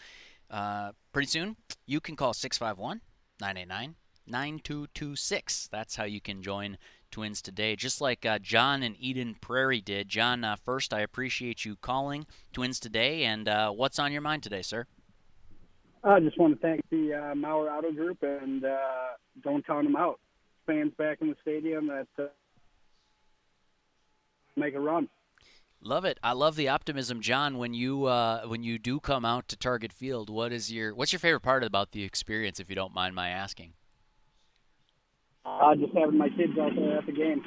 [0.50, 1.58] uh, pretty soon.
[1.86, 3.02] You can call 651
[3.42, 3.96] 989
[4.28, 5.68] 9226.
[5.70, 6.78] That's how you can join
[7.12, 10.08] Twins today, just like uh, John and Eden Prairie did.
[10.08, 14.42] John, uh, first, I appreciate you calling Twins today, and uh, what's on your mind
[14.42, 14.88] today, sir?
[16.04, 18.78] I just want to thank the uh, Mauer Auto Group and uh,
[19.42, 20.20] don't count them out.
[20.66, 22.28] Fans back in the stadium that uh,
[24.56, 25.08] make a run.
[25.82, 26.18] Love it.
[26.24, 27.58] I love the optimism, John.
[27.58, 31.12] When you uh, when you do come out to Target Field, what is your what's
[31.12, 33.74] your favorite part about the experience, if you don't mind my asking?
[35.46, 37.44] Uh, just having my kids out there at the game.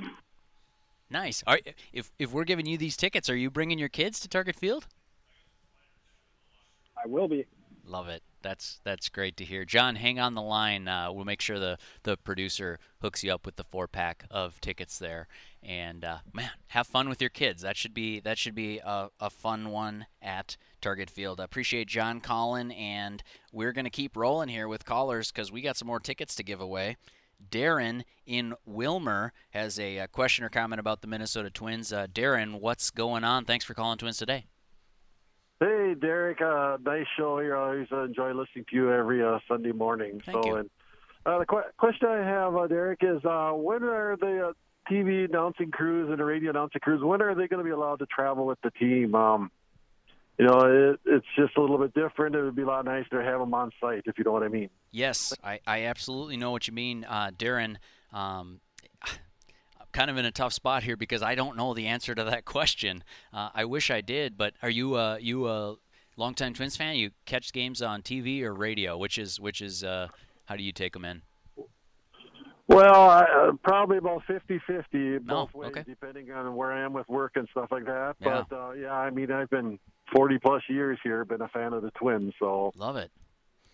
[1.08, 1.42] Nice.
[1.46, 1.60] Are,
[1.94, 4.86] if if we're giving you these tickets, are you bringing your kids to Target Field?
[7.02, 7.46] I will be.
[7.86, 8.22] Love it.
[8.46, 9.64] That's that's great to hear.
[9.64, 10.86] John, hang on the line.
[10.86, 14.60] Uh, we'll make sure the the producer hooks you up with the four pack of
[14.60, 15.26] tickets there.
[15.64, 17.62] And uh, man, have fun with your kids.
[17.62, 21.40] That should be that should be a, a fun one at Target Field.
[21.40, 23.20] I appreciate John Collin, and
[23.50, 26.60] we're gonna keep rolling here with callers because we got some more tickets to give
[26.60, 26.96] away.
[27.50, 31.92] Darren in Willmar has a, a, question or comment about the Minnesota Twins.
[31.92, 33.44] Uh, Darren, what's going on?
[33.44, 34.46] Thanks for calling Twins today.
[35.58, 36.40] Hey, Derek.
[36.40, 37.56] Uh, nice show here.
[37.56, 40.20] I always enjoy listening to you every uh, Sunday morning.
[40.24, 40.56] Thank so, you.
[40.56, 40.70] and
[41.24, 44.52] uh, the qu- question I have, uh, Derek, is uh, when are the uh,
[44.90, 47.02] TV announcing crews and the radio announcing crews?
[47.02, 49.14] When are they going to be allowed to travel with the team?
[49.14, 49.50] Um,
[50.38, 52.36] you know, it, it's just a little bit different.
[52.36, 54.42] It would be a lot nicer to have them on site, if you know what
[54.42, 54.68] I mean.
[54.90, 57.76] Yes, I, I absolutely know what you mean, uh, Darren.
[58.12, 58.60] Um,
[59.96, 62.44] kind of in a tough spot here because I don't know the answer to that
[62.56, 63.02] question.
[63.32, 65.76] Uh, I wish I did, but are you uh, you a
[66.18, 66.96] longtime Twins fan?
[66.96, 68.98] You catch games on TV or radio?
[68.98, 70.08] Which is which is uh,
[70.44, 71.22] how do you take them in?
[72.68, 75.84] Well, uh, probably about 50-50 both Oh, ways, okay.
[75.86, 78.16] depending on where I am with work and stuff like that.
[78.20, 78.42] Yeah.
[78.50, 79.78] But uh, yeah, I mean, I've been
[80.12, 83.12] 40 plus years here, been a fan of the Twins, so love it,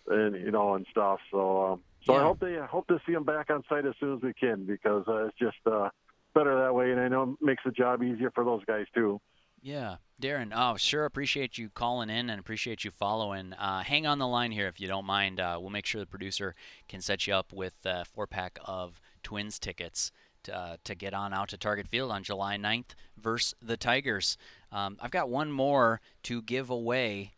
[0.08, 1.20] and you know, and stuff.
[1.30, 3.94] So, um, so I hope they I hope to see them back on site as
[3.98, 5.88] soon as we can because uh, it's just uh,
[6.34, 9.20] better that way, and I know it makes the job easier for those guys too.
[9.62, 10.52] Yeah, Darren.
[10.54, 11.04] Oh, sure.
[11.04, 13.52] Appreciate you calling in and appreciate you following.
[13.52, 15.38] Uh, hang on the line here if you don't mind.
[15.38, 16.56] Uh, we'll make sure the producer
[16.88, 20.10] can set you up with a four pack of Twins tickets
[20.44, 24.36] to, uh, to get on out to Target Field on July 9th versus the Tigers.
[24.72, 27.34] Um, I've got one more to give away.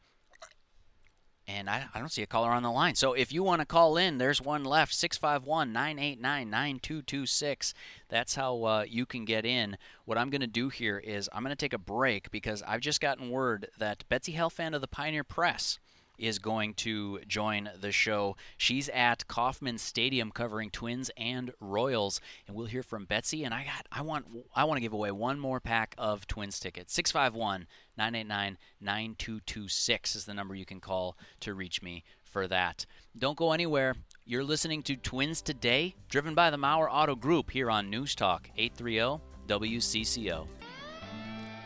[1.46, 2.94] And I, I don't see a caller on the line.
[2.94, 7.74] So if you want to call in, there's one left 651 989 9226.
[8.08, 9.76] That's how uh, you can get in.
[10.06, 12.80] What I'm going to do here is I'm going to take a break because I've
[12.80, 15.78] just gotten word that Betsy Helfand of the Pioneer Press
[16.18, 18.36] is going to join the show.
[18.56, 23.44] She's at Kauffman Stadium covering Twins and Royals, and we'll hear from Betsy.
[23.44, 26.58] And I got I want I want to give away one more pack of Twins
[26.58, 26.94] tickets.
[26.94, 27.66] 651
[27.96, 32.86] 989 9226 is the number you can call to reach me for that.
[33.16, 33.94] Don't go anywhere.
[34.26, 38.50] You're listening to Twins Today, driven by the Mauer Auto Group here on News Talk
[38.56, 40.46] 830 WCCO.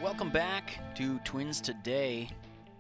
[0.03, 2.29] Welcome back to Twins Today,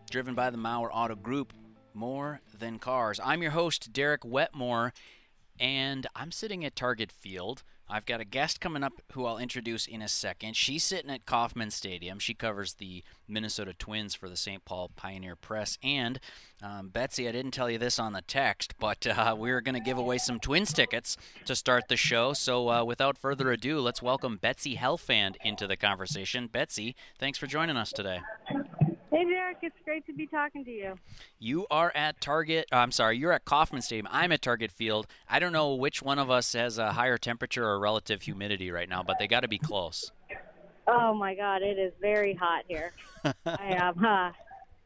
[0.08, 1.52] driven by the Mauer Auto Group,
[1.92, 3.20] more than cars.
[3.22, 4.92] I'm your host, Derek Wetmore,
[5.60, 7.62] and I'm sitting at Target Field.
[7.90, 10.56] I've got a guest coming up who I'll introduce in a second.
[10.56, 12.18] She's sitting at Kauffman Stadium.
[12.18, 14.62] She covers the Minnesota Twins for the St.
[14.64, 15.78] Paul Pioneer Press.
[15.82, 16.20] And
[16.62, 19.80] um, Betsy, I didn't tell you this on the text, but uh, we're going to
[19.80, 21.16] give away some Twins tickets
[21.46, 22.34] to start the show.
[22.34, 26.46] So uh, without further ado, let's welcome Betsy Helfand into the conversation.
[26.46, 28.20] Betsy, thanks for joining us today.
[29.10, 30.98] Hey, Derek, it's great to be talking to you.
[31.38, 32.66] You are at Target.
[32.70, 34.06] uh, I'm sorry, you're at Kauffman Stadium.
[34.10, 35.06] I'm at Target Field.
[35.28, 38.88] I don't know which one of us has a higher temperature or relative humidity right
[38.88, 40.12] now, but they got to be close.
[40.86, 42.92] Oh my God, it is very hot here.
[43.24, 44.32] I am uh,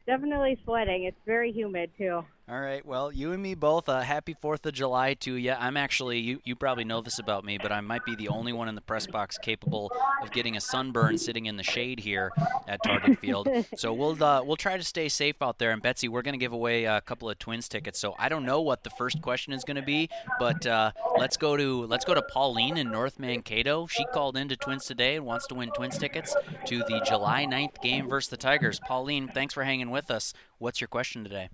[0.07, 1.05] definitely sweating.
[1.05, 2.25] It's very humid too.
[2.49, 2.85] All right.
[2.85, 3.89] Well, you and me both.
[3.89, 5.53] Uh, happy Fourth of July to you.
[5.53, 6.41] I'm actually you.
[6.45, 8.81] You probably know this about me, but I might be the only one in the
[8.81, 12.33] press box capable of getting a sunburn sitting in the shade here
[12.67, 13.49] at Target Field.
[13.77, 15.71] So we'll uh, we'll try to stay safe out there.
[15.71, 17.99] And Betsy, we're going to give away a couple of Twins tickets.
[17.99, 20.09] So I don't know what the first question is going to be,
[20.39, 23.87] but uh, let's go to let's go to Pauline in North Mankato.
[23.87, 26.35] She called into Twins today and wants to win Twins tickets
[26.67, 28.81] to the July 9th game versus the Tigers.
[28.81, 30.35] Pauline, thanks for hanging with us.
[30.59, 31.49] What's your question today?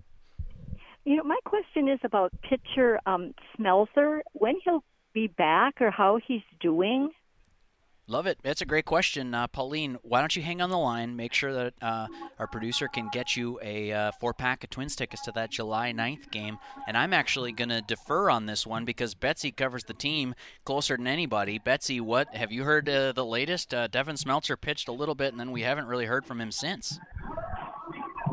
[1.09, 3.33] You know, my question is about pitcher um.
[3.57, 7.09] When he'll be back or how he's doing?
[8.05, 8.37] Love it.
[8.43, 9.97] That's a great question, uh, Pauline.
[10.03, 11.15] Why don't you hang on the line?
[11.15, 12.05] Make sure that uh,
[12.37, 15.91] our producer can get you a uh, four pack of Twins tickets to that July
[15.93, 16.59] 9th game.
[16.87, 20.95] And I'm actually going to defer on this one because Betsy covers the team closer
[20.95, 21.57] than anybody.
[21.57, 23.73] Betsy, what have you heard uh, the latest?
[23.73, 26.51] Uh, Devin Smeltzer pitched a little bit, and then we haven't really heard from him
[26.51, 26.99] since.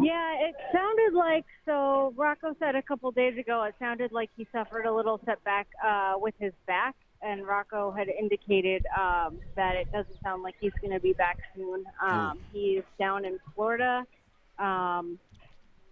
[0.02, 2.12] Yeah, it sounded like so.
[2.16, 6.14] Rocco said a couple days ago it sounded like he suffered a little setback uh,
[6.16, 10.92] with his back and Rocco had indicated um, that it doesn't sound like he's going
[10.92, 11.84] to be back soon.
[12.04, 14.04] Um, he's down in Florida,
[14.58, 15.18] um,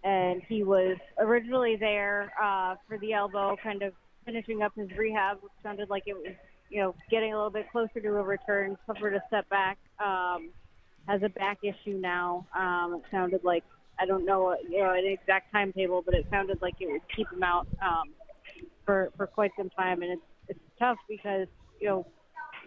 [0.03, 3.93] and he was originally there uh, for the elbow, kind of
[4.25, 6.33] finishing up his rehab, which sounded like it was,
[6.69, 8.77] you know, getting a little bit closer to a return.
[8.85, 9.77] Suffered a setback.
[9.99, 10.51] Um,
[11.07, 12.47] has a back issue now.
[12.57, 13.63] Um, it sounded like
[13.99, 17.31] I don't know, you know, an exact timetable, but it sounded like it would keep
[17.31, 18.13] him out um,
[18.85, 21.47] for for quite some time, and it's it's tough because
[21.79, 22.05] you know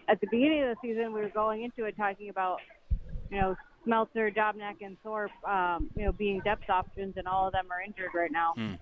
[0.07, 2.59] at the beginning of the season we were going into it talking about
[3.29, 3.55] you know
[3.87, 7.81] Smeltzer, Dobnak, and Thorpe, um, you know, being depth options, and all of them are
[7.81, 8.53] injured right now.
[8.55, 8.73] Hmm.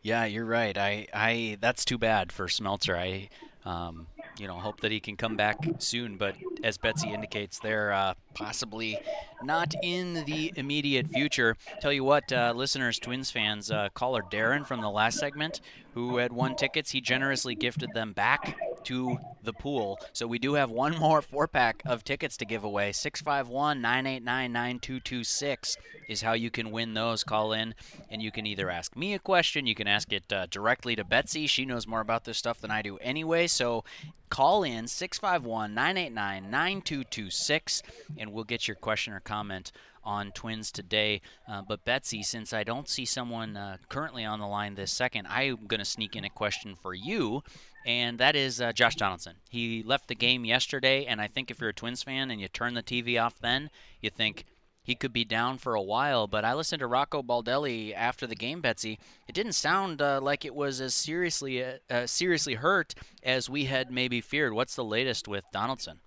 [0.00, 0.76] Yeah, you're right.
[0.76, 2.96] I, I, that's too bad for Smeltzer.
[2.96, 3.28] I,
[3.64, 4.06] um,
[4.38, 6.16] you know, hope that he can come back soon.
[6.16, 8.98] But as Betsy indicates, they're uh, possibly
[9.42, 11.56] not in the immediate future.
[11.80, 15.60] Tell you what, uh, listeners, Twins fans, uh, caller Darren from the last segment,
[15.94, 19.98] who had won tickets, he generously gifted them back to the pool.
[20.12, 22.92] So we do have one more four pack of tickets to give away.
[22.92, 25.76] 651 989 9226
[26.08, 27.24] is how you can win those.
[27.24, 27.74] Call in
[28.10, 31.04] and you can either ask me a question, you can ask it uh, directly to
[31.04, 31.46] Betsy.
[31.46, 33.46] She knows more about this stuff than I do anyway.
[33.46, 33.84] So
[34.30, 37.82] call in 651 989 9226
[38.16, 39.72] and we'll get your question or comment
[40.04, 41.20] on Twins today.
[41.48, 45.26] Uh, but Betsy, since I don't see someone uh, currently on the line this second,
[45.28, 47.42] I'm going to sneak in a question for you,
[47.86, 49.34] and that is uh, Josh Donaldson.
[49.48, 52.48] He left the game yesterday, and I think if you're a Twins fan and you
[52.48, 54.44] turn the TV off then, you think,
[54.84, 56.26] he could be down for a while.
[56.26, 58.98] But I listened to Rocco Baldelli after the game, Betsy.
[59.28, 63.66] It didn't sound uh, like it was as seriously uh, uh, seriously hurt as we
[63.66, 64.52] had maybe feared.
[64.52, 66.00] What's the latest with Donaldson?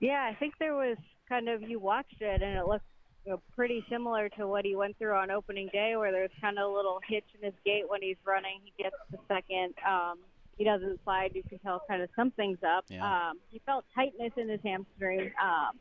[0.00, 0.98] Yeah, I think there was
[1.28, 2.84] kind of you watched it and it looked
[3.24, 6.58] you know, pretty similar to what he went through on opening day, where there's kind
[6.58, 8.60] of a little hitch in his gait when he's running.
[8.62, 9.74] He gets the second.
[9.88, 10.18] Um,
[10.56, 11.30] he doesn't slide.
[11.34, 12.84] You can tell kind of something's up.
[12.88, 13.04] Yeah.
[13.04, 15.30] Um, he felt tightness in his hamstring.
[15.42, 15.78] Um,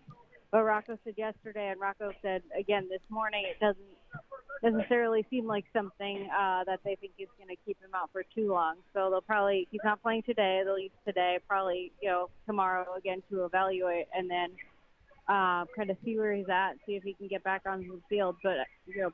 [0.52, 3.84] but Rocco said yesterday, and Rocco said again this morning, it doesn't
[4.64, 8.24] necessarily seem like something uh, that they think is going to keep him out for
[8.36, 8.76] too long.
[8.94, 10.62] So they'll probably he's not playing today.
[10.64, 14.52] They'll use today, probably you know tomorrow again to evaluate, and then
[15.28, 18.00] uh, kind of see where he's at, see if he can get back on the
[18.10, 18.36] field.
[18.44, 19.12] But you know,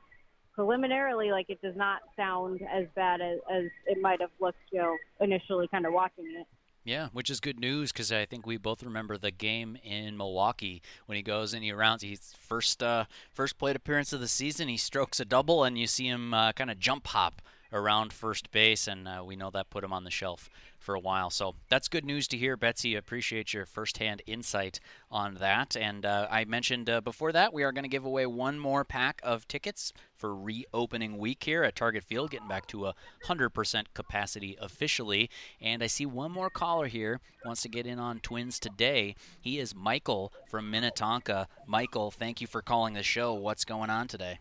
[0.54, 4.80] preliminarily, like it does not sound as bad as, as it might have looked, you
[4.80, 6.46] know, initially kind of watching it.
[6.84, 10.82] Yeah, which is good news because I think we both remember the game in Milwaukee
[11.06, 12.02] when he goes and he rounds.
[12.02, 14.66] He's first uh, first plate appearance of the season.
[14.66, 17.40] He strokes a double, and you see him uh, kind of jump hop
[17.72, 21.00] around first base, and uh, we know that put him on the shelf for a
[21.00, 21.30] while.
[21.30, 22.94] So that's good news to hear, Betsy.
[22.94, 24.80] Appreciate your firsthand insight
[25.10, 25.76] on that.
[25.76, 28.84] And uh, I mentioned uh, before that we are going to give away one more
[28.84, 32.94] pack of tickets for reopening week here at Target Field, getting back to a
[33.26, 35.30] 100% capacity officially.
[35.60, 39.14] And I see one more caller here wants to get in on Twins today.
[39.40, 41.48] He is Michael from Minnetonka.
[41.66, 43.34] Michael, thank you for calling the show.
[43.34, 44.38] What's going on today?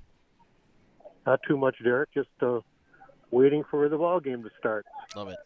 [1.26, 2.12] Not too much, Derek.
[2.14, 2.60] Just uh,
[3.32, 4.86] waiting for the ball game to start.
[5.16, 5.38] Love it.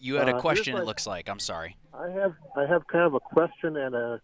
[0.00, 1.28] You had Uh, a here's question, my- it looks like.
[1.28, 1.76] I'm sorry.
[1.94, 4.20] I have I have kind of a question and a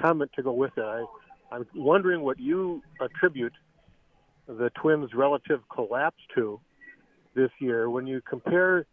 [0.00, 0.82] comment to go with it.
[0.84, 1.04] I,
[1.52, 3.52] I'm wondering what you attribute
[4.46, 6.60] the Twins' relative collapse to
[7.34, 8.86] this year when you compare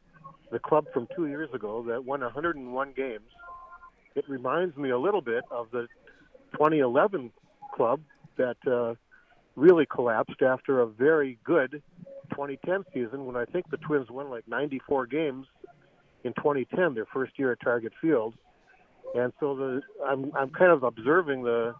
[0.52, 3.30] the club from two years ago that won 101 games.
[4.16, 5.88] It reminds me a little bit of the
[6.54, 7.32] 2011
[7.74, 8.02] club
[8.38, 8.96] that uh,
[9.56, 11.82] really collapsed after a very good
[12.30, 15.48] 2010 season when I think the Twins won like 94 games
[16.24, 18.34] in 2010, their first year at Target Field.
[19.16, 21.74] And so the I'm I'm kind of observing the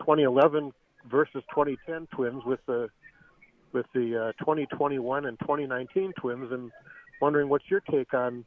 [0.00, 0.72] 2011
[1.10, 2.88] versus 2010 Twins with the
[3.72, 6.70] with the uh, 2021 and 2019 Twins, and
[7.20, 8.44] wondering what's your take on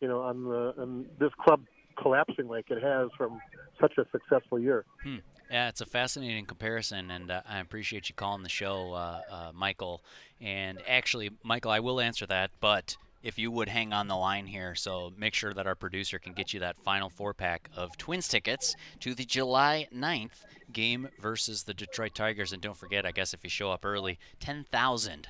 [0.00, 1.62] you know on the on this club
[2.00, 3.40] collapsing like it has from
[3.80, 4.84] such a successful year.
[5.02, 5.16] Hmm.
[5.50, 9.50] Yeah, it's a fascinating comparison, and uh, I appreciate you calling the show, uh, uh,
[9.52, 10.00] Michael.
[10.40, 14.46] And actually, Michael, I will answer that, but if you would hang on the line
[14.46, 17.96] here, so make sure that our producer can get you that final four pack of
[17.98, 22.52] Twins tickets to the July 9th game versus the Detroit Tigers.
[22.52, 25.28] And don't forget, I guess if you show up early, 10,000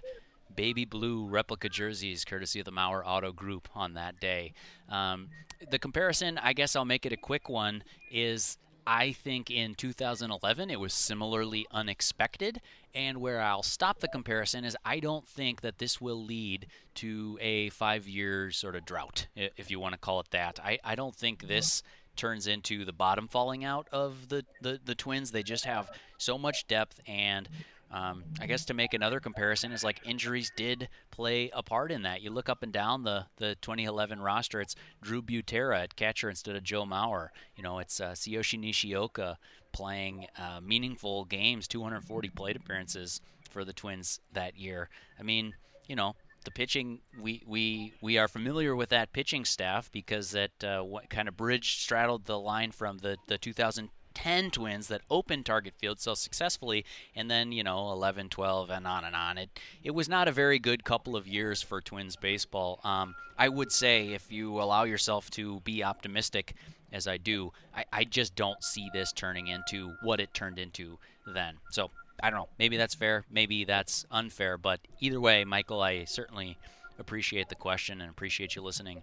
[0.54, 4.52] baby blue replica jerseys, courtesy of the Mauer Auto Group on that day.
[4.88, 5.28] Um,
[5.70, 10.70] the comparison, I guess I'll make it a quick one, is I think in 2011
[10.70, 12.60] it was similarly unexpected.
[12.94, 16.66] And where I'll stop the comparison is I don't think that this will lead
[16.96, 20.58] to a five year sort of drought, if you want to call it that.
[20.62, 21.82] I, I don't think this
[22.16, 25.30] turns into the bottom falling out of the, the, the Twins.
[25.30, 27.48] They just have so much depth and
[27.92, 32.02] um, I guess to make another comparison is like injuries did play a part in
[32.02, 32.22] that.
[32.22, 36.54] You look up and down the, the 2011 roster, it's Drew Butera at catcher instead
[36.54, 37.28] of Joe Mauer.
[37.56, 39.38] You know, it's uh, Tsuyoshi Nishioka
[39.72, 44.88] playing uh, meaningful games, 240 plate appearances for the Twins that year.
[45.18, 45.54] I mean,
[45.88, 46.14] you know,
[46.44, 51.28] the pitching we we we are familiar with that pitching staff because that uh, kind
[51.28, 56.00] of bridge straddled the line from the the 2000 10 twins that opened Target Field
[56.00, 56.84] so successfully,
[57.14, 59.38] and then, you know, 11, 12, and on and on.
[59.38, 59.50] It,
[59.82, 62.80] it was not a very good couple of years for Twins baseball.
[62.84, 66.54] Um, I would say if you allow yourself to be optimistic,
[66.92, 70.98] as I do, I, I just don't see this turning into what it turned into
[71.26, 71.56] then.
[71.70, 71.90] So
[72.22, 72.48] I don't know.
[72.58, 73.24] Maybe that's fair.
[73.30, 74.58] Maybe that's unfair.
[74.58, 76.58] But either way, Michael, I certainly
[76.98, 79.02] appreciate the question and appreciate you listening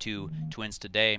[0.00, 1.18] to Twins today.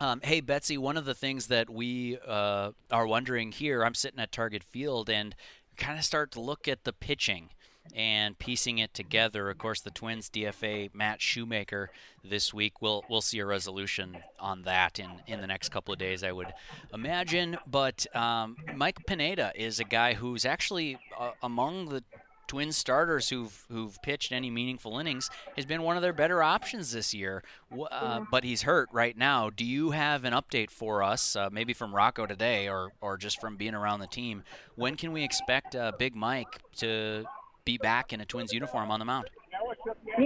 [0.00, 4.20] Um, hey, Betsy, one of the things that we uh, are wondering here, I'm sitting
[4.20, 5.34] at Target Field and
[5.76, 7.50] kind of start to look at the pitching
[7.94, 9.50] and piecing it together.
[9.50, 11.90] Of course, the Twins DFA Matt Shoemaker
[12.22, 12.80] this week.
[12.80, 16.30] We'll we'll see a resolution on that in in the next couple of days, I
[16.30, 16.52] would
[16.92, 17.56] imagine.
[17.66, 22.04] But um, Mike Pineda is a guy who's actually uh, among the
[22.48, 26.92] Twins starters who've who've pitched any meaningful innings has been one of their better options
[26.92, 27.44] this year.
[27.90, 29.50] Uh, but he's hurt right now.
[29.50, 33.40] Do you have an update for us, uh, maybe from Rocco today, or or just
[33.40, 34.42] from being around the team?
[34.74, 37.24] When can we expect uh, Big Mike to
[37.64, 39.28] be back in a Twins uniform on the mound?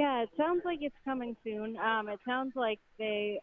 [0.02, 1.76] Yeah, it sounds like it's coming soon.
[1.76, 3.38] Um, it sounds like they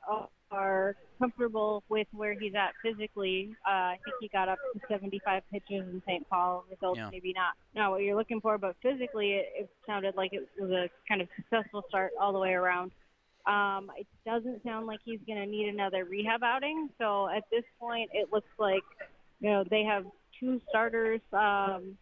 [0.51, 3.55] are comfortable with where he's at physically.
[3.65, 6.29] Uh, I think he got up to 75 pitches in St.
[6.29, 6.65] Paul.
[6.69, 7.09] Results yeah.
[7.13, 10.69] maybe not not what you're looking for, but physically it, it sounded like it was
[10.69, 12.91] a kind of successful start all the way around.
[13.47, 16.89] Um, it doesn't sound like he's going to need another rehab outing.
[16.97, 18.83] So at this point, it looks like
[19.39, 20.03] you know they have
[20.37, 21.97] two starters um,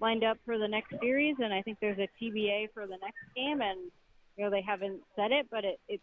[0.00, 3.20] lined up for the next series, and I think there's a TBA for the next
[3.36, 3.78] game, and
[4.36, 6.00] you know they haven't said it, but it, it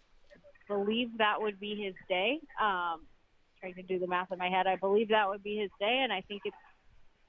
[0.67, 2.39] believe that would be his day.
[2.61, 3.01] Um,
[3.59, 6.01] trying to do the math in my head, I believe that would be his day,
[6.03, 6.55] and I think it's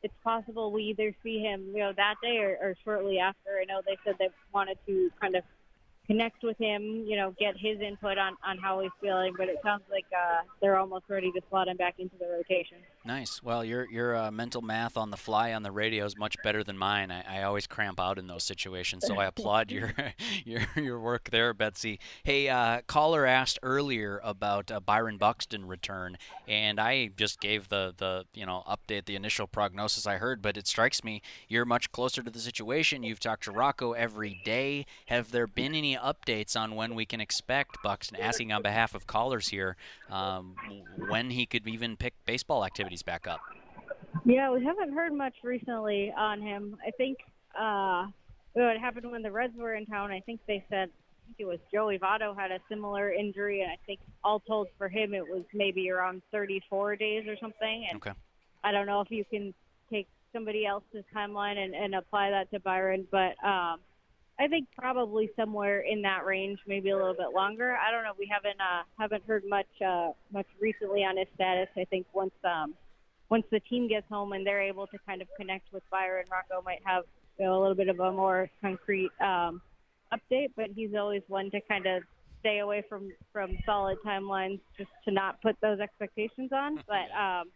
[0.03, 3.59] it's possible we either see him, you know, that day or, or shortly after.
[3.61, 5.43] I know they said they wanted to kind of
[6.09, 9.35] connect with him, you know, get his input on, on how he's feeling.
[9.37, 12.79] But it sounds like uh, they're almost ready to slot him back into the rotation.
[13.05, 13.43] Nice.
[13.43, 16.65] Well, your your uh, mental math on the fly on the radio is much better
[16.65, 17.11] than mine.
[17.11, 19.93] I, I always cramp out in those situations, so I applaud your
[20.45, 22.01] your your work there, Betsy.
[22.25, 26.17] Hey, uh, caller asked earlier about uh, Byron Buxton return,
[26.47, 30.57] and I just gave the the you know update the initial prognosis I heard, but
[30.57, 33.03] it strikes me you're much closer to the situation.
[33.03, 34.87] You've talked to Rocco every day.
[35.07, 39.07] Have there been any updates on when we can expect Buxton, asking on behalf of
[39.07, 39.77] callers here,
[40.11, 40.55] um,
[41.09, 43.41] when he could even pick baseball activities back up?
[44.25, 46.77] Yeah, we haven't heard much recently on him.
[46.87, 47.19] I think
[47.59, 48.07] uh,
[48.53, 50.91] what happened when the Reds were in town, I think they said
[51.29, 54.69] I think it was Joey Votto had a similar injury, and I think all told
[54.79, 57.87] for him it was maybe around 34 days or something.
[57.91, 58.13] And okay.
[58.65, 59.53] I don't know if you can
[59.91, 63.81] take somebody else's timeline and, and apply that to Byron, but um,
[64.41, 67.77] I think probably somewhere in that range, maybe a little bit longer.
[67.77, 68.13] I don't know.
[68.17, 71.69] We haven't uh, haven't heard much uh, much recently on his status.
[71.77, 72.75] I think once um,
[73.31, 76.63] once the team gets home and they're able to kind of connect with Byron, Rocco
[76.65, 77.05] might have
[77.39, 79.61] you know, a little bit of a more concrete um,
[80.13, 80.51] update.
[80.57, 82.05] But he's always one to kind of
[82.39, 86.81] stay away from from solid timelines, just to not put those expectations on.
[86.87, 87.49] But um,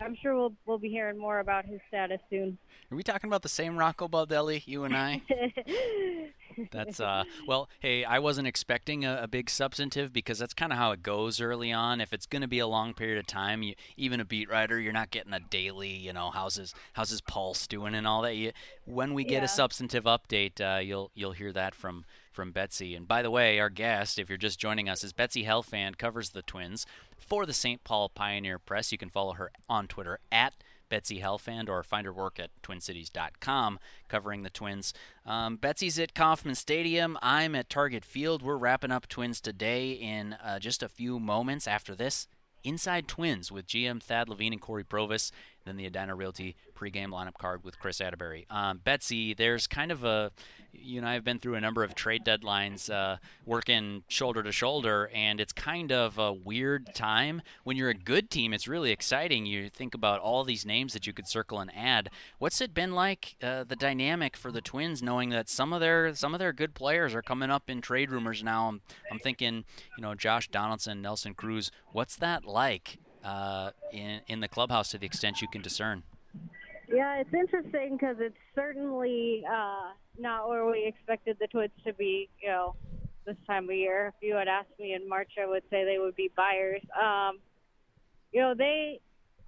[0.00, 2.58] I'm sure we'll we'll be hearing more about his status soon.
[2.90, 5.22] Are we talking about the same Rocco Baldelli, you and I?
[6.72, 10.78] that's uh well, hey, I wasn't expecting a, a big substantive because that's kind of
[10.78, 12.00] how it goes early on.
[12.00, 14.78] If it's going to be a long period of time, you, even a beat writer,
[14.78, 18.22] you're not getting a daily, you know, how's his how's his pulse doing and all
[18.22, 18.36] that.
[18.36, 18.52] You,
[18.84, 19.44] when we get yeah.
[19.44, 22.04] a substantive update, uh, you'll you'll hear that from
[22.36, 22.94] from Betsy.
[22.94, 26.30] And by the way, our guest, if you're just joining us, is Betsy Helfand, covers
[26.30, 26.86] the Twins
[27.18, 27.82] for the St.
[27.84, 28.92] Paul Pioneer Press.
[28.92, 30.54] You can follow her on Twitter at
[30.88, 33.78] Betsy Helfand or find her work at twincities.com
[34.08, 34.94] covering the Twins.
[35.24, 37.18] Um, Betsy's at Kauffman Stadium.
[37.22, 38.42] I'm at Target Field.
[38.42, 42.28] We're wrapping up Twins today in uh, just a few moments after this.
[42.64, 45.30] Inside Twins with GM Thad Levine and Cory Provus.
[45.66, 48.46] Than the Edina Realty pregame lineup card with Kris Atteberry.
[48.52, 50.30] Um, Betsy, there's kind of a,
[50.72, 55.10] you know, I've been through a number of trade deadlines, uh, working shoulder to shoulder,
[55.12, 57.42] and it's kind of a weird time.
[57.64, 59.44] When you're a good team, it's really exciting.
[59.44, 62.10] You think about all these names that you could circle and add.
[62.38, 66.14] What's it been like, uh, the dynamic for the Twins, knowing that some of their
[66.14, 68.68] some of their good players are coming up in trade rumors now?
[68.68, 68.80] I'm,
[69.10, 69.64] I'm thinking,
[69.98, 71.72] you know, Josh Donaldson, Nelson Cruz.
[71.90, 72.98] What's that like?
[73.26, 76.02] Uh, in in the clubhouse to the extent you can discern.
[76.88, 82.28] Yeah, it's interesting because it's certainly uh, not where we expected the Twins to be.
[82.40, 82.76] You know,
[83.26, 84.14] this time of year.
[84.16, 86.82] If you had asked me in March, I would say they would be buyers.
[86.96, 87.40] Um,
[88.32, 89.00] you know, they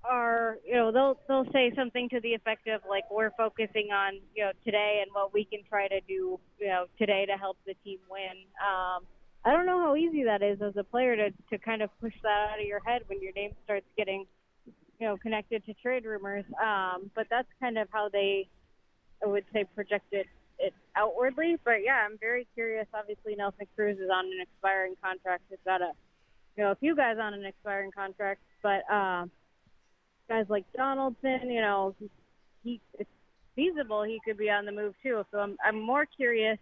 [0.03, 0.59] are.
[0.67, 4.45] You know, they'll they'll say something to the effect of like, "We're focusing on you
[4.45, 7.75] know today and what we can try to do you know today to help the
[7.85, 9.05] team win." Um,
[9.45, 12.15] I don't know how easy that is as a player to to kind of push
[12.23, 14.27] that out of your head when your name starts getting,
[14.67, 16.45] you know, connected to trade rumors.
[16.63, 18.49] Um, but that's kind of how they,
[19.23, 20.27] I would say, projected
[20.59, 21.57] it outwardly.
[21.65, 22.87] But yeah, I'm very curious.
[22.93, 25.45] Obviously, Nelson Cruz is on an expiring contract.
[25.49, 25.93] He's got a,
[26.57, 29.27] you know, a few guys on an expiring contract, but uh,
[30.29, 31.95] guys like Donaldson, you know,
[32.65, 33.11] he it's
[33.55, 35.25] feasible he could be on the move too.
[35.31, 36.59] So I'm I'm more curious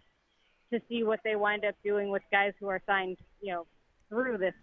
[0.71, 3.65] to see what they wind up doing with guys who are signed, you know,
[4.09, 4.53] through this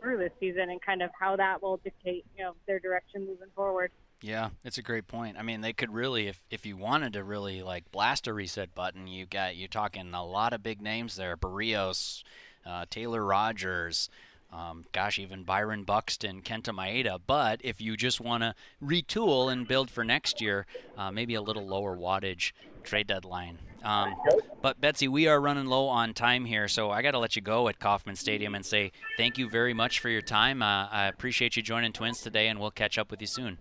[0.00, 3.48] through this season and kind of how that will dictate, you know, their direction moving
[3.54, 3.90] forward.
[4.20, 5.36] Yeah, it's a great point.
[5.36, 8.74] I mean, they could really, if if you wanted to really like blast a reset
[8.74, 12.22] button, you got you're talking a lot of big names there: Berrios,
[12.64, 14.08] uh, Taylor Rogers,
[14.52, 17.18] um, gosh, even Byron Buxton, Kenta Maeda.
[17.26, 20.66] But if you just want to retool and build for next year,
[20.96, 22.52] uh, maybe a little lower wattage
[22.84, 23.58] trade deadline.
[23.84, 24.14] Um,
[24.60, 27.42] but Betsy, we are running low on time here, so I got to let you
[27.42, 30.62] go at Kauffman Stadium and say thank you very much for your time.
[30.62, 33.58] Uh, I appreciate you joining Twins today, and we'll catch up with you soon.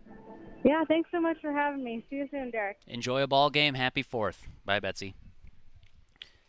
[0.64, 2.06] Yeah, thanks so much for having me.
[2.10, 2.77] See you soon, Derek.
[2.88, 3.73] Enjoy a ball game.
[3.73, 4.48] Happy Fourth.
[4.64, 5.15] Bye, Betsy.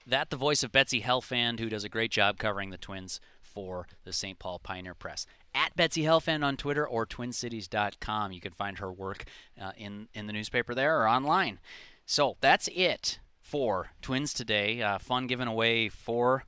[0.07, 3.87] That the voice of Betsy Helfand, who does a great job covering the Twins for
[4.05, 4.39] the St.
[4.39, 5.27] Paul Pioneer Press.
[5.55, 8.33] At Betsy Helfand on Twitter or TwinCities.com.
[8.33, 9.25] You can find her work
[9.61, 11.61] uh, in, in the newspaper there or online.
[12.05, 13.21] So that's it
[13.53, 14.81] for Twins today.
[14.81, 16.45] Uh, fun giving away four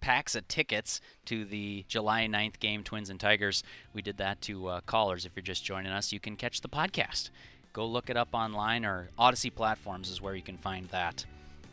[0.00, 3.62] packs of tickets to the July 9th game, Twins and Tigers.
[3.92, 5.26] We did that to uh, callers.
[5.26, 7.28] If you're just joining us, you can catch the podcast.
[7.74, 11.26] Go look it up online or Audacy platforms is where you can find that.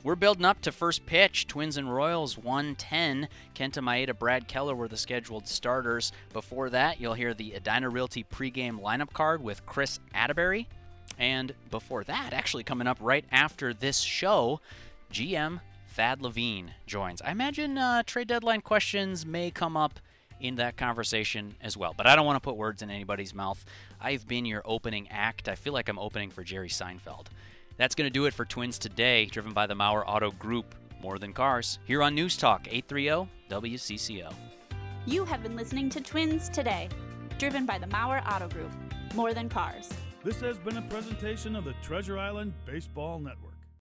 [0.04, 1.48] We're building up to first pitch.
[1.48, 3.30] Twins and Royals 110.
[3.56, 6.12] Kenta Maeda, Brad Keller were the scheduled starters.
[6.34, 10.66] Before that, you'll hear the Edina Realty pregame lineup card with Kris Atteberry.
[11.18, 14.60] And before that, actually coming up right after this show,
[15.11, 15.60] GM
[15.90, 17.22] Thad Levine joins.
[17.22, 19.99] I imagine uh, trade deadline questions may come up
[20.40, 21.94] in that conversation as well.
[21.95, 23.64] But I don't want to put words in anybody's mouth.
[24.02, 25.48] I've been your opening act.
[25.48, 27.27] I feel like I'm opening for Jerry Seinfeld.
[27.77, 30.76] That's going to do it for Twins today, driven by the Mauer Auto Group.
[31.02, 31.80] More than cars.
[31.85, 34.34] Here on News Talk 830 WCCO.
[35.06, 36.88] You have been listening to Twins today,
[37.38, 38.72] driven by the Mauer Auto Group.
[39.14, 39.90] More than cars.
[40.24, 43.53] This has been a presentation of the Treasure Island Baseball Network.